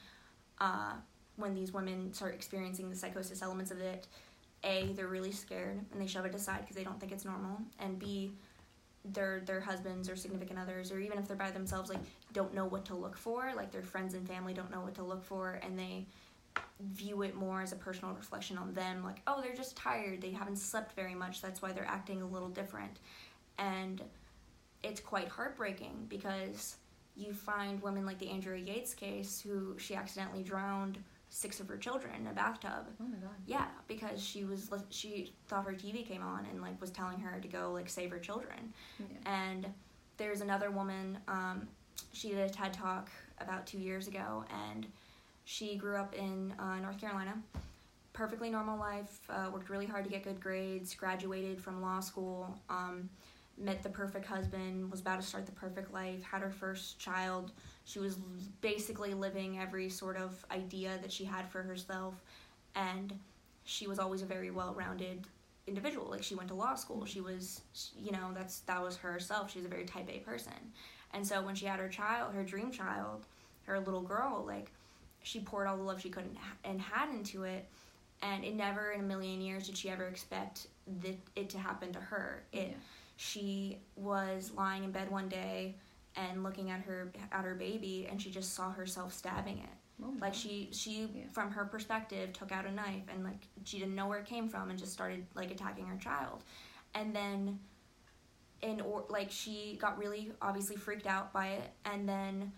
uh, 0.61 0.93
when 1.37 1.55
these 1.55 1.73
women 1.73 2.13
start 2.13 2.35
experiencing 2.35 2.89
the 2.89 2.97
psychosis 2.97 3.43
elements 3.43 3.71
of 3.71 3.81
it, 3.81 4.07
A, 4.65 4.93
they're 4.95 5.09
really 5.09 5.33
scared 5.33 5.81
and 5.93 6.01
they 6.01 6.07
shove 6.07 6.25
it 6.25 6.35
aside 6.35 6.61
because 6.61 6.77
they 6.77 6.85
don't 6.85 6.99
think 7.01 7.13
it's 7.13 7.25
normal, 7.25 7.59
and 7.79 7.99
B, 7.99 8.33
their 9.05 9.41
their 9.41 9.61
husbands 9.61 10.09
or 10.09 10.17
significant 10.17 10.59
others, 10.59 10.93
or 10.93 11.01
even 11.01 11.19
if 11.19 11.27
they're 11.27 11.37
by 11.37 11.51
themselves, 11.51 11.89
like 11.91 12.01
don't 12.33 12.55
know 12.55 12.67
what 12.67 12.85
to 12.87 12.95
look 12.95 13.17
for. 13.17 13.53
Like 13.57 13.73
their 13.73 13.83
friends 13.83 14.15
and 14.15 14.27
family 14.27 14.55
don't 14.55 14.71
know 14.71 14.81
what 14.81 14.95
to 14.97 15.03
look 15.03 15.25
for, 15.25 15.61
and 15.63 15.79
they 15.79 16.07
view 16.81 17.23
it 17.23 17.35
more 17.35 17.63
as 17.63 17.73
a 17.73 17.77
personal 17.77 18.15
reflection 18.15 18.59
on 18.59 18.73
them. 18.75 19.05
Like, 19.05 19.21
oh, 19.27 19.41
they're 19.41 19.55
just 19.55 19.77
tired. 19.77 20.21
They 20.21 20.31
haven't 20.31 20.57
slept 20.57 20.93
very 20.95 21.15
much. 21.15 21.43
That's 21.43 21.63
why 21.63 21.73
they're 21.73 21.87
acting 21.87 22.23
a 22.23 22.27
little 22.27 22.49
different, 22.49 22.99
and 23.59 24.03
it's 24.83 25.01
quite 25.01 25.29
heartbreaking 25.29 26.07
because 26.09 26.77
you 27.17 27.33
find 27.33 27.83
women 27.83 28.07
like 28.07 28.19
the 28.19 28.31
Andrea 28.31 28.63
Yates 28.65 28.95
case, 28.95 29.41
who 29.41 29.77
she 29.79 29.95
accidentally 29.95 30.43
drowned 30.43 30.99
six 31.29 31.61
of 31.61 31.69
her 31.69 31.77
children 31.77 32.15
in 32.21 32.27
a 32.27 32.33
bathtub. 32.33 32.87
Oh 33.01 33.05
my 33.05 33.17
god. 33.17 33.35
Yeah, 33.47 33.67
because 33.89 34.23
she 34.23 34.45
was 34.45 34.71
she 34.91 35.33
thought 35.47 35.65
her 35.65 35.73
TV 35.73 36.07
came 36.07 36.23
on 36.23 36.47
and 36.51 36.61
like 36.61 36.81
was 36.81 36.91
telling 36.91 37.21
her 37.21 37.41
to 37.41 37.49
go 37.49 37.73
like 37.73 37.89
save 37.89 38.11
her 38.11 38.19
children. 38.19 38.73
Yeah. 38.99 39.07
And 39.27 39.67
there's 40.17 40.41
another 40.41 40.71
woman. 40.71 41.19
Um, 41.29 41.69
she 42.13 42.31
did 42.31 42.39
a 42.39 42.49
TED 42.49 42.73
talk 42.73 43.11
about 43.41 43.67
two 43.67 43.79
years 43.79 44.09
ago, 44.09 44.45
and 44.69 44.87
she 45.45 45.77
grew 45.77 45.97
up 45.97 46.15
in 46.15 46.53
uh, 46.59 46.79
North 46.79 47.01
Carolina. 47.01 47.35
Perfectly 48.13 48.51
normal 48.51 48.79
life, 48.79 49.21
uh, 49.31 49.51
worked 49.53 49.71
really 49.71 49.87
hard 49.87 50.05
to 50.05 50.11
get 50.11 50.25
good 50.25 50.41
grades, 50.41 50.95
graduated 50.95 51.61
from 51.61 51.81
law 51.81 52.01
school, 52.01 52.59
um, 52.69 53.09
met 53.57 53.83
the 53.83 53.89
perfect 53.89 54.27
husband, 54.27 54.91
was 54.91 55.01
about 55.01 55.21
to 55.21 55.27
start 55.27 55.47
the 55.47 55.53
perfect 55.53 55.93
life, 55.93 56.23
had 56.23 56.43
her 56.43 56.51
first 56.51 56.99
child. 56.99 57.53
She 57.85 57.99
was 57.99 58.17
basically 58.61 59.15
living 59.15 59.59
every 59.59 59.89
sort 59.89 60.17
of 60.17 60.45
idea 60.51 60.99
that 61.03 61.13
she 61.13 61.25
had 61.25 61.49
for 61.49 61.63
herself, 61.63 62.15
and 62.75 63.13
she 63.65 63.87
was 63.87 63.99
always 63.99 64.23
a 64.23 64.27
very 64.27 64.51
well 64.51 64.75
rounded 64.75 65.25
individual. 65.67 66.11
Like 66.11 66.23
she 66.23 66.35
went 66.35 66.49
to 66.49 66.55
law 66.55 66.75
school. 66.75 67.05
She 67.05 67.21
was, 67.21 67.63
you 67.99 68.13
know, 68.13 68.31
that's 68.35 68.61
that 68.61 68.83
was 68.83 68.97
herself. 68.97 69.51
She 69.51 69.59
was 69.59 69.67
a 69.67 69.69
very 69.69 69.85
type 69.85 70.09
A 70.11 70.19
person, 70.19 70.53
and 71.13 71.27
so 71.27 71.43
when 71.43 71.55
she 71.55 71.67
had 71.67 71.81
her 71.81 71.89
child, 71.89 72.35
her 72.35 72.45
dream 72.45 72.71
child, 72.71 73.27
her 73.65 73.81
little 73.81 74.03
girl, 74.03 74.45
like 74.47 74.71
she 75.23 75.41
poured 75.41 75.67
all 75.67 75.77
the 75.77 75.83
love 75.83 76.01
she 76.01 76.11
couldn't 76.11 76.37
and 76.65 76.81
had 76.81 77.11
into 77.11 77.45
it, 77.45 77.67
and 78.23 78.45
it 78.45 78.55
never 78.55 78.93
in 78.93 79.01
a 79.01 79.05
million 79.05 79.41
years 79.41 79.67
did 79.67 79.77
she 79.77 79.91
ever 79.91 80.07
expect 80.07 80.67
that 81.03 81.17
it 81.37 81.51
to 81.51 81.59
happen 81.59 81.93
to 81.93 82.01
her. 82.01 82.43
It. 82.53 82.69
Yeah 82.71 82.77
she 83.21 83.77
was 83.97 84.51
lying 84.57 84.83
in 84.83 84.91
bed 84.91 85.11
one 85.11 85.29
day 85.29 85.75
and 86.17 86.43
looking 86.43 86.71
at 86.71 86.81
her 86.81 87.13
at 87.31 87.45
her 87.45 87.55
baby 87.55 88.09
and 88.11 88.21
she 88.21 88.31
just 88.31 88.55
saw 88.55 88.73
herself 88.73 89.13
stabbing 89.13 89.59
it 89.59 90.03
oh, 90.03 90.15
like 90.23 90.33
she 90.33 90.71
she 90.73 91.07
yeah. 91.15 91.25
from 91.31 91.51
her 91.51 91.67
perspective 91.67 92.33
took 92.33 92.51
out 92.51 92.65
a 92.65 92.73
knife 92.73 93.03
and 93.13 93.23
like 93.23 93.43
she 93.65 93.79
didn't 93.79 93.95
know 93.95 94.07
where 94.07 94.21
it 94.21 94.25
came 94.25 94.49
from 94.49 94.71
and 94.71 94.79
just 94.79 94.95
started 94.95 95.27
like 95.35 95.51
attacking 95.51 95.85
her 95.85 95.99
child 95.99 96.43
and 96.95 97.15
then 97.15 97.59
in 98.63 98.81
or 98.81 99.05
like 99.09 99.31
she 99.31 99.79
got 99.81 99.99
really 99.99 100.33
obviously 100.43 100.77
freaked 100.77 101.07
out 101.07 101.33
by 101.33 101.49
it 101.49 101.71
and 101.85 102.09
then 102.09 102.53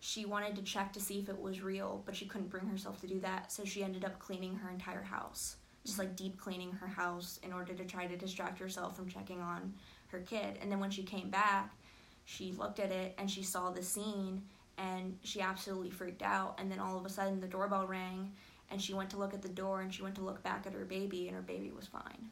she 0.00 0.24
wanted 0.24 0.56
to 0.56 0.62
check 0.62 0.92
to 0.92 1.00
see 1.00 1.18
if 1.18 1.28
it 1.28 1.38
was 1.38 1.62
real 1.62 2.02
but 2.06 2.16
she 2.16 2.24
couldn't 2.24 2.48
bring 2.48 2.66
herself 2.66 3.00
to 3.00 3.06
do 3.06 3.20
that 3.20 3.52
so 3.52 3.64
she 3.64 3.84
ended 3.84 4.04
up 4.04 4.18
cleaning 4.18 4.54
her 4.54 4.70
entire 4.70 5.02
house 5.02 5.56
just 5.84 5.98
like 5.98 6.16
deep 6.16 6.38
cleaning 6.38 6.72
her 6.72 6.86
house 6.86 7.40
in 7.42 7.52
order 7.52 7.74
to 7.74 7.84
try 7.84 8.06
to 8.06 8.16
distract 8.16 8.58
herself 8.58 8.96
from 8.96 9.08
checking 9.08 9.40
on 9.40 9.74
her 10.08 10.20
kid. 10.20 10.58
And 10.60 10.70
then 10.70 10.80
when 10.80 10.90
she 10.90 11.02
came 11.02 11.28
back, 11.28 11.74
she 12.24 12.52
looked 12.52 12.78
at 12.78 12.92
it 12.92 13.14
and 13.18 13.30
she 13.30 13.42
saw 13.42 13.70
the 13.70 13.82
scene 13.82 14.42
and 14.78 15.18
she 15.24 15.40
absolutely 15.40 15.90
freaked 15.90 16.22
out. 16.22 16.58
And 16.58 16.70
then 16.70 16.78
all 16.78 16.96
of 16.96 17.04
a 17.04 17.08
sudden 17.08 17.40
the 17.40 17.48
doorbell 17.48 17.86
rang 17.86 18.32
and 18.70 18.80
she 18.80 18.94
went 18.94 19.10
to 19.10 19.18
look 19.18 19.34
at 19.34 19.42
the 19.42 19.48
door 19.48 19.80
and 19.80 19.92
she 19.92 20.02
went 20.02 20.14
to 20.16 20.22
look 20.22 20.42
back 20.42 20.66
at 20.66 20.72
her 20.72 20.84
baby 20.84 21.26
and 21.26 21.36
her 21.36 21.42
baby 21.42 21.70
was 21.70 21.86
fine. 21.86 22.30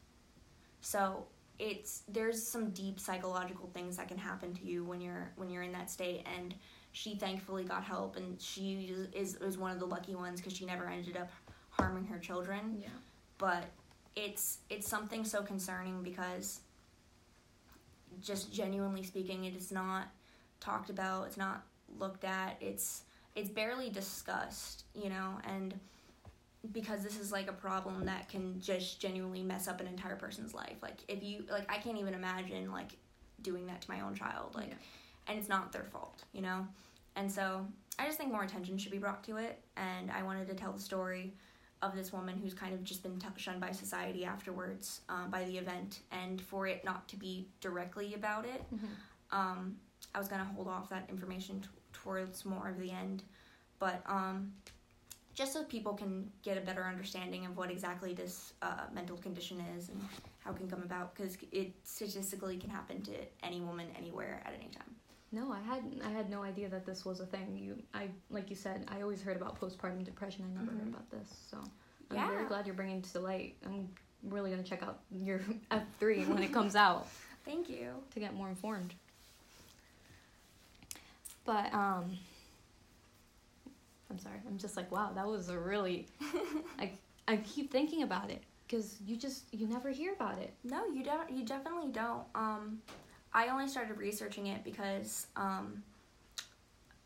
So 0.79 1.25
it's 1.61 2.01
there's 2.07 2.41
some 2.41 2.71
deep 2.71 2.99
psychological 2.99 3.69
things 3.71 3.95
that 3.95 4.07
can 4.07 4.17
happen 4.17 4.51
to 4.55 4.65
you 4.65 4.83
when 4.83 4.99
you're 4.99 5.31
when 5.35 5.47
you're 5.47 5.61
in 5.61 5.71
that 5.71 5.91
state 5.91 6.25
and 6.35 6.55
she 6.91 7.15
thankfully 7.15 7.63
got 7.63 7.83
help 7.83 8.17
and 8.17 8.41
she 8.41 8.91
is 9.13 9.35
is, 9.35 9.57
one 9.59 9.71
of 9.71 9.79
the 9.79 9.85
lucky 9.85 10.15
ones 10.15 10.41
because 10.41 10.57
she 10.57 10.65
never 10.65 10.89
ended 10.89 11.15
up 11.15 11.29
harming 11.69 12.05
her 12.07 12.17
children. 12.17 12.77
Yeah. 12.81 12.87
But 13.37 13.65
it's 14.15 14.57
it's 14.71 14.87
something 14.87 15.23
so 15.23 15.43
concerning 15.43 16.01
because 16.01 16.61
just 18.21 18.51
genuinely 18.51 19.03
speaking, 19.03 19.45
it 19.45 19.55
is 19.55 19.71
not 19.71 20.07
talked 20.59 20.89
about. 20.89 21.27
It's 21.27 21.37
not 21.37 21.63
looked 21.99 22.23
at. 22.23 22.57
It's 22.59 23.03
it's 23.35 23.51
barely 23.51 23.91
discussed, 23.91 24.85
you 24.95 25.09
know, 25.09 25.37
and 25.47 25.79
because 26.71 27.03
this 27.03 27.19
is 27.19 27.31
like 27.31 27.49
a 27.49 27.53
problem 27.53 28.05
that 28.05 28.29
can 28.29 28.59
just 28.59 29.01
genuinely 29.01 29.41
mess 29.41 29.67
up 29.67 29.81
an 29.81 29.87
entire 29.87 30.15
person's 30.15 30.53
life. 30.53 30.77
Like 30.81 30.99
if 31.07 31.23
you 31.23 31.45
like 31.49 31.71
I 31.71 31.77
can't 31.77 31.97
even 31.97 32.13
imagine 32.13 32.71
like 32.71 32.91
doing 33.41 33.65
that 33.67 33.81
to 33.81 33.89
my 33.89 34.01
own 34.01 34.15
child. 34.15 34.53
Like 34.55 34.69
yeah. 34.69 34.75
and 35.27 35.39
it's 35.39 35.49
not 35.49 35.71
their 35.71 35.85
fault, 35.85 36.23
you 36.33 36.41
know? 36.41 36.67
And 37.15 37.31
so 37.31 37.65
I 37.97 38.05
just 38.05 38.17
think 38.17 38.31
more 38.31 38.43
attention 38.43 38.77
should 38.77 38.91
be 38.91 38.99
brought 38.99 39.23
to 39.25 39.37
it 39.37 39.59
and 39.75 40.11
I 40.11 40.23
wanted 40.23 40.47
to 40.47 40.53
tell 40.53 40.71
the 40.71 40.79
story 40.79 41.33
of 41.81 41.95
this 41.95 42.13
woman 42.13 42.37
who's 42.37 42.53
kind 42.53 42.73
of 42.73 42.83
just 42.83 43.03
been 43.03 43.17
t- 43.17 43.27
shunned 43.37 43.59
by 43.59 43.71
society 43.71 44.23
afterwards 44.23 45.01
um, 45.09 45.29
by 45.31 45.43
the 45.45 45.57
event, 45.57 46.01
and 46.11 46.39
for 46.39 46.67
it 46.67 46.83
not 46.85 47.07
to 47.07 47.17
be 47.17 47.47
directly 47.59 48.13
about 48.13 48.45
it, 48.45 48.63
mm-hmm. 48.73 48.85
um, 49.31 49.75
I 50.13 50.19
was 50.19 50.27
gonna 50.27 50.45
hold 50.55 50.67
off 50.67 50.89
that 50.89 51.07
information 51.09 51.61
t- 51.61 51.67
towards 51.93 52.45
more 52.45 52.69
of 52.69 52.79
the 52.79 52.91
end, 52.91 53.23
but 53.79 54.03
um, 54.05 54.53
just 55.33 55.53
so 55.53 55.63
people 55.63 55.93
can 55.93 56.29
get 56.43 56.57
a 56.57 56.61
better 56.61 56.83
understanding 56.83 57.45
of 57.45 57.55
what 57.57 57.71
exactly 57.71 58.13
this 58.13 58.53
uh, 58.61 58.83
mental 58.93 59.17
condition 59.17 59.63
is 59.77 59.89
and 59.89 60.01
how 60.39 60.51
it 60.51 60.57
can 60.57 60.69
come 60.69 60.83
about, 60.83 61.15
because 61.15 61.37
it 61.51 61.71
statistically 61.83 62.57
can 62.57 62.69
happen 62.69 63.01
to 63.03 63.13
any 63.43 63.61
woman 63.61 63.87
anywhere 63.97 64.41
at 64.45 64.53
any 64.53 64.69
time. 64.69 64.95
No, 65.31 65.51
I 65.51 65.61
had 65.61 65.83
I 66.05 66.09
had 66.09 66.29
no 66.29 66.43
idea 66.43 66.67
that 66.67 66.85
this 66.85 67.05
was 67.05 67.21
a 67.21 67.25
thing. 67.25 67.57
You, 67.57 67.81
I 67.93 68.09
like 68.29 68.49
you 68.49 68.55
said, 68.55 68.85
I 68.89 69.01
always 69.01 69.21
heard 69.21 69.37
about 69.37 69.59
postpartum 69.59 70.03
depression. 70.03 70.43
I 70.45 70.59
never 70.59 70.71
mm-hmm. 70.71 70.79
heard 70.79 70.89
about 70.89 71.09
this. 71.09 71.33
So 71.49 71.57
I'm 72.09 72.17
yeah. 72.17 72.29
very 72.29 72.45
glad 72.45 72.65
you're 72.65 72.75
bringing 72.75 72.97
it 72.97 73.05
to 73.05 73.19
light. 73.19 73.55
I'm 73.65 73.87
really 74.23 74.51
gonna 74.51 74.63
check 74.63 74.83
out 74.83 74.99
your 75.09 75.39
F 75.71 75.83
three 75.99 76.25
when 76.25 76.43
it 76.43 76.51
comes 76.51 76.75
out. 76.75 77.07
Thank 77.45 77.69
you. 77.69 77.91
To 78.13 78.19
get 78.19 78.35
more 78.35 78.49
informed. 78.49 78.93
But 81.45 81.73
um, 81.73 82.17
I'm 84.11 84.19
sorry. 84.19 84.37
I'm 84.47 84.57
just 84.57 84.77
like, 84.77 84.91
wow, 84.91 85.11
that 85.15 85.25
was 85.25 85.49
a 85.49 85.57
really. 85.57 86.07
I 86.79 86.91
I 87.27 87.37
keep 87.37 87.71
thinking 87.71 88.03
about 88.03 88.29
it 88.29 88.43
because 88.67 88.97
you 89.05 89.15
just 89.15 89.45
you 89.53 89.67
never 89.67 89.89
hear 89.89 90.13
about 90.13 90.37
it. 90.37 90.53
No, 90.63 90.85
you 90.87 91.03
don't. 91.03 91.31
You 91.31 91.45
definitely 91.45 91.91
don't. 91.91 92.25
Um 92.35 92.81
I 93.33 93.47
only 93.47 93.67
started 93.67 93.97
researching 93.97 94.47
it 94.47 94.63
because 94.63 95.27
um, 95.35 95.83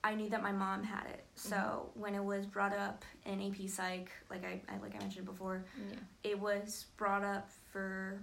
I 0.04 0.16
knew 0.16 0.30
that 0.30 0.42
my 0.42 0.52
mom 0.52 0.84
had 0.84 1.06
it. 1.08 1.24
So 1.36 1.56
mm-hmm. 1.56 2.00
when 2.00 2.16
it 2.16 2.24
was 2.24 2.46
brought 2.46 2.76
up 2.76 3.06
in 3.26 3.42
AP 3.42 3.70
Psych, 3.70 4.10
like 4.30 4.44
I, 4.44 4.62
I 4.74 4.78
like 4.82 4.96
I 4.96 5.00
mentioned 5.00 5.26
before, 5.26 5.66
yeah. 5.78 5.98
it 6.24 6.40
was 6.40 6.86
brought 6.98 7.24
up 7.24 7.50
for 7.72 8.20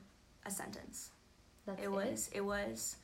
a 0.46 0.50
sentence. 0.50 1.10
That's 1.66 1.80
it, 1.80 1.84
it 1.84 1.92
was 1.92 2.30
it 2.32 2.40
was 2.40 2.96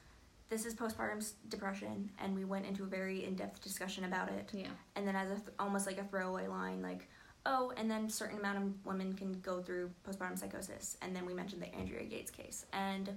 this 0.48 0.64
is 0.64 0.74
postpartum 0.74 1.30
depression 1.48 2.10
and 2.18 2.34
we 2.34 2.44
went 2.44 2.66
into 2.66 2.82
a 2.82 2.86
very 2.86 3.24
in-depth 3.24 3.62
discussion 3.62 4.04
about 4.04 4.30
it. 4.30 4.50
Yeah. 4.52 4.68
And 4.96 5.06
then 5.06 5.14
as 5.14 5.30
a 5.30 5.34
th- 5.34 5.48
almost 5.58 5.86
like 5.86 5.98
a 5.98 6.04
throwaway 6.04 6.46
line 6.46 6.82
like 6.82 7.08
oh, 7.46 7.72
and 7.76 7.90
then 7.90 8.08
certain 8.10 8.38
amount 8.38 8.58
of 8.58 8.86
women 8.86 9.14
can 9.14 9.32
go 9.40 9.60
through 9.62 9.90
postpartum 10.06 10.38
psychosis. 10.38 10.96
And 11.02 11.16
then 11.16 11.24
we 11.24 11.34
mentioned 11.34 11.62
the 11.62 11.74
Andrea 11.74 12.02
Yates 12.02 12.30
case. 12.30 12.66
And 12.72 13.16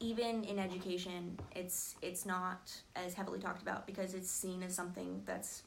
even 0.00 0.44
in 0.44 0.58
education, 0.58 1.38
it's 1.54 1.94
it's 2.02 2.26
not 2.26 2.72
as 2.96 3.14
heavily 3.14 3.38
talked 3.38 3.62
about 3.62 3.86
because 3.86 4.14
it's 4.14 4.30
seen 4.30 4.62
as 4.62 4.74
something 4.74 5.22
that's 5.24 5.62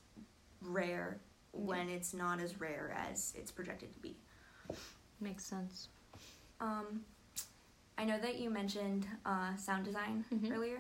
rare 0.62 1.22
when 1.54 1.90
it's 1.90 2.14
not 2.14 2.42
as 2.42 2.60
rare 2.60 2.96
as 3.10 3.34
it's 3.38 3.52
projected 3.52 3.94
to 3.94 4.00
be. 4.00 4.18
Makes 5.22 5.46
sense. 5.46 5.88
Um, 6.60 7.02
I 7.98 8.06
know 8.06 8.20
that 8.20 8.40
you 8.40 8.50
mentioned 8.50 9.08
uh, 9.26 9.56
sound 9.56 9.86
design 9.86 10.26
mm-hmm. 10.34 10.52
earlier. 10.52 10.80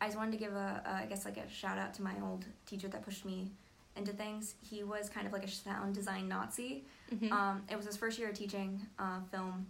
I 0.00 0.06
just 0.06 0.16
wanted 0.16 0.32
to 0.32 0.38
give 0.38 0.52
a, 0.52 0.82
a, 0.84 1.02
I 1.02 1.06
guess 1.06 1.24
like 1.24 1.36
a 1.36 1.48
shout 1.48 1.78
out 1.78 1.94
to 1.94 2.02
my 2.02 2.14
old 2.22 2.44
teacher 2.66 2.88
that 2.88 3.04
pushed 3.04 3.24
me 3.24 3.50
into 3.96 4.12
things. 4.12 4.54
He 4.60 4.82
was 4.84 5.08
kind 5.08 5.26
of 5.26 5.32
like 5.32 5.44
a 5.44 5.48
sound 5.48 5.94
design 5.94 6.28
Nazi. 6.28 6.84
Mm-hmm. 7.12 7.32
Um, 7.32 7.62
it 7.70 7.76
was 7.76 7.86
his 7.86 7.96
first 7.96 8.18
year 8.18 8.28
of 8.30 8.34
teaching 8.34 8.80
uh, 8.98 9.20
film, 9.30 9.66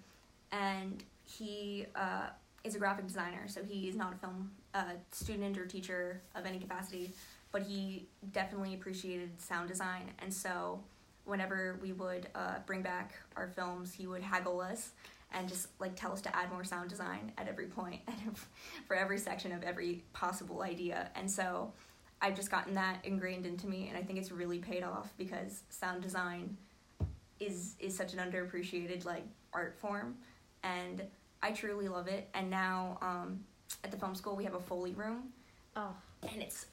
and 0.53 1.03
he 1.25 1.87
uh, 1.95 2.29
is 2.65 2.75
a 2.75 2.79
graphic 2.79 3.07
designer, 3.07 3.49
so 3.49 3.63
he 3.63 3.89
is 3.89 3.97
not 3.97 4.13
a 4.13 4.17
film 4.17 4.51
uh, 4.75 4.93
student 5.13 5.57
or 5.57 5.67
teacher 5.67 6.21
of 6.35 6.45
any 6.47 6.59
capacity, 6.59 7.13
but 7.53 7.63
he 7.63 8.07
definitely 8.33 8.75
appreciated 8.75 9.41
sound 9.41 9.69
design, 9.69 10.11
and 10.19 10.33
so 10.33 10.81
whenever 11.25 11.79
we 11.83 11.93
would 11.93 12.27
uh, 12.35 12.57
bring 12.67 12.83
back 12.83 13.15
our 13.37 13.49
films, 13.49 13.93
he 13.93 14.07
would 14.07 14.23
haggle 14.23 14.61
us 14.61 14.91
and 15.33 15.49
just 15.49 15.69
like 15.79 15.95
tell 15.95 16.13
us 16.13 16.21
to 16.23 16.35
add 16.35 16.51
more 16.51 16.65
sound 16.65 16.89
design 16.91 17.33
at 17.39 17.49
every 17.49 17.69
and 17.77 18.37
for 18.87 18.97
every 18.97 19.19
section 19.19 19.53
of 19.53 19.63
every 19.63 20.03
possible 20.13 20.63
idea, 20.63 21.11
and 21.15 21.31
so 21.31 21.73
I've 22.21 22.35
just 22.35 22.51
gotten 22.51 22.75
that 22.75 22.99
ingrained 23.05 23.47
into 23.47 23.67
me, 23.67 23.89
and 23.89 23.97
I 23.97 24.03
think 24.03 24.19
it's 24.19 24.33
really 24.33 24.59
paid 24.59 24.83
off 24.83 25.13
because 25.17 25.63
sound 25.71 26.03
design 26.03 26.57
is 27.41 27.75
is 27.79 27.97
such 27.97 28.15
an 28.15 28.19
underappreciated 28.19 29.05
like 29.05 29.25
art 29.53 29.77
form, 29.79 30.17
and 30.63 31.03
I 31.43 31.53
truly 31.53 31.89
love 31.89 32.09
it. 32.09 32.29
And 32.35 32.51
now 32.51 32.99
um, 33.01 33.41
at 33.85 33.91
the 33.91 33.97
film 33.97 34.15
school, 34.15 34.37
we 34.37 34.45
have 34.45 34.55
a 34.55 34.61
Foley 34.61 34.93
room. 34.93 35.33
Oh. 35.77 35.95
And 36.23 36.43
it's, 36.43 36.67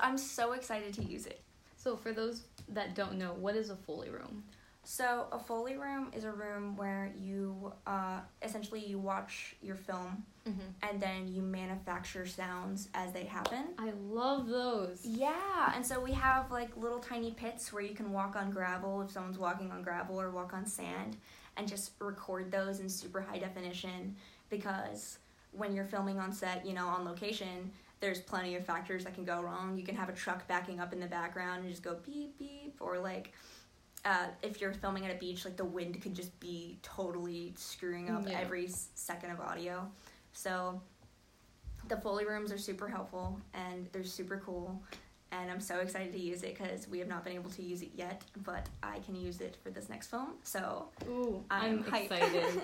I'm 0.00 0.16
so 0.16 0.52
excited 0.52 0.94
to 0.94 1.04
use 1.04 1.26
it. 1.26 1.40
So, 1.76 1.96
for 1.96 2.12
those 2.12 2.44
that 2.68 2.94
don't 2.94 3.18
know, 3.18 3.34
what 3.34 3.54
is 3.54 3.70
a 3.70 3.76
Foley 3.76 4.10
room? 4.10 4.42
So, 4.88 5.26
a 5.32 5.38
Foley 5.40 5.76
room 5.76 6.12
is 6.16 6.22
a 6.22 6.30
room 6.30 6.76
where 6.76 7.12
you 7.20 7.72
uh, 7.88 8.20
essentially 8.40 8.78
you 8.78 9.00
watch 9.00 9.56
your 9.60 9.74
film 9.74 10.22
mm-hmm. 10.48 10.60
and 10.88 11.00
then 11.00 11.26
you 11.26 11.42
manufacture 11.42 12.24
sounds 12.24 12.88
as 12.94 13.12
they 13.12 13.24
happen. 13.24 13.64
I 13.78 13.90
love 14.08 14.46
those. 14.46 15.04
Yeah, 15.04 15.72
and 15.74 15.84
so 15.84 15.98
we 15.98 16.12
have 16.12 16.52
like 16.52 16.70
little 16.76 17.00
tiny 17.00 17.32
pits 17.32 17.72
where 17.72 17.82
you 17.82 17.96
can 17.96 18.12
walk 18.12 18.36
on 18.36 18.52
gravel 18.52 19.02
if 19.02 19.10
someone's 19.10 19.38
walking 19.38 19.72
on 19.72 19.82
gravel 19.82 20.20
or 20.20 20.30
walk 20.30 20.54
on 20.54 20.64
sand 20.64 21.16
and 21.56 21.66
just 21.66 21.90
record 21.98 22.52
those 22.52 22.78
in 22.78 22.88
super 22.88 23.20
high 23.20 23.38
definition 23.38 24.14
because 24.50 25.18
when 25.50 25.74
you're 25.74 25.84
filming 25.84 26.20
on 26.20 26.32
set, 26.32 26.64
you 26.64 26.74
know, 26.74 26.86
on 26.86 27.04
location, 27.04 27.72
there's 27.98 28.20
plenty 28.20 28.54
of 28.54 28.64
factors 28.64 29.02
that 29.02 29.16
can 29.16 29.24
go 29.24 29.42
wrong. 29.42 29.76
You 29.76 29.84
can 29.84 29.96
have 29.96 30.08
a 30.08 30.12
truck 30.12 30.46
backing 30.46 30.78
up 30.78 30.92
in 30.92 31.00
the 31.00 31.06
background 31.06 31.62
and 31.62 31.70
just 31.70 31.82
go 31.82 31.96
beep 32.06 32.38
beep, 32.38 32.76
or 32.78 32.98
like 32.98 33.32
uh, 34.06 34.26
if 34.42 34.60
you're 34.60 34.72
filming 34.72 35.04
at 35.04 35.10
a 35.14 35.18
beach, 35.18 35.44
like 35.44 35.56
the 35.56 35.64
wind 35.64 36.00
could 36.00 36.14
just 36.14 36.38
be 36.38 36.78
totally 36.82 37.52
screwing 37.56 38.08
up 38.08 38.26
Yeah. 38.26 38.38
every 38.38 38.68
second 38.94 39.32
of 39.32 39.40
audio. 39.40 39.90
So 40.32 40.80
the 41.88 41.96
Foley 41.96 42.24
rooms 42.24 42.52
are 42.52 42.58
super 42.58 42.88
helpful 42.88 43.40
and 43.52 43.88
they're 43.92 44.04
super 44.04 44.40
cool. 44.46 44.80
And 45.32 45.50
I'm 45.50 45.60
so 45.60 45.80
excited 45.80 46.12
to 46.12 46.20
use 46.20 46.44
it 46.44 46.56
because 46.56 46.86
we 46.88 47.00
have 47.00 47.08
not 47.08 47.24
been 47.24 47.32
able 47.34 47.50
to 47.50 47.62
use 47.62 47.82
it 47.82 47.90
yet, 47.96 48.22
but 48.44 48.68
I 48.80 49.00
can 49.00 49.16
use 49.16 49.40
it 49.40 49.56
for 49.62 49.70
this 49.70 49.88
next 49.88 50.06
film. 50.06 50.34
So 50.44 50.86
Ooh, 51.08 51.42
I'm, 51.50 51.84
I'm, 51.92 52.04
excited. 52.04 52.44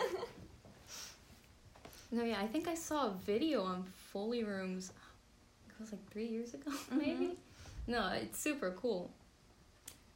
no, 2.12 2.22
yeah, 2.22 2.40
I 2.40 2.46
think 2.46 2.68
I 2.68 2.74
saw 2.74 3.08
a 3.08 3.14
video 3.26 3.64
on 3.64 3.84
Foley 4.12 4.44
Rooms. 4.44 4.92
It 5.68 5.74
was 5.80 5.90
like 5.90 6.08
three 6.12 6.26
years 6.28 6.54
ago, 6.54 6.70
maybe. 6.92 7.36
No, 7.88 8.10
it's 8.14 8.38
super 8.38 8.70
cool. 8.80 9.10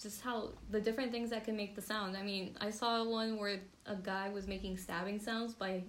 Just 0.07 0.21
how 0.21 0.51
the 0.71 0.81
different 0.81 1.11
things 1.11 1.31
that 1.31 1.43
can 1.43 1.57
make 1.57 1.75
the 1.75 1.83
sound. 1.83 2.17
I 2.17 2.23
mean, 2.23 2.57
I 2.61 2.71
saw 2.71 3.03
one 3.03 3.41
where 3.41 3.59
a 3.87 3.97
guy 3.97 4.29
was 4.29 4.47
making 4.47 4.77
stabbing 4.77 5.19
sounds 5.19 5.53
by 5.53 5.83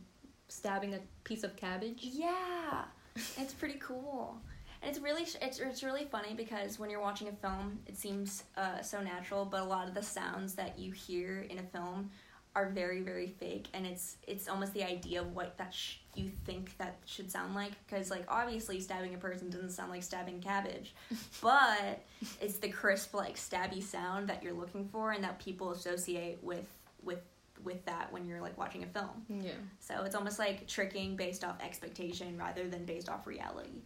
stabbing 0.48 0.96
a 0.96 1.00
piece 1.24 1.44
of 1.44 1.56
cabbage. 1.56 2.00
Yeah, 2.02 2.86
it's 3.16 3.54
pretty 3.54 3.78
cool. 3.80 4.36
And 4.82 4.90
it's 4.90 5.00
really 5.00 5.22
it's 5.40 5.60
it's 5.60 5.84
really 5.84 6.06
funny 6.06 6.34
because 6.34 6.80
when 6.80 6.90
you're 6.90 7.00
watching 7.00 7.28
a 7.28 7.32
film, 7.32 7.78
it 7.86 7.96
seems 7.96 8.46
uh, 8.56 8.82
so 8.82 9.02
natural, 9.02 9.46
but 9.46 9.62
a 9.62 9.66
lot 9.66 9.88
of 9.88 9.94
the 9.94 10.02
sounds 10.02 10.56
that 10.56 10.80
you 10.80 10.92
hear 10.92 11.46
in 11.48 11.60
a 11.60 11.64
film 11.64 12.10
are 12.58 12.70
very 12.70 13.02
very 13.02 13.28
fake, 13.28 13.68
and 13.76 13.86
it's 13.86 14.18
it's 14.26 14.50
almost 14.50 14.74
the 14.74 14.84
idea 14.84 15.22
of 15.22 15.36
what 15.36 15.56
that 15.60 15.72
sh- 15.72 15.98
you 16.16 16.32
think 16.44 16.76
that 16.80 16.98
should 17.06 17.30
sound 17.30 17.54
like. 17.54 17.72
Because 17.86 18.10
like 18.10 18.26
obviously 18.28 18.80
stabbing 18.80 19.14
a 19.14 19.18
person 19.18 19.52
doesn't 19.52 19.70
sound 19.70 19.92
like 19.92 20.02
stabbing 20.02 20.42
cabbage, 20.42 20.96
but 21.42 22.02
it's 22.42 22.58
the 22.58 22.70
crisp 22.70 23.14
like 23.14 23.36
stabby 23.36 23.84
sound 23.84 24.28
that 24.28 24.42
you're 24.42 24.54
looking 24.54 24.90
for, 24.90 25.12
and 25.12 25.24
that 25.24 25.38
people 25.38 25.72
associate 25.72 26.40
with 26.42 26.66
with 27.04 27.22
with 27.64 27.86
that 27.86 28.12
when 28.12 28.26
you're 28.26 28.42
like 28.42 28.58
watching 28.58 28.84
a 28.84 28.88
film. 28.88 29.24
Yeah. 29.30 29.52
So 29.80 30.04
it's 30.04 30.16
almost 30.16 30.40
like 30.40 30.68
tricking 30.68 31.16
based 31.16 31.44
off 31.44 31.62
expectation 31.62 32.40
rather 32.40 32.68
than 32.68 32.86
based 32.86 33.08
off 33.08 33.28
reality. 33.28 33.82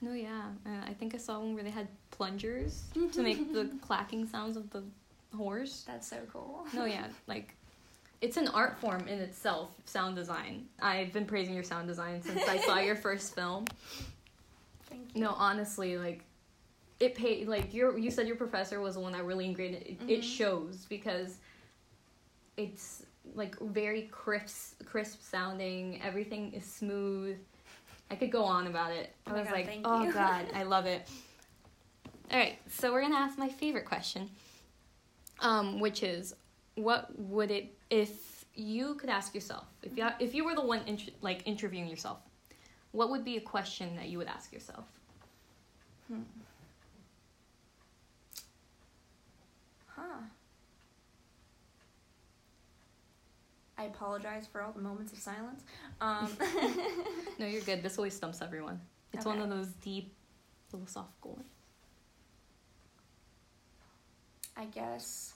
No, 0.00 0.14
yeah. 0.14 0.46
Uh, 0.66 0.84
I 0.84 0.94
think 0.94 1.14
I 1.14 1.18
saw 1.18 1.38
one 1.38 1.54
where 1.54 1.62
they 1.62 1.70
had 1.70 1.86
plungers 2.10 2.82
to 3.12 3.22
make 3.22 3.52
the 3.52 3.70
clacking 3.82 4.26
sounds 4.26 4.56
of 4.56 4.68
the 4.70 4.82
horse. 5.36 5.84
That's 5.86 6.08
so 6.08 6.18
cool. 6.32 6.66
No, 6.72 6.86
yeah, 6.86 7.06
like 7.28 7.54
it's 8.20 8.36
an 8.36 8.48
art 8.48 8.78
form 8.78 9.06
in 9.08 9.18
itself, 9.20 9.70
sound 9.84 10.16
design. 10.16 10.66
I've 10.80 11.12
been 11.12 11.26
praising 11.26 11.54
your 11.54 11.62
sound 11.64 11.86
design 11.88 12.22
since 12.22 12.46
I 12.48 12.58
saw 12.58 12.78
your 12.78 12.96
first 13.06 13.34
film. 13.34 13.66
Thank 14.88 15.14
you. 15.14 15.22
No, 15.22 15.30
honestly, 15.36 15.98
like 15.98 16.24
it 17.00 17.14
paid 17.14 17.46
like 17.48 17.74
your 17.74 17.98
you 17.98 18.10
said 18.10 18.26
your 18.26 18.36
professor 18.36 18.80
was 18.80 18.94
the 18.94 19.00
one 19.00 19.12
that 19.12 19.24
really 19.24 19.44
ingrained 19.44 19.74
it. 19.74 19.86
It, 19.86 19.98
it 20.10 20.20
Mhm. 20.20 20.36
shows 20.36 20.86
because 20.88 21.36
it's 22.56 23.02
like 23.34 23.58
very 23.60 24.02
crisp 24.12 24.84
crisp 24.86 25.20
sounding, 25.22 26.00
everything 26.02 26.52
is 26.52 26.64
smooth. 26.64 27.36
I 28.10 28.14
could 28.14 28.30
go 28.30 28.44
on 28.44 28.66
about 28.68 28.92
it. 28.92 29.12
I 29.26 29.32
Oh 29.32 29.34
was 29.34 29.44
God, 29.44 29.52
like, 29.52 29.78
"Oh 29.84 30.04
you." 30.04 30.12
god, 30.12 30.46
I 30.54 30.62
love 30.62 30.86
it." 30.86 31.08
All 32.30 32.38
right, 32.38 32.58
so 32.68 32.92
we're 32.92 33.00
going 33.02 33.12
to 33.12 33.18
ask 33.18 33.38
my 33.38 33.48
favorite 33.48 33.84
question. 33.84 34.28
Um, 35.40 35.80
which 35.80 36.02
is 36.02 36.34
what 36.76 37.18
would 37.18 37.50
it 37.50 37.74
if 37.90 38.44
you 38.54 38.94
could 38.94 39.10
ask 39.10 39.34
yourself 39.34 39.64
if 39.82 39.96
you 39.96 40.06
if 40.20 40.34
you 40.34 40.44
were 40.44 40.54
the 40.54 40.64
one 40.64 40.80
int- 40.86 41.10
like 41.22 41.42
interviewing 41.46 41.88
yourself 41.88 42.18
what 42.92 43.10
would 43.10 43.24
be 43.24 43.36
a 43.36 43.40
question 43.40 43.96
that 43.96 44.08
you 44.08 44.18
would 44.18 44.28
ask 44.28 44.52
yourself 44.52 44.84
Hmm. 46.08 46.20
Huh. 49.88 50.02
I 53.76 53.84
apologize 53.84 54.46
for 54.46 54.62
all 54.62 54.70
the 54.72 54.80
moments 54.80 55.12
of 55.12 55.18
silence. 55.18 55.64
Um, 56.00 56.30
no 57.40 57.46
you're 57.46 57.62
good 57.62 57.82
this 57.82 57.98
always 57.98 58.14
stumps 58.14 58.40
everyone 58.40 58.80
it's 59.12 59.24
one 59.26 59.40
of 59.40 59.48
those 59.50 59.68
deep 59.82 60.14
philosophical 60.70 61.32
ones 61.32 61.48
I 64.56 64.64
guess. 64.66 65.34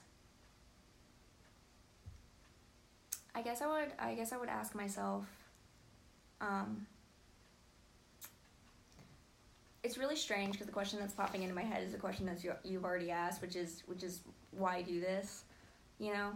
I 3.34 3.42
guess 3.42 3.62
I 3.62 3.66
would. 3.66 3.92
I 3.98 4.14
guess 4.14 4.32
I 4.32 4.36
would 4.36 4.48
ask 4.48 4.74
myself. 4.74 5.24
Um, 6.40 6.86
it's 9.82 9.96
really 9.96 10.16
strange 10.16 10.52
because 10.52 10.66
the 10.66 10.72
question 10.72 10.98
that's 10.98 11.14
popping 11.14 11.42
into 11.42 11.54
my 11.54 11.62
head 11.62 11.82
is 11.82 11.94
a 11.94 11.98
question 11.98 12.26
that 12.26 12.44
you, 12.44 12.52
you've 12.64 12.84
already 12.84 13.10
asked, 13.10 13.40
which 13.40 13.56
is 13.56 13.82
which 13.86 14.02
is 14.02 14.20
why 14.50 14.82
do 14.82 15.00
this, 15.00 15.44
you 15.98 16.12
know, 16.12 16.32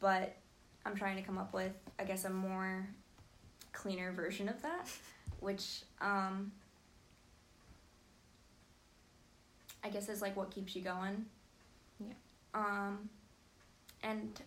but 0.00 0.36
I'm 0.84 0.96
trying 0.96 1.16
to 1.16 1.22
come 1.22 1.38
up 1.38 1.52
with 1.52 1.72
I 1.98 2.04
guess 2.04 2.24
a 2.24 2.30
more 2.30 2.88
cleaner 3.72 4.12
version 4.12 4.48
of 4.48 4.60
that, 4.62 4.88
which 5.40 5.82
um, 6.00 6.52
I 9.82 9.88
guess 9.88 10.08
is 10.08 10.22
like 10.22 10.36
what 10.36 10.50
keeps 10.50 10.74
you 10.74 10.82
going. 10.82 11.26
Yeah. 12.00 12.14
Um, 12.54 13.08
and 14.02 14.40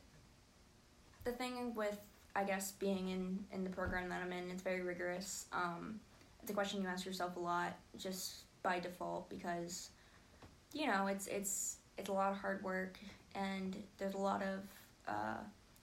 the 1.28 1.34
thing 1.34 1.76
with 1.76 2.00
I 2.36 2.44
guess 2.44 2.72
being 2.72 3.10
in 3.10 3.40
in 3.52 3.63
the 3.63 3.70
program 3.70 4.10
that 4.10 4.22
I'm 4.22 4.32
in, 4.32 4.50
it's 4.50 4.63
very 4.63 4.82
rigorous. 4.82 5.46
Um, 5.52 6.00
it's 6.42 6.50
a 6.50 6.54
question 6.54 6.82
you 6.82 6.88
ask 6.88 7.06
yourself 7.06 7.36
a 7.36 7.40
lot 7.40 7.76
just 7.98 8.46
by 8.63 8.80
default 8.80 9.30
because 9.30 9.90
you 10.74 10.88
know 10.88 11.08
it's 11.08 11.28
it's 11.28 11.78
it's 11.98 12.10
a 12.10 12.13
lot 12.13 12.32
of 12.32 12.38
hard 12.38 12.63
work 12.63 12.98
and 13.36 13.76
there's 13.98 14.13
a 14.13 14.20
lot 14.20 14.42
of 14.42 14.60
uh, 15.08 15.38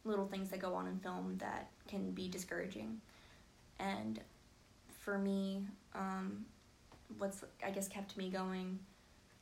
little 0.05 0.27
things 0.27 0.51
that 0.51 0.61
go 0.61 0.75
on 0.75 0.87
in 0.87 0.99
film 0.99 1.37
that 1.39 1.69
can 1.89 2.11
be 2.13 2.29
discouraging 2.29 3.01
and 3.79 4.21
for 5.01 5.19
me 5.19 5.63
um, 5.95 6.45
what's 7.19 7.43
i 7.65 7.71
guess 7.71 7.89
kept 7.89 8.17
me 8.17 8.29
going 8.29 8.79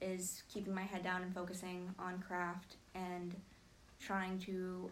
is 0.01 0.43
keeping 0.53 0.75
my 0.75 0.83
head 0.83 1.03
down 1.03 1.23
and 1.23 1.35
focusing 1.35 1.89
on 1.99 2.19
craft 2.19 2.77
and 2.95 3.35
trying 4.01 4.39
to 4.39 4.91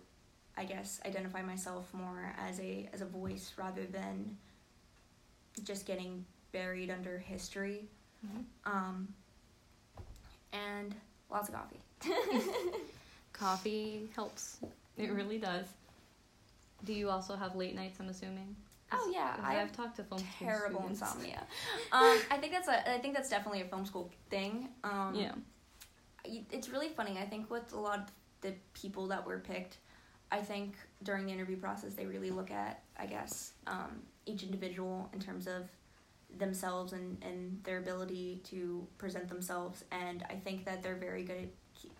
i 0.60 0.64
guess 0.64 1.00
identify 1.06 1.42
myself 1.42 1.92
more 1.94 2.34
as 2.38 2.60
a 2.60 2.88
as 2.92 3.00
a 3.00 3.06
voice 3.06 3.52
rather 3.56 3.84
than 3.86 4.36
just 5.64 5.86
getting 5.86 6.24
buried 6.52 6.90
under 6.90 7.18
history. 7.18 7.84
Mhm. 8.26 8.44
um, 8.66 9.08
and 10.52 10.94
lots 11.30 11.48
of 11.48 11.54
coffee. 11.54 11.80
Coffee 13.32 14.08
helps. 14.14 14.58
It 14.98 15.10
really 15.12 15.38
does. 15.38 15.66
Do 16.84 16.92
you 16.92 17.08
also 17.08 17.36
have 17.36 17.54
late 17.56 17.74
nights 17.74 17.98
i'm 18.00 18.08
assuming? 18.08 18.54
Oh, 18.92 19.10
yeah, 19.14 19.36
I 19.42 19.60
i've 19.60 19.72
talked 19.72 19.96
to 19.96 20.02
film 20.04 20.20
school 20.20 20.48
terrible 20.48 20.84
insomnia. 20.88 21.42
Um, 21.92 22.18
i 22.30 22.36
think 22.38 22.52
that's 22.52 22.68
a 22.68 22.90
i 22.96 22.98
think 22.98 23.14
that's 23.14 23.30
definitely 23.30 23.62
a 23.62 23.66
film 23.66 23.86
school 23.86 24.10
thing. 24.30 24.68
Um, 24.84 25.14
yeah. 25.14 25.32
it's 26.50 26.68
really 26.68 26.88
funny. 26.88 27.18
I 27.18 27.26
think 27.26 27.50
with 27.50 27.72
a 27.72 27.78
lot 27.80 27.98
of 28.00 28.04
the 28.42 28.52
people 28.74 29.06
that 29.08 29.26
were 29.26 29.38
picked, 29.38 29.76
I 30.32 30.38
think 30.38 30.74
during 31.02 31.26
the 31.26 31.32
interview 31.32 31.56
process 31.56 31.94
they 31.94 32.06
really 32.06 32.30
look 32.30 32.50
at, 32.50 32.82
I 32.98 33.06
guess, 33.06 33.52
um, 33.66 34.00
each 34.26 34.42
individual 34.42 35.10
in 35.12 35.20
terms 35.20 35.46
of 35.46 35.68
themselves 36.38 36.92
and, 36.92 37.16
and 37.22 37.60
their 37.64 37.78
ability 37.78 38.40
to 38.44 38.86
present 38.98 39.28
themselves. 39.28 39.84
And 39.90 40.24
I 40.30 40.34
think 40.34 40.64
that 40.64 40.82
they're 40.82 40.96
very 40.96 41.24
good 41.24 41.48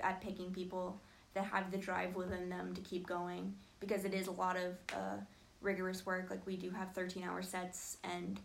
at, 0.01 0.09
at 0.13 0.21
picking 0.21 0.53
people 0.53 1.01
that 1.35 1.45
have 1.45 1.71
the 1.71 1.79
drive 1.79 2.15
within 2.15 2.49
them 2.49 2.75
to 2.75 2.81
keep 2.83 3.07
going 3.07 3.55
because 3.81 4.05
it 4.05 4.15
is 4.15 4.27
a 4.27 4.33
lot 4.33 4.57
of 4.57 4.77
uh, 4.93 5.17
rigorous 5.61 6.07
work. 6.07 6.31
Like 6.31 6.47
we 6.47 6.57
do 6.57 6.71
have 6.71 6.93
13 6.93 7.25
hour 7.25 7.43
sets 7.43 7.97
and 8.05 8.41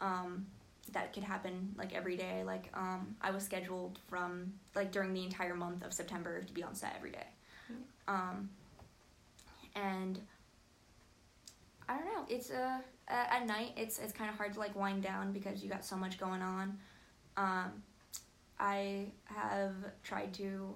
um, 0.00 0.46
that 0.92 1.12
could 1.12 1.24
happen 1.24 1.74
like 1.76 1.94
every 1.94 2.16
day. 2.16 2.42
Like 2.44 2.70
um, 2.74 3.16
I 3.20 3.30
was 3.30 3.44
scheduled 3.44 3.98
from 4.08 4.52
like 4.74 4.92
during 4.92 5.12
the 5.14 5.24
entire 5.24 5.54
month 5.54 5.84
of 5.84 5.92
September 5.92 6.42
to 6.42 6.52
be 6.52 6.62
on 6.62 6.74
set 6.74 6.94
every 6.96 7.10
day. 7.10 7.26
Um, 8.06 8.50
and 9.74 10.18
I 11.88 11.96
don't 11.96 12.06
know. 12.06 12.24
It's 12.28 12.50
a- 12.50 12.82
at 13.08 13.46
night. 13.46 13.72
It's 13.76 13.98
it's 13.98 14.12
kind 14.12 14.30
of 14.30 14.36
hard 14.36 14.54
to 14.54 14.58
like 14.58 14.74
wind 14.74 15.02
down 15.02 15.32
because 15.32 15.62
you 15.62 15.68
got 15.68 15.84
so 15.84 15.96
much 15.96 16.18
going 16.18 16.42
on. 16.42 16.78
Um, 17.36 17.82
I 18.58 19.06
have 19.26 19.74
tried 20.02 20.32
to 20.34 20.74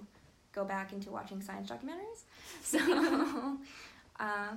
go 0.51 0.65
back 0.65 0.93
into 0.93 1.09
watching 1.11 1.41
science 1.41 1.69
documentaries, 1.69 2.23
so 2.63 3.57
uh, 4.19 4.49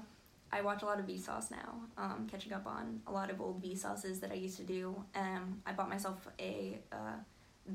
I 0.53 0.61
watch 0.63 0.83
a 0.83 0.87
lot 0.87 0.99
of 0.99 1.07
Vsauce 1.07 1.51
now. 1.51 1.75
Um, 1.97 2.27
catching 2.31 2.53
up 2.53 2.67
on 2.67 3.01
a 3.07 3.13
lot 3.13 3.31
of 3.31 3.41
old 3.41 3.63
Vsauces 3.63 4.21
that 4.21 4.31
I 4.31 4.35
used 4.35 4.57
to 4.59 4.65
do. 4.65 4.95
Um, 5.15 5.63
I 5.65 5.73
bought 5.73 5.89
myself 5.89 6.27
a 6.39 6.79
uh, 6.93 7.15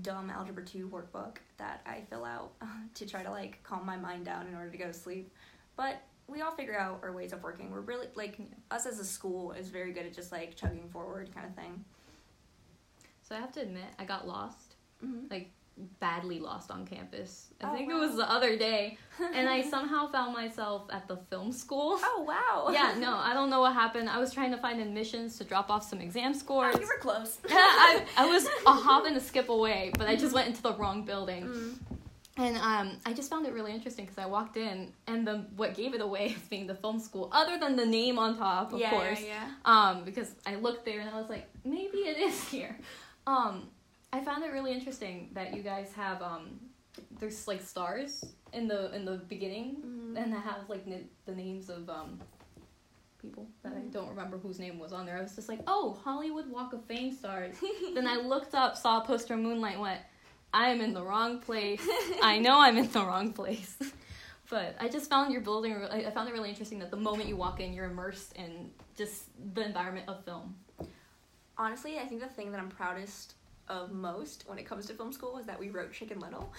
dumb 0.01 0.29
algebra 0.29 0.63
two 0.65 0.89
workbook 0.89 1.37
that 1.57 1.81
I 1.85 2.01
fill 2.09 2.25
out 2.25 2.51
to 2.95 3.05
try 3.05 3.23
to 3.23 3.31
like 3.31 3.63
calm 3.63 3.85
my 3.85 3.97
mind 3.97 4.25
down 4.25 4.47
in 4.47 4.55
order 4.55 4.69
to 4.69 4.77
go 4.77 4.85
to 4.87 4.93
sleep. 4.93 5.31
But 5.75 6.01
we 6.27 6.41
all 6.41 6.51
figure 6.51 6.77
out 6.77 6.99
our 7.03 7.11
ways 7.11 7.33
of 7.33 7.41
working. 7.43 7.71
We're 7.71 7.81
really 7.81 8.07
like 8.15 8.37
us 8.71 8.85
as 8.85 8.99
a 8.99 9.05
school 9.05 9.51
is 9.53 9.69
very 9.69 9.93
good 9.93 10.05
at 10.05 10.13
just 10.13 10.31
like 10.31 10.55
chugging 10.55 10.89
forward 10.89 11.29
kind 11.33 11.45
of 11.47 11.55
thing. 11.55 11.83
So 13.23 13.35
I 13.35 13.39
have 13.39 13.51
to 13.53 13.61
admit, 13.61 13.85
I 13.99 14.05
got 14.05 14.27
lost, 14.27 14.75
Mhm. 15.03 15.29
like 15.29 15.51
badly 15.99 16.39
lost 16.39 16.71
on 16.71 16.87
campus. 16.87 17.49
I 17.61 17.69
Oh, 17.69 17.73
think 17.75 17.91
it 17.91 17.93
was 17.93 18.15
the 18.15 18.27
other 18.29 18.57
day, 18.57 18.97
and 19.33 19.47
I 19.47 19.61
somehow 19.69 20.07
found 20.07 20.33
myself 20.33 20.87
at 20.91 21.07
the 21.07 21.17
film 21.29 21.51
school. 21.51 21.99
Oh 22.01 22.25
wow. 22.27 22.69
Yeah, 22.73 22.95
no, 22.97 23.15
I 23.15 23.33
don't 23.33 23.49
know 23.49 23.59
what 23.61 23.73
happened. 23.73 24.09
I 24.09 24.17
was 24.17 24.33
trying 24.33 24.51
to 24.51 24.57
find 24.57 24.81
admissions 24.81 25.37
to 25.37 25.43
drop 25.43 25.69
off 25.69 25.83
some 25.87 26.01
exam 26.01 26.33
scores. 26.33 26.75
Oh, 26.75 26.79
you 26.81 26.87
were 26.87 26.99
close. 26.99 27.37
yeah, 27.47 27.55
I, 27.59 28.03
I 28.17 28.25
was 28.27 28.47
a 28.65 28.71
hop 28.71 29.05
and 29.05 29.15
a 29.17 29.19
skip 29.21 29.49
away, 29.49 29.91
but 29.97 30.07
I 30.07 30.15
just 30.15 30.33
went 30.33 30.47
into 30.47 30.61
the 30.63 30.73
wrong 30.73 31.03
building. 31.03 31.45
Mm. 31.45 31.77
And 32.39 32.55
um, 32.57 32.97
I 33.05 33.13
just 33.13 33.29
found 33.31 33.47
it 33.47 33.53
really 33.53 33.73
interesting 33.73 34.05
because 34.05 34.19
I 34.19 34.27
walked 34.27 34.57
in, 34.57 34.93
and 35.07 35.25
the 35.27 35.45
what 35.55 35.73
gave 35.73 35.93
it 35.95 36.01
away 36.01 36.35
as 36.37 36.41
being 36.49 36.67
the 36.67 36.75
film 36.75 36.99
school, 36.99 37.29
other 37.31 37.57
than 37.59 37.75
the 37.75 37.85
name 37.85 38.19
on 38.19 38.37
top, 38.37 38.73
of 38.73 38.79
yeah, 38.79 38.89
course, 38.91 39.21
yeah, 39.25 39.49
um, 39.65 40.03
because 40.03 40.35
I 40.45 40.55
looked 40.55 40.85
there 40.85 40.99
and 40.99 41.09
I 41.09 41.19
was 41.19 41.29
like, 41.29 41.49
maybe 41.65 41.97
it 41.99 42.17
is 42.17 42.47
here. 42.49 42.77
Um, 43.25 43.69
I 44.13 44.23
found 44.23 44.43
it 44.43 44.51
really 44.53 44.71
interesting 44.71 45.31
that 45.33 45.55
you 45.55 45.63
guys 45.63 45.91
have 45.93 46.21
um, 46.21 46.59
there's 47.19 47.47
like 47.47 47.61
stars 47.61 48.23
in 48.53 48.67
the 48.67 48.93
in 48.95 49.03
the 49.03 49.17
beginning, 49.27 49.77
Mhm. 49.83 50.17
and 50.23 50.31
that 50.33 50.43
have 50.43 50.69
like 50.69 50.83
n- 50.87 51.09
the 51.25 51.33
names 51.33 51.69
of 51.69 51.89
um, 51.89 52.19
people 53.21 53.47
that 53.63 53.73
I 53.73 53.77
Mhm. 53.77 53.91
don't 53.91 54.09
remember 54.09 54.37
whose 54.37 54.59
name 54.59 54.77
was 54.77 54.93
on 54.93 55.05
there. 55.07 55.17
I 55.17 55.21
was 55.23 55.35
just 55.35 55.49
like, 55.49 55.61
oh, 55.65 55.97
Hollywood 56.03 56.49
Walk 56.51 56.73
of 56.73 56.85
Fame 56.85 57.11
stars. 57.11 57.55
then 57.95 58.05
I 58.07 58.17
looked 58.17 58.53
up, 58.53 58.77
saw 58.77 59.01
a 59.01 59.05
poster 59.05 59.35
Moonlight, 59.35 59.79
went, 59.79 60.01
I 60.53 60.69
am 60.69 60.81
in 60.81 60.93
the 60.93 61.03
wrong 61.03 61.39
place. 61.39 61.81
I 62.23 62.39
know 62.39 62.59
I'm 62.59 62.77
in 62.77 62.89
the 62.91 62.99
wrong 63.05 63.33
place. 63.33 63.77
but 64.49 64.75
I 64.79 64.87
just 64.87 65.09
found 65.09 65.31
your 65.33 65.41
building. 65.41 65.73
I 65.75 66.05
I 66.05 66.11
found 66.11 66.29
it 66.29 66.33
really 66.33 66.49
interesting 66.49 66.79
that 66.79 66.91
the 66.91 66.97
moment 66.97 67.27
you 67.29 67.35
walk 67.35 67.59
in, 67.59 67.73
you're 67.73 67.85
immersed 67.85 68.33
in 68.35 68.71
just 68.95 69.25
the 69.53 69.65
environment 69.65 70.07
of 70.07 70.23
film. 70.25 70.55
Honestly, 71.57 71.97
I 71.99 72.05
think 72.05 72.21
the 72.21 72.27
thing 72.27 72.51
that 72.51 72.59
I'm 72.59 72.69
proudest 72.69 73.33
of 73.67 73.91
most 73.91 74.45
when 74.47 74.57
it 74.57 74.65
comes 74.65 74.85
to 74.85 74.93
film 74.93 75.11
school 75.11 75.37
is 75.39 75.45
that 75.45 75.59
we 75.59 75.69
wrote 75.69 75.91
Chicken 75.91 76.19
Little. 76.19 76.53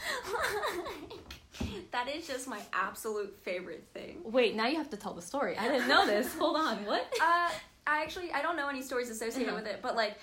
that 1.90 2.09
is 2.09 2.27
just 2.27 2.46
my 2.48 2.61
absolute 2.72 3.37
favorite 3.42 3.87
thing. 3.94 4.18
Wait, 4.24 4.55
now 4.55 4.66
you 4.66 4.77
have 4.77 4.90
to 4.90 4.96
tell 4.96 5.14
the 5.14 5.22
story. 5.22 5.57
I 5.57 5.68
didn't 5.68 5.88
know 5.88 6.07
this. 6.07 6.35
Hold 6.35 6.57
on, 6.57 6.85
what? 6.85 7.07
Uh, 7.20 7.48
I 7.87 8.03
actually 8.03 8.31
I 8.33 8.42
don't 8.42 8.57
know 8.57 8.68
any 8.68 8.83
stories 8.83 9.09
associated 9.09 9.48
Uh-huh. 9.48 9.62
with 9.62 9.66
it, 9.72 9.81
but 9.83 9.96
like. 9.96 10.16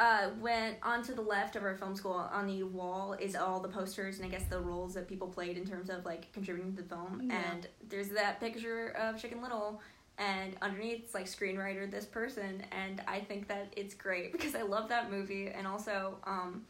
Uh, 0.00 0.30
went 0.40 0.78
on 0.82 1.02
to 1.02 1.12
the 1.12 1.20
left 1.20 1.56
of 1.56 1.62
our 1.62 1.74
film 1.74 1.94
school 1.94 2.14
on 2.32 2.46
the 2.46 2.62
wall 2.62 3.12
is 3.20 3.36
all 3.36 3.60
the 3.60 3.68
posters 3.68 4.16
and 4.16 4.24
I 4.24 4.30
guess 4.30 4.44
the 4.44 4.58
roles 4.58 4.94
that 4.94 5.06
people 5.06 5.28
played 5.28 5.58
in 5.58 5.66
terms 5.66 5.90
of 5.90 6.06
like 6.06 6.32
contributing 6.32 6.74
to 6.74 6.80
the 6.80 6.88
film. 6.88 7.20
Yeah. 7.22 7.38
And 7.52 7.68
there's 7.86 8.08
that 8.08 8.40
picture 8.40 8.96
of 8.98 9.20
Chicken 9.20 9.42
Little, 9.42 9.82
and 10.16 10.56
underneath 10.62 11.04
it's 11.04 11.12
like 11.12 11.26
screenwriter 11.26 11.90
this 11.90 12.06
person, 12.06 12.62
and 12.72 13.02
I 13.06 13.20
think 13.20 13.46
that 13.48 13.74
it's 13.76 13.92
great 13.92 14.32
because 14.36 14.54
I 14.54 14.62
love 14.62 14.88
that 14.88 15.10
movie, 15.10 15.48
and 15.48 15.66
also 15.66 16.16
um, 16.24 16.64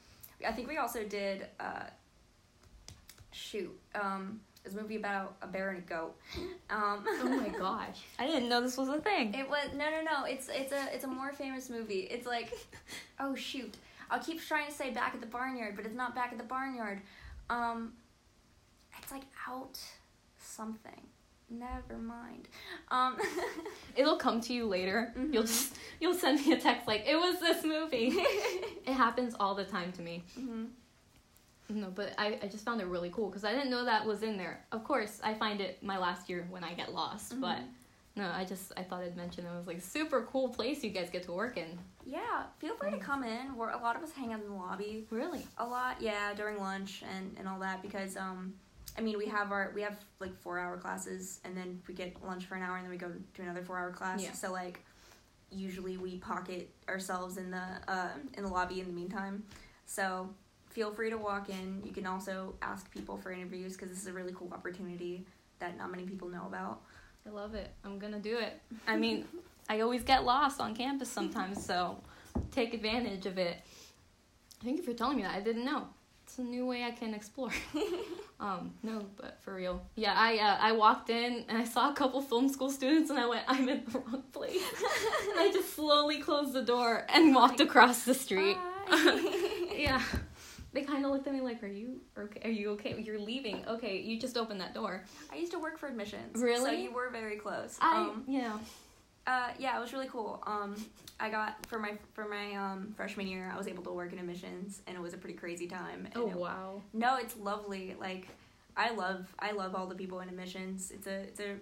I 0.45 0.51
think 0.51 0.67
we 0.67 0.79
also 0.79 1.05
did 1.05 1.47
uh, 1.61 1.85
shoot 3.31 3.79
um, 3.95 4.41
this 4.65 4.75
movie 4.75 4.97
about 4.97 5.37
a 5.43 5.47
bear 5.47 5.71
and 5.71 5.79
a 5.79 5.81
goat. 5.83 6.15
Um, 6.69 7.05
Oh 7.07 7.29
my 7.29 7.49
gosh. 7.59 7.99
I 8.19 8.27
didn't 8.27 8.49
know 8.49 8.61
this 8.61 8.77
was 8.77 8.89
a 8.89 9.01
thing. 9.01 9.35
It 9.35 9.49
was 9.49 9.69
no 9.75 9.91
no 9.91 10.03
no. 10.03 10.25
It's 10.25 10.49
it's 10.53 10.73
a 10.73 10.95
it's 10.95 11.05
a 11.05 11.09
more 11.09 11.33
famous 11.33 11.71
movie. 11.71 12.01
It's 12.11 12.27
like, 12.27 12.53
oh 13.21 13.35
shoot, 13.35 13.75
I'll 14.11 14.21
keep 14.21 14.41
trying 14.43 14.67
to 14.67 14.73
say 14.73 14.91
back 14.91 15.15
at 15.15 15.21
the 15.21 15.27
barnyard, 15.27 15.77
but 15.77 15.87
it's 15.87 15.95
not 15.97 16.15
back 16.15 16.33
at 16.33 16.39
the 16.39 16.45
barnyard. 16.45 17.01
Um, 17.49 17.95
it's 19.03 19.11
like 19.11 19.25
out 19.49 19.79
something. 20.39 21.01
Never 21.53 21.99
mind. 21.99 22.47
Um, 22.93 23.17
It'll 23.97 24.17
come 24.17 24.41
to 24.43 24.53
you 24.53 24.67
later. 24.67 25.13
Mhm. 25.19 25.33
You'll 25.35 25.43
just 25.43 25.75
you'll 26.01 26.15
send 26.15 26.45
me 26.47 26.53
a 26.53 26.61
text 26.61 26.87
like 26.87 27.05
it 27.09 27.17
was 27.17 27.41
this 27.41 27.65
movie. 27.65 28.09
it 28.15 28.93
happens 28.93 29.35
all 29.41 29.55
the 29.57 29.65
time 29.65 29.91
to 29.93 30.03
me. 30.03 30.23
mhm. 30.39 30.69
No, 31.71 31.89
but 31.95 32.13
I, 32.19 32.39
I 32.43 32.47
just 32.49 32.65
found 32.65 32.81
it 32.81 32.87
really 32.87 33.11
cool 33.11 33.29
because 33.29 33.45
I 33.45 33.53
didn't 33.55 33.71
know 33.71 33.85
that 33.85 34.05
was 34.05 34.23
in 34.23 34.37
there. 34.37 34.65
Of 34.73 34.85
course, 34.85 35.21
I 35.23 35.35
find 35.35 35.61
it 35.61 35.83
my 35.83 35.99
last 35.99 36.29
year 36.29 36.47
when 36.51 36.65
I 36.65 36.75
get 36.75 36.93
lost, 36.93 37.41
but 37.41 37.59
Mhm. 37.59 37.67
no, 38.17 38.31
I 38.35 38.45
just 38.45 38.73
I 38.77 38.83
thought 38.83 39.03
I'd 39.03 39.17
mention 39.17 39.47
it 39.47 39.57
was 39.57 39.67
like 39.67 39.81
super 39.81 40.23
cool 40.23 40.49
place 40.49 40.83
you 40.83 40.91
guys 40.91 41.09
get 41.11 41.23
to 41.25 41.33
work 41.33 41.57
in. 41.57 41.79
Yeah, 42.05 42.45
feel 42.59 42.75
free 42.77 42.91
to 42.91 42.99
come 42.99 43.23
in. 43.23 43.55
We're 43.57 43.71
a 43.71 43.77
lot 43.79 43.95
of 43.97 44.03
us 44.03 44.11
hang 44.13 44.33
out 44.33 44.41
in 44.43 44.49
the 44.49 44.55
lobby. 44.55 45.07
Really? 45.11 45.47
a 45.59 45.67
lot 45.67 46.01
yeah 46.03 46.35
during 46.35 46.59
lunch 46.59 47.03
and 47.15 47.37
and 47.39 47.47
all 47.49 47.61
that 47.61 47.83
because 47.83 48.17
um 48.17 48.53
i 48.99 49.01
mean 49.01 49.17
we 49.19 49.27
have 49.27 49.53
our 49.53 49.71
we 49.75 49.83
have 49.83 49.97
like 50.19 50.35
four 50.41 50.59
hour 50.59 50.77
classes 50.77 51.39
and 51.45 51.57
then 51.57 51.81
we 51.87 51.95
get 51.95 52.17
lunch 52.25 52.47
for 52.47 52.57
an 52.57 52.63
hour 52.63 52.77
and 52.77 52.85
then 52.85 52.91
we 52.91 52.97
go 52.97 53.13
to 53.35 53.43
another 53.43 53.63
four 53.63 53.79
hour 53.79 53.93
class 53.93 54.21
Yeah. 54.23 54.33
so 54.33 54.51
like 54.51 54.81
usually 55.53 55.97
we 55.97 56.17
pocket 56.19 56.69
ourselves 56.89 57.37
in 57.37 57.51
the 57.51 57.63
uh, 57.89 58.09
in 58.35 58.43
the 58.45 58.49
lobby 58.51 58.81
in 58.81 58.87
the 58.87 58.93
meantime 58.93 59.45
so 59.87 60.29
feel 60.71 60.93
free 60.93 61.11
to 61.11 61.19
walk 61.19 61.49
in 61.49 61.83
you 61.85 61.93
can 61.93 62.07
also 62.07 62.55
ask 62.63 62.91
people 62.91 63.17
for 63.17 63.31
interviews 63.33 63.75
because 63.75 63.89
this 63.89 64.01
is 64.01 64.07
a 64.07 64.13
really 64.13 64.33
cool 64.35 64.51
opportunity 64.53 65.27
that 65.59 65.77
not 65.77 65.91
many 65.91 66.05
people 66.05 66.29
know 66.29 66.47
about 66.47 66.81
I 67.27 67.31
love 67.31 67.55
it. 67.55 67.71
I'm 67.85 67.99
gonna 67.99 68.19
do 68.19 68.39
it. 68.39 68.61
I 68.87 68.97
mean, 68.97 69.27
I 69.69 69.81
always 69.81 70.03
get 70.03 70.25
lost 70.25 70.61
on 70.61 70.75
campus 70.75 71.11
sometimes, 71.11 71.65
so 71.65 71.99
take 72.51 72.75
advantage 72.75 73.27
of 73.27 73.39
it. 73.39 73.59
Thank 74.63 74.79
you 74.79 74.83
for 74.83 74.93
telling 74.93 75.19
me 75.19 75.23
that. 75.23 75.35
I 75.35 75.41
didn't 75.41 75.65
know. 75.65 75.89
It's 76.25 76.39
a 76.39 76.43
new 76.43 76.67
way 76.67 76.85
I 76.85 76.93
can 76.93 77.13
explore. 77.13 77.51
um, 78.41 78.73
no, 78.83 79.05
but 79.17 79.39
for 79.43 79.55
real. 79.55 79.83
Yeah, 79.97 80.15
I 80.17 80.39
uh, 80.39 80.57
I 80.61 80.73
walked 80.73 81.11
in 81.11 81.45
and 81.49 81.59
I 81.59 81.65
saw 81.65 81.91
a 81.91 81.95
couple 81.95 82.23
film 82.23 82.49
school 82.49 82.71
students 82.71 83.11
and 83.11 83.19
I 83.19 83.27
went, 83.27 83.45
I'm 83.49 83.69
in 83.69 83.83
the 83.85 83.99
wrong 83.99 84.23
place. 84.33 84.63
and 85.31 85.39
I 85.41 85.51
just 85.53 85.75
slowly 85.75 86.21
closed 86.21 86.53
the 86.53 86.63
door 86.63 87.05
and 87.09 87.35
walked 87.35 87.61
across 87.61 88.05
the 88.05 88.15
street. 88.15 88.57
Yeah. 89.73 90.03
They 90.73 90.83
kind 90.83 91.05
of 91.05 91.11
looked 91.11 91.27
at 91.27 91.35
me 91.35 91.41
like, 91.41 91.63
"Are 91.63 91.67
you 91.67 92.01
okay? 92.17 92.41
Are 92.45 92.53
you 92.53 92.71
okay? 92.73 93.01
You're 93.01 93.19
leaving? 93.19 93.65
Okay, 93.67 94.01
you 94.01 94.19
just 94.21 94.37
opened 94.37 94.61
that 94.61 94.75
door." 94.75 95.05
i 95.33 95.37
used 95.37 95.53
to 95.53 95.59
work 95.59 95.79
for 95.79 95.89
admissions 95.89 96.39
so 96.39 96.43
Really? 96.45 96.83
you 96.83 96.93
were 96.93 97.11
very 97.11 97.37
close 97.37 97.77
I, 97.81 97.97
um, 98.09 98.25
yeah. 98.29 98.59
Uh, 99.27 99.51
yeah, 99.59 99.77
it 99.77 99.81
was 99.81 99.93
really 99.93 100.09
cool. 100.09 100.43
Um, 100.47 100.75
I 101.21 101.29
got 101.31 101.65
for 101.67 101.79
my 101.79 101.93
for 102.15 102.27
my 102.27 102.55
um 102.55 102.93
freshman 102.97 103.27
year, 103.29 103.51
I 103.55 103.57
was 103.59 103.69
able 103.69 103.83
to 103.85 103.93
work 103.93 104.13
in 104.13 104.19
admissions, 104.19 104.83
and 104.87 104.97
it 104.97 105.01
was 105.01 105.13
a 105.15 105.19
pretty 105.19 105.37
crazy 105.37 105.67
time. 105.67 106.07
And 106.07 106.17
Oh 106.17 106.29
it- 106.29 106.37
wow. 106.37 106.83
No, 106.93 107.17
it's 107.17 107.37
lovely. 107.37 107.95
Like, 108.01 108.29
I 108.77 108.91
love 108.91 109.33
I 109.39 109.53
love 109.53 109.75
all 109.75 109.87
the 109.87 109.95
people 109.95 110.21
in 110.21 110.29
admissions. 110.29 110.91
It's 110.91 111.07
a 111.07 111.21
it's 111.21 111.41
a 111.41 111.57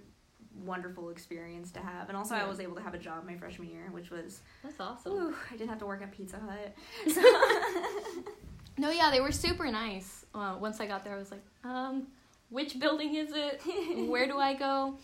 wonderful 0.65 1.11
experience 1.11 1.71
to 1.73 1.81
have, 1.81 2.09
and 2.09 2.17
also 2.17 2.35
I 2.37 2.47
was 2.47 2.61
able 2.61 2.77
to 2.77 2.83
have 2.83 2.95
a 2.95 2.99
job 2.99 3.27
my 3.27 3.37
freshman 3.37 3.69
year, 3.71 3.89
which 3.91 4.11
was 4.11 4.41
That's 4.63 4.79
awesome. 4.81 5.13
ooh, 5.13 5.35
I 5.53 5.57
didn't 5.57 5.69
have 5.71 5.79
to 5.81 5.87
work 5.87 6.01
at 6.03 6.13
Pizza 6.13 6.39
Hut. 6.39 6.75
So 7.13 7.23
No, 8.79 8.91
yeah, 8.91 9.11
they 9.11 9.21
were 9.21 9.33
super 9.33 9.71
nice. 9.71 10.25
Uh, 10.35 10.57
once 10.61 10.81
I 10.81 10.87
got 10.87 11.05
there, 11.05 11.15
I 11.15 11.19
was 11.19 11.31
like, 11.31 11.43
um, 11.65 12.07
which 12.51 12.79
building 12.79 13.15
is 13.17 13.33
it? 13.35 13.61
Where 14.09 14.27
do 14.27 14.39
I 14.39 14.55
go? 14.55 14.97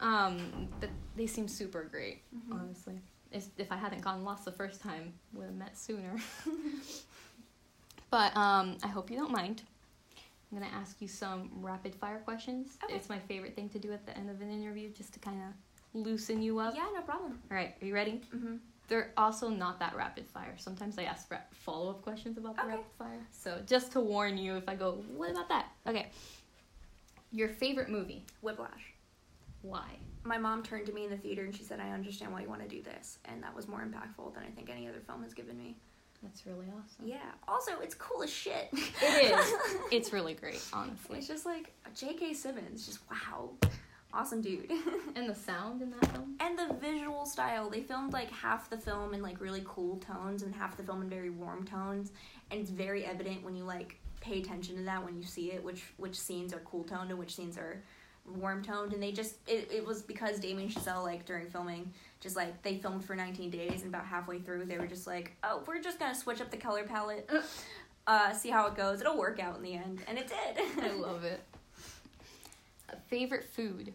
Um, 0.00 0.68
but 0.80 0.90
they 1.16 1.26
seem 1.26 1.48
super 1.48 1.84
great, 1.84 2.22
Mhm. 2.34 2.52
honestly. 2.60 3.00
If, 3.32 3.46
if 3.58 3.72
I 3.72 3.76
hadn't 3.76 4.02
gotten 4.02 4.24
lost 4.24 4.44
the 4.44 4.52
first 4.52 4.80
time, 4.80 5.12
would 5.32 5.46
have 5.46 5.54
met 5.56 5.76
sooner. 5.76 6.16
but 8.10 8.36
um, 8.36 8.76
I 8.82 8.88
hope 8.88 9.10
you 9.10 9.16
don't 9.16 9.32
mind. 9.32 9.62
I'm 10.52 10.58
gonna 10.58 10.70
ask 10.72 11.02
you 11.02 11.08
some 11.08 11.50
rapid 11.60 11.94
fire 11.96 12.20
questions. 12.20 12.78
Okay. 12.84 12.94
It's 12.94 13.08
my 13.08 13.18
favorite 13.18 13.56
thing 13.56 13.68
to 13.70 13.78
do 13.80 13.92
at 13.92 14.06
the 14.06 14.16
end 14.16 14.30
of 14.30 14.40
an 14.40 14.50
interview, 14.50 14.90
just 14.90 15.12
to 15.14 15.18
kind 15.18 15.40
of 15.42 16.00
loosen 16.00 16.40
you 16.40 16.58
up. 16.60 16.74
yeah, 16.76 16.86
no 16.94 17.00
problem. 17.02 17.40
All 17.50 17.56
right, 17.56 17.74
are 17.82 17.86
you 17.86 17.92
ready? 17.94 18.20
hmm 18.30 18.56
They're 18.88 19.12
also 19.16 19.48
not 19.48 19.80
that 19.80 19.96
rapid 19.96 20.26
fire. 20.26 20.54
Sometimes 20.58 20.98
I 20.98 21.04
ask 21.04 21.28
follow 21.52 21.90
up 21.90 22.02
questions 22.02 22.38
about 22.38 22.56
the 22.56 22.62
Okay. 22.62 22.70
rapid 22.70 22.92
fire. 22.98 23.26
So 23.32 23.60
just 23.66 23.92
to 23.92 24.00
warn 24.00 24.38
you, 24.38 24.56
if 24.56 24.68
I 24.68 24.74
go, 24.76 25.02
what 25.16 25.30
about 25.30 25.48
that? 25.48 25.66
Okay. 25.86 26.10
Your 27.32 27.48
favorite 27.48 27.88
movie? 27.88 28.24
Whiplash. 28.42 28.92
Why? 29.62 29.98
My 30.22 30.38
mom 30.38 30.62
turned 30.62 30.86
to 30.86 30.92
me 30.92 31.04
in 31.04 31.10
the 31.10 31.16
theater 31.16 31.44
and 31.44 31.54
she 31.54 31.64
said, 31.64 31.80
"I 31.80 31.90
understand 31.90 32.32
why 32.32 32.40
you 32.42 32.48
want 32.48 32.62
to 32.62 32.68
do 32.68 32.82
this," 32.82 33.18
and 33.24 33.42
that 33.42 33.54
was 33.54 33.68
more 33.68 33.80
impactful 33.80 34.34
than 34.34 34.42
I 34.44 34.50
think 34.50 34.70
any 34.70 34.88
other 34.88 35.00
film 35.00 35.22
has 35.22 35.34
given 35.34 35.56
me. 35.58 35.76
That's 36.22 36.46
really 36.46 36.66
awesome. 36.66 37.06
Yeah. 37.06 37.18
Also, 37.46 37.72
it's 37.80 37.94
cool 37.94 38.22
as 38.22 38.32
shit. 38.32 38.68
It 38.72 39.32
is. 39.38 39.54
It's 39.92 40.12
really 40.12 40.34
great, 40.34 40.62
honestly. 40.72 41.18
It's 41.18 41.28
just 41.28 41.46
like 41.46 41.72
J.K. 41.94 42.32
Simmons, 42.34 42.86
just 42.86 42.98
wow, 43.10 43.50
awesome 44.16 44.40
dude. 44.40 44.70
And 45.16 45.30
the 45.30 45.34
sound 45.34 45.80
in 45.80 45.90
that 45.92 46.12
film? 46.12 46.36
and 46.40 46.58
the 46.58 46.74
visual 46.74 47.24
style, 47.24 47.70
they 47.70 47.80
filmed 47.80 48.12
like 48.12 48.30
half 48.30 48.68
the 48.68 48.76
film 48.76 49.14
in 49.14 49.22
like 49.22 49.40
really 49.40 49.62
cool 49.64 49.96
tones 49.96 50.42
and 50.42 50.54
half 50.54 50.76
the 50.76 50.82
film 50.82 51.00
in 51.00 51.08
very 51.08 51.30
warm 51.30 51.64
tones, 51.64 52.12
and 52.50 52.60
it's 52.60 52.70
very 52.70 53.04
evident 53.06 53.42
when 53.42 53.56
you 53.56 53.64
like 53.64 53.98
pay 54.20 54.40
attention 54.40 54.76
to 54.76 54.82
that 54.82 55.02
when 55.02 55.16
you 55.16 55.22
see 55.22 55.52
it, 55.52 55.64
which 55.64 55.84
which 55.96 56.18
scenes 56.18 56.52
are 56.52 56.60
cool 56.60 56.84
toned 56.84 57.08
and 57.10 57.18
which 57.18 57.34
scenes 57.34 57.56
are 57.56 57.82
warm 58.26 58.62
toned 58.62 58.92
and 58.92 59.02
they 59.02 59.12
just 59.12 59.36
it, 59.46 59.70
it 59.72 59.86
was 59.86 60.02
because 60.02 60.38
Damien 60.38 60.68
Chazelle 60.68 61.04
like 61.04 61.24
during 61.24 61.48
filming 61.48 61.92
just 62.20 62.36
like 62.36 62.60
they 62.62 62.76
filmed 62.76 63.04
for 63.04 63.14
19 63.14 63.50
days 63.50 63.82
and 63.82 63.94
about 63.94 64.04
halfway 64.04 64.40
through 64.40 64.64
they 64.64 64.78
were 64.78 64.86
just 64.88 65.06
like 65.06 65.36
oh 65.44 65.62
we're 65.66 65.80
just 65.80 66.00
gonna 66.00 66.14
switch 66.14 66.40
up 66.40 66.50
the 66.50 66.56
color 66.56 66.82
palette 66.82 67.30
uh 68.08 68.32
see 68.32 68.50
how 68.50 68.66
it 68.66 68.74
goes 68.74 69.00
it'll 69.00 69.16
work 69.16 69.38
out 69.38 69.56
in 69.56 69.62
the 69.62 69.74
end 69.74 70.00
and 70.08 70.18
it 70.18 70.26
did 70.26 70.84
I 70.84 70.92
love 70.94 71.22
it. 71.24 71.40
Favorite 73.06 73.44
food? 73.44 73.94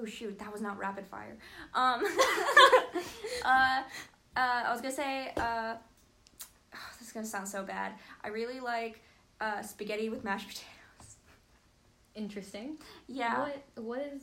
Oh 0.00 0.04
shoot 0.04 0.38
that 0.38 0.52
was 0.52 0.60
not 0.60 0.78
rapid 0.78 1.06
fire 1.06 1.36
um 1.74 2.02
uh 3.44 3.82
Uh, 4.36 4.62
I 4.68 4.70
was 4.70 4.80
gonna 4.80 4.94
say, 4.94 5.32
uh, 5.36 5.74
this 6.98 7.08
is 7.08 7.12
gonna 7.12 7.26
sound 7.26 7.48
so 7.48 7.64
bad. 7.64 7.94
I 8.22 8.28
really 8.28 8.60
like 8.60 9.02
uh, 9.40 9.62
spaghetti 9.62 10.08
with 10.10 10.22
mashed 10.22 10.46
potatoes. 10.48 11.16
Interesting. 12.14 12.78
Yeah, 13.08 13.40
What 13.40 13.62
what 13.84 14.00
is 14.00 14.22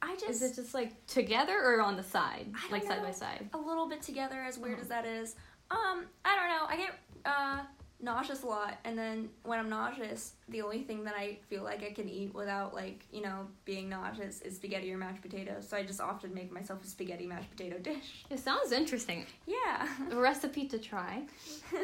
I 0.00 0.14
just 0.14 0.30
is 0.30 0.42
it 0.42 0.54
just 0.54 0.74
like 0.74 0.92
together 1.08 1.58
or 1.60 1.80
on 1.80 1.96
the 1.96 2.04
side? 2.04 2.46
Like 2.70 2.84
side 2.84 3.02
by 3.02 3.10
side? 3.10 3.48
a 3.52 3.58
little 3.58 3.88
bit 3.88 4.00
together, 4.02 4.40
as 4.42 4.58
weird 4.58 4.78
Oh. 4.78 4.82
as 4.82 4.88
that 4.88 5.06
is. 5.06 5.34
Um, 5.72 6.06
I 6.24 6.36
don't 6.36 6.48
know. 6.54 6.66
I 6.68 6.76
get 6.76 6.90
uh 7.24 7.60
nauseous 8.00 8.42
a 8.42 8.46
lot, 8.46 8.78
and 8.84 8.98
then 8.98 9.28
when 9.44 9.58
I'm 9.58 9.68
nauseous, 9.68 10.32
the 10.48 10.62
only 10.62 10.82
thing 10.82 11.04
that 11.04 11.14
I 11.16 11.38
feel 11.48 11.62
like 11.62 11.82
I 11.82 11.92
can 11.92 12.08
eat 12.08 12.34
without 12.34 12.74
like 12.74 13.04
you 13.12 13.22
know 13.22 13.46
being 13.64 13.88
nauseous 13.88 14.40
is 14.42 14.56
spaghetti 14.56 14.92
or 14.92 14.98
mashed 14.98 15.22
potatoes. 15.22 15.68
So 15.68 15.76
I 15.76 15.82
just 15.82 16.00
often 16.00 16.34
make 16.34 16.52
myself 16.52 16.84
a 16.84 16.86
spaghetti 16.86 17.26
mashed 17.26 17.50
potato 17.50 17.78
dish. 17.78 18.24
It 18.30 18.38
sounds 18.38 18.72
interesting. 18.72 19.26
Yeah. 19.46 19.88
A 20.10 20.16
recipe 20.16 20.66
to 20.68 20.78
try. 20.78 21.24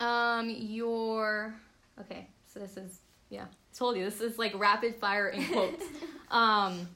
Um, 0.00 0.50
your 0.50 1.54
okay. 2.00 2.28
So 2.46 2.60
this 2.60 2.76
is 2.76 3.00
yeah. 3.30 3.44
I 3.44 3.76
told 3.76 3.96
you 3.96 4.04
this 4.04 4.20
is 4.20 4.38
like 4.38 4.58
rapid 4.58 4.96
fire 4.96 5.28
in 5.28 5.44
quotes. 5.46 5.84
um, 6.30 6.88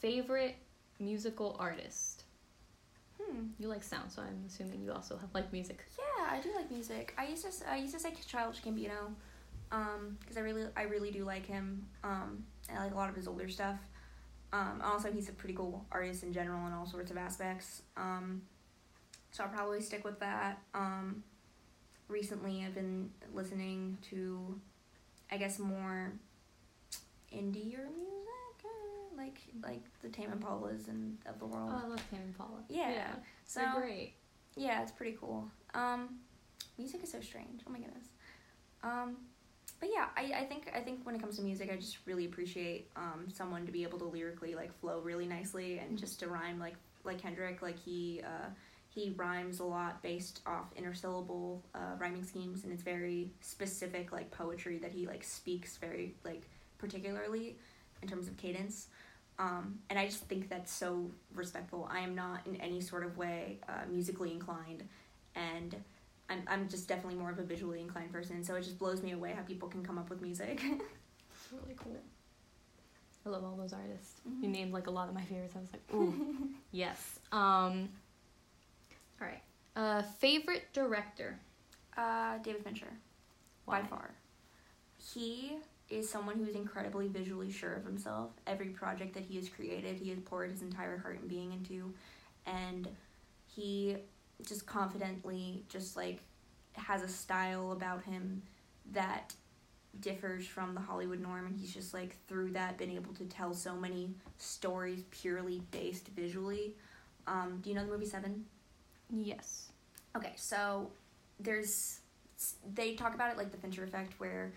favorite 0.00 0.56
musical 0.98 1.56
artist. 1.58 2.17
Hmm. 3.30 3.46
You 3.58 3.68
like 3.68 3.82
sound, 3.82 4.10
so 4.10 4.22
I'm 4.22 4.44
assuming 4.46 4.82
you 4.82 4.92
also 4.92 5.16
have 5.16 5.30
like 5.34 5.52
music. 5.52 5.84
Yeah, 5.98 6.26
I 6.30 6.40
do 6.40 6.50
like 6.56 6.70
music. 6.70 7.14
I 7.18 7.26
used 7.26 7.44
to 7.44 7.70
I 7.70 7.76
used 7.76 7.94
to 7.94 8.00
say 8.00 8.12
Childish 8.26 8.62
Gambino, 8.62 9.14
um, 9.70 10.16
because 10.20 10.36
I 10.36 10.40
really 10.40 10.66
I 10.76 10.82
really 10.82 11.10
do 11.10 11.24
like 11.24 11.46
him. 11.46 11.86
Um, 12.04 12.44
and 12.68 12.78
I 12.78 12.84
like 12.84 12.92
a 12.92 12.96
lot 12.96 13.08
of 13.08 13.16
his 13.16 13.26
older 13.28 13.48
stuff. 13.48 13.78
Um, 14.52 14.80
also 14.82 15.12
he's 15.12 15.28
a 15.28 15.32
pretty 15.32 15.54
cool 15.54 15.84
artist 15.92 16.22
in 16.22 16.32
general 16.32 16.66
in 16.66 16.72
all 16.72 16.86
sorts 16.86 17.10
of 17.10 17.16
aspects. 17.16 17.82
Um, 17.96 18.42
so 19.30 19.44
I'll 19.44 19.50
probably 19.50 19.80
stick 19.82 20.04
with 20.04 20.18
that. 20.20 20.58
Um, 20.74 21.22
recently 22.08 22.64
I've 22.64 22.74
been 22.74 23.10
listening 23.34 23.98
to, 24.10 24.58
I 25.30 25.36
guess 25.36 25.58
more, 25.58 26.12
indie 27.32 27.78
or 27.78 27.88
music, 27.94 28.27
like 29.18 29.40
like 29.62 29.82
the 30.02 30.08
Tame 30.08 30.30
Impalas 30.30 30.88
and 30.88 31.18
of 31.26 31.38
the 31.38 31.46
world. 31.46 31.70
Oh, 31.72 31.82
I 31.84 31.88
love 31.88 32.10
Tame 32.10 32.20
Impala. 32.28 32.62
Yeah. 32.68 32.90
yeah 32.90 33.10
so 33.44 33.60
they're 33.60 33.74
great. 33.80 34.14
yeah, 34.56 34.82
it's 34.82 34.92
pretty 34.92 35.16
cool. 35.20 35.50
Um, 35.74 36.20
music 36.78 37.02
is 37.02 37.12
so 37.12 37.20
strange. 37.20 37.62
Oh 37.66 37.70
my 37.70 37.78
goodness. 37.78 38.06
Um, 38.82 39.16
but 39.80 39.90
yeah, 39.92 40.06
I, 40.16 40.40
I 40.40 40.44
think 40.44 40.70
I 40.74 40.80
think 40.80 41.04
when 41.04 41.14
it 41.14 41.20
comes 41.20 41.36
to 41.36 41.42
music, 41.42 41.70
I 41.72 41.76
just 41.76 41.98
really 42.06 42.24
appreciate 42.24 42.90
um 42.96 43.26
someone 43.32 43.66
to 43.66 43.72
be 43.72 43.82
able 43.82 43.98
to 43.98 44.06
lyrically 44.06 44.54
like 44.54 44.72
flow 44.80 45.00
really 45.00 45.26
nicely 45.26 45.78
and 45.78 45.98
just 45.98 46.20
to 46.20 46.28
rhyme 46.28 46.58
like 46.58 46.74
like 47.04 47.20
Kendrick. 47.20 47.62
Like 47.62 47.78
he 47.78 48.22
uh 48.24 48.48
he 48.88 49.10
rhymes 49.16 49.60
a 49.60 49.64
lot 49.64 50.02
based 50.02 50.40
off 50.46 50.74
intersyllable 50.74 51.60
uh, 51.74 51.94
rhyming 51.98 52.24
schemes, 52.24 52.64
and 52.64 52.72
it's 52.72 52.82
very 52.82 53.30
specific 53.40 54.12
like 54.12 54.30
poetry 54.30 54.78
that 54.78 54.90
he 54.90 55.06
like 55.06 55.22
speaks 55.22 55.76
very 55.76 56.14
like 56.24 56.42
particularly 56.78 57.56
in 58.02 58.08
terms 58.08 58.28
of 58.28 58.36
cadence. 58.36 58.88
Um, 59.38 59.78
and 59.88 59.98
I 59.98 60.06
just 60.06 60.24
think 60.24 60.48
that's 60.48 60.72
so 60.72 61.10
respectful. 61.34 61.88
I 61.90 62.00
am 62.00 62.14
not 62.14 62.40
in 62.46 62.56
any 62.56 62.80
sort 62.80 63.04
of 63.04 63.16
way 63.16 63.58
uh, 63.68 63.72
musically 63.88 64.32
inclined, 64.32 64.82
and 65.36 65.76
I'm 66.28 66.42
I'm 66.48 66.68
just 66.68 66.88
definitely 66.88 67.18
more 67.18 67.30
of 67.30 67.38
a 67.38 67.42
visually 67.44 67.80
inclined 67.80 68.12
person. 68.12 68.42
So 68.42 68.56
it 68.56 68.62
just 68.62 68.78
blows 68.78 69.00
me 69.02 69.12
away 69.12 69.32
how 69.36 69.42
people 69.42 69.68
can 69.68 69.84
come 69.84 69.96
up 69.98 70.10
with 70.10 70.20
music. 70.22 70.60
It's 71.40 71.52
really 71.62 71.76
cool. 71.76 71.96
I 73.24 73.28
love 73.30 73.44
all 73.44 73.56
those 73.56 73.72
artists. 73.72 74.20
Mhm. 74.28 74.42
You 74.42 74.48
named 74.48 74.72
like 74.72 74.86
a 74.88 74.90
lot 74.90 75.08
of 75.08 75.14
my 75.14 75.22
favorites. 75.22 75.54
I 75.56 75.60
was 75.60 75.68
like, 75.72 75.82
ooh, 75.94 76.48
yes. 76.72 77.20
Um, 77.30 77.88
all 79.20 79.28
right. 79.28 79.42
Uh, 79.76 80.02
favorite 80.18 80.64
director. 80.72 81.38
uh, 81.96 82.38
David 82.38 82.64
Fincher, 82.64 82.92
Why? 83.66 83.80
by 83.82 83.86
far. 83.86 84.10
He 84.98 85.56
is 85.90 86.08
someone 86.08 86.36
who 86.36 86.44
is 86.44 86.54
incredibly 86.54 87.08
visually 87.08 87.50
sure 87.50 87.74
of 87.74 87.84
himself. 87.84 88.30
Every 88.46 88.68
project 88.68 89.14
that 89.14 89.24
he 89.24 89.36
has 89.36 89.48
created, 89.48 89.96
he 89.96 90.10
has 90.10 90.18
poured 90.20 90.50
his 90.50 90.62
entire 90.62 90.98
heart 90.98 91.20
and 91.20 91.28
being 91.28 91.52
into, 91.52 91.92
and 92.46 92.88
he 93.46 93.96
just 94.46 94.66
confidently 94.66 95.64
just 95.68 95.96
like 95.96 96.20
has 96.74 97.02
a 97.02 97.08
style 97.08 97.72
about 97.72 98.04
him 98.04 98.42
that 98.92 99.34
differs 100.00 100.46
from 100.46 100.74
the 100.74 100.80
Hollywood 100.80 101.20
norm 101.20 101.46
and 101.46 101.56
he's 101.58 101.72
just 101.72 101.92
like 101.92 102.14
through 102.28 102.50
that 102.52 102.78
been 102.78 102.90
able 102.90 103.12
to 103.14 103.24
tell 103.24 103.52
so 103.52 103.74
many 103.74 104.10
stories 104.36 105.02
purely 105.10 105.62
based 105.70 106.08
visually. 106.08 106.74
Um, 107.26 107.58
do 107.62 107.70
you 107.70 107.76
know 107.76 107.84
the 107.84 107.90
movie 107.90 108.06
Seven? 108.06 108.44
Yes. 109.10 109.68
Okay, 110.16 110.32
so 110.36 110.90
there's 111.40 112.00
they 112.74 112.94
talk 112.94 113.14
about 113.14 113.32
it 113.32 113.36
like 113.36 113.50
the 113.50 113.56
Fincher 113.56 113.84
effect, 113.84 114.12
where 114.18 114.52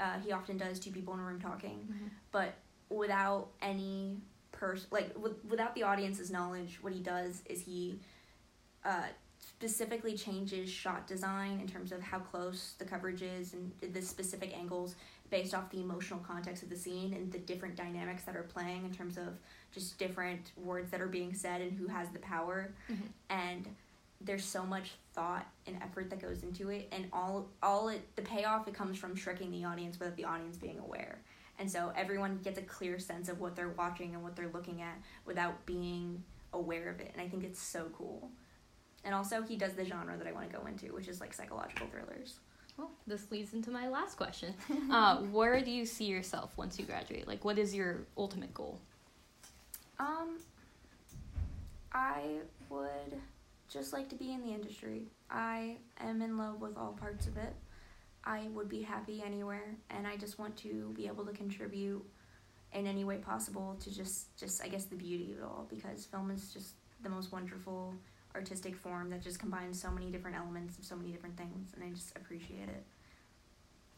uh, 0.00 0.18
he 0.24 0.32
often 0.32 0.56
does 0.56 0.78
two 0.78 0.90
people 0.90 1.14
in 1.14 1.20
a 1.20 1.22
room 1.22 1.40
talking, 1.40 1.88
but 2.32 2.54
without 2.90 3.48
any 3.62 4.16
person 4.52 4.86
like 4.90 5.12
with, 5.18 5.32
without 5.48 5.74
the 5.74 5.82
audience's 5.82 6.30
knowledge. 6.30 6.78
What 6.80 6.92
he 6.92 7.00
does 7.00 7.42
is 7.46 7.60
he 7.62 7.98
uh, 8.84 9.02
specifically 9.38 10.16
changes 10.16 10.70
shot 10.70 11.06
design 11.06 11.60
in 11.60 11.66
terms 11.68 11.92
of 11.92 12.00
how 12.00 12.18
close 12.20 12.74
the 12.78 12.84
coverage 12.84 13.22
is 13.22 13.52
and 13.54 13.72
the 13.92 14.00
specific 14.02 14.56
angles 14.56 14.94
based 15.30 15.54
off 15.54 15.70
the 15.70 15.80
emotional 15.80 16.20
context 16.20 16.62
of 16.62 16.70
the 16.70 16.76
scene 16.76 17.12
and 17.14 17.32
the 17.32 17.38
different 17.38 17.74
dynamics 17.76 18.22
that 18.24 18.36
are 18.36 18.42
playing 18.44 18.84
in 18.84 18.92
terms 18.94 19.16
of 19.18 19.38
just 19.72 19.98
different 19.98 20.52
words 20.56 20.90
that 20.90 21.00
are 21.00 21.08
being 21.08 21.34
said 21.34 21.60
and 21.60 21.72
who 21.76 21.86
has 21.88 22.08
the 22.10 22.18
power 22.20 22.72
Mhm. 22.88 22.96
and 23.30 23.66
there's 24.24 24.44
so 24.44 24.64
much 24.64 24.92
thought 25.12 25.46
and 25.66 25.76
effort 25.82 26.10
that 26.10 26.20
goes 26.20 26.42
into 26.42 26.70
it 26.70 26.88
and 26.92 27.06
all 27.12 27.46
all 27.62 27.88
it 27.88 28.02
the 28.16 28.22
payoff 28.22 28.66
it 28.66 28.74
comes 28.74 28.98
from 28.98 29.14
tricking 29.14 29.50
the 29.50 29.64
audience 29.64 29.98
without 29.98 30.16
the 30.16 30.24
audience 30.24 30.56
being 30.56 30.78
aware 30.78 31.18
and 31.58 31.70
so 31.70 31.92
everyone 31.96 32.38
gets 32.42 32.58
a 32.58 32.62
clear 32.62 32.98
sense 32.98 33.28
of 33.28 33.40
what 33.40 33.54
they're 33.54 33.68
watching 33.70 34.14
and 34.14 34.22
what 34.22 34.34
they're 34.34 34.50
looking 34.52 34.82
at 34.82 34.96
without 35.24 35.64
being 35.66 36.22
aware 36.52 36.88
of 36.90 37.00
it 37.00 37.10
and 37.12 37.22
i 37.22 37.28
think 37.28 37.44
it's 37.44 37.60
so 37.60 37.86
cool 37.96 38.30
and 39.04 39.14
also 39.14 39.42
he 39.42 39.56
does 39.56 39.74
the 39.74 39.84
genre 39.84 40.16
that 40.16 40.26
i 40.26 40.32
want 40.32 40.50
to 40.50 40.56
go 40.56 40.64
into 40.66 40.86
which 40.94 41.06
is 41.08 41.20
like 41.20 41.32
psychological 41.32 41.86
thrillers 41.88 42.40
Well, 42.76 42.90
this 43.06 43.30
leads 43.30 43.54
into 43.54 43.70
my 43.70 43.88
last 43.88 44.16
question. 44.16 44.54
Uh, 44.90 45.18
where 45.30 45.60
do 45.62 45.70
you 45.70 45.86
see 45.86 46.06
yourself 46.06 46.50
once 46.56 46.78
you 46.78 46.84
graduate? 46.84 47.26
Like, 47.28 47.44
what 47.44 47.56
is 47.58 47.72
your 47.74 48.00
ultimate 48.16 48.52
goal? 48.52 48.80
Um, 50.00 50.38
I 51.92 52.22
would 52.70 53.12
just 53.74 53.92
like 53.92 54.08
to 54.08 54.14
be 54.14 54.32
in 54.32 54.40
the 54.40 54.54
industry. 54.54 55.08
I 55.28 55.78
am 55.98 56.22
in 56.22 56.38
love 56.38 56.60
with 56.60 56.78
all 56.78 56.92
parts 56.92 57.26
of 57.26 57.36
it. 57.36 57.52
I 58.24 58.46
would 58.54 58.68
be 58.68 58.82
happy 58.82 59.20
anywhere, 59.26 59.74
and 59.90 60.06
I 60.06 60.16
just 60.16 60.38
want 60.38 60.56
to 60.58 60.92
be 60.94 61.08
able 61.08 61.26
to 61.26 61.32
contribute 61.32 62.02
in 62.72 62.86
any 62.86 63.04
way 63.04 63.18
possible 63.18 63.76
to 63.80 63.92
just, 63.92 64.34
just 64.38 64.62
I 64.62 64.68
guess, 64.68 64.84
the 64.84 64.94
beauty 64.94 65.32
of 65.32 65.38
it 65.38 65.44
all. 65.44 65.66
Because 65.68 66.04
film 66.04 66.30
is 66.30 66.52
just 66.52 66.74
the 67.02 67.08
most 67.08 67.32
wonderful 67.32 67.92
artistic 68.34 68.76
form 68.76 69.10
that 69.10 69.22
just 69.22 69.40
combines 69.40 69.80
so 69.80 69.90
many 69.90 70.08
different 70.10 70.36
elements 70.36 70.78
of 70.78 70.84
so 70.84 70.94
many 70.94 71.10
different 71.10 71.36
things, 71.36 71.72
and 71.74 71.82
I 71.82 71.90
just 71.90 72.16
appreciate 72.16 72.68
it. 72.68 72.84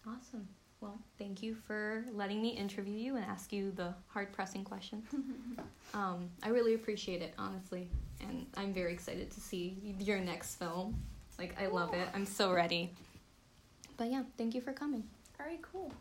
Awesome. 0.08 0.48
Well, 0.80 0.98
thank 1.18 1.42
you 1.42 1.54
for 1.54 2.04
letting 2.12 2.42
me 2.42 2.50
interview 2.50 2.96
you 2.96 3.16
and 3.16 3.24
ask 3.24 3.52
you 3.52 3.72
the 3.72 3.94
hard 4.08 4.32
pressing 4.32 4.62
questions. 4.62 5.06
um, 5.94 6.28
I 6.42 6.50
really 6.50 6.74
appreciate 6.74 7.22
it, 7.22 7.32
honestly, 7.38 7.88
and 8.20 8.46
I'm 8.56 8.74
very 8.74 8.92
excited 8.92 9.30
to 9.30 9.40
see 9.40 9.94
your 9.98 10.18
next 10.18 10.56
film. 10.56 11.02
Like, 11.38 11.60
I 11.60 11.66
love 11.66 11.94
it. 11.94 12.08
I'm 12.14 12.26
so 12.26 12.52
ready. 12.52 12.92
But 13.96 14.10
yeah, 14.10 14.22
thank 14.36 14.54
you 14.54 14.60
for 14.60 14.72
coming. 14.72 15.04
All 15.40 15.46
right, 15.46 15.60
cool. 15.62 15.92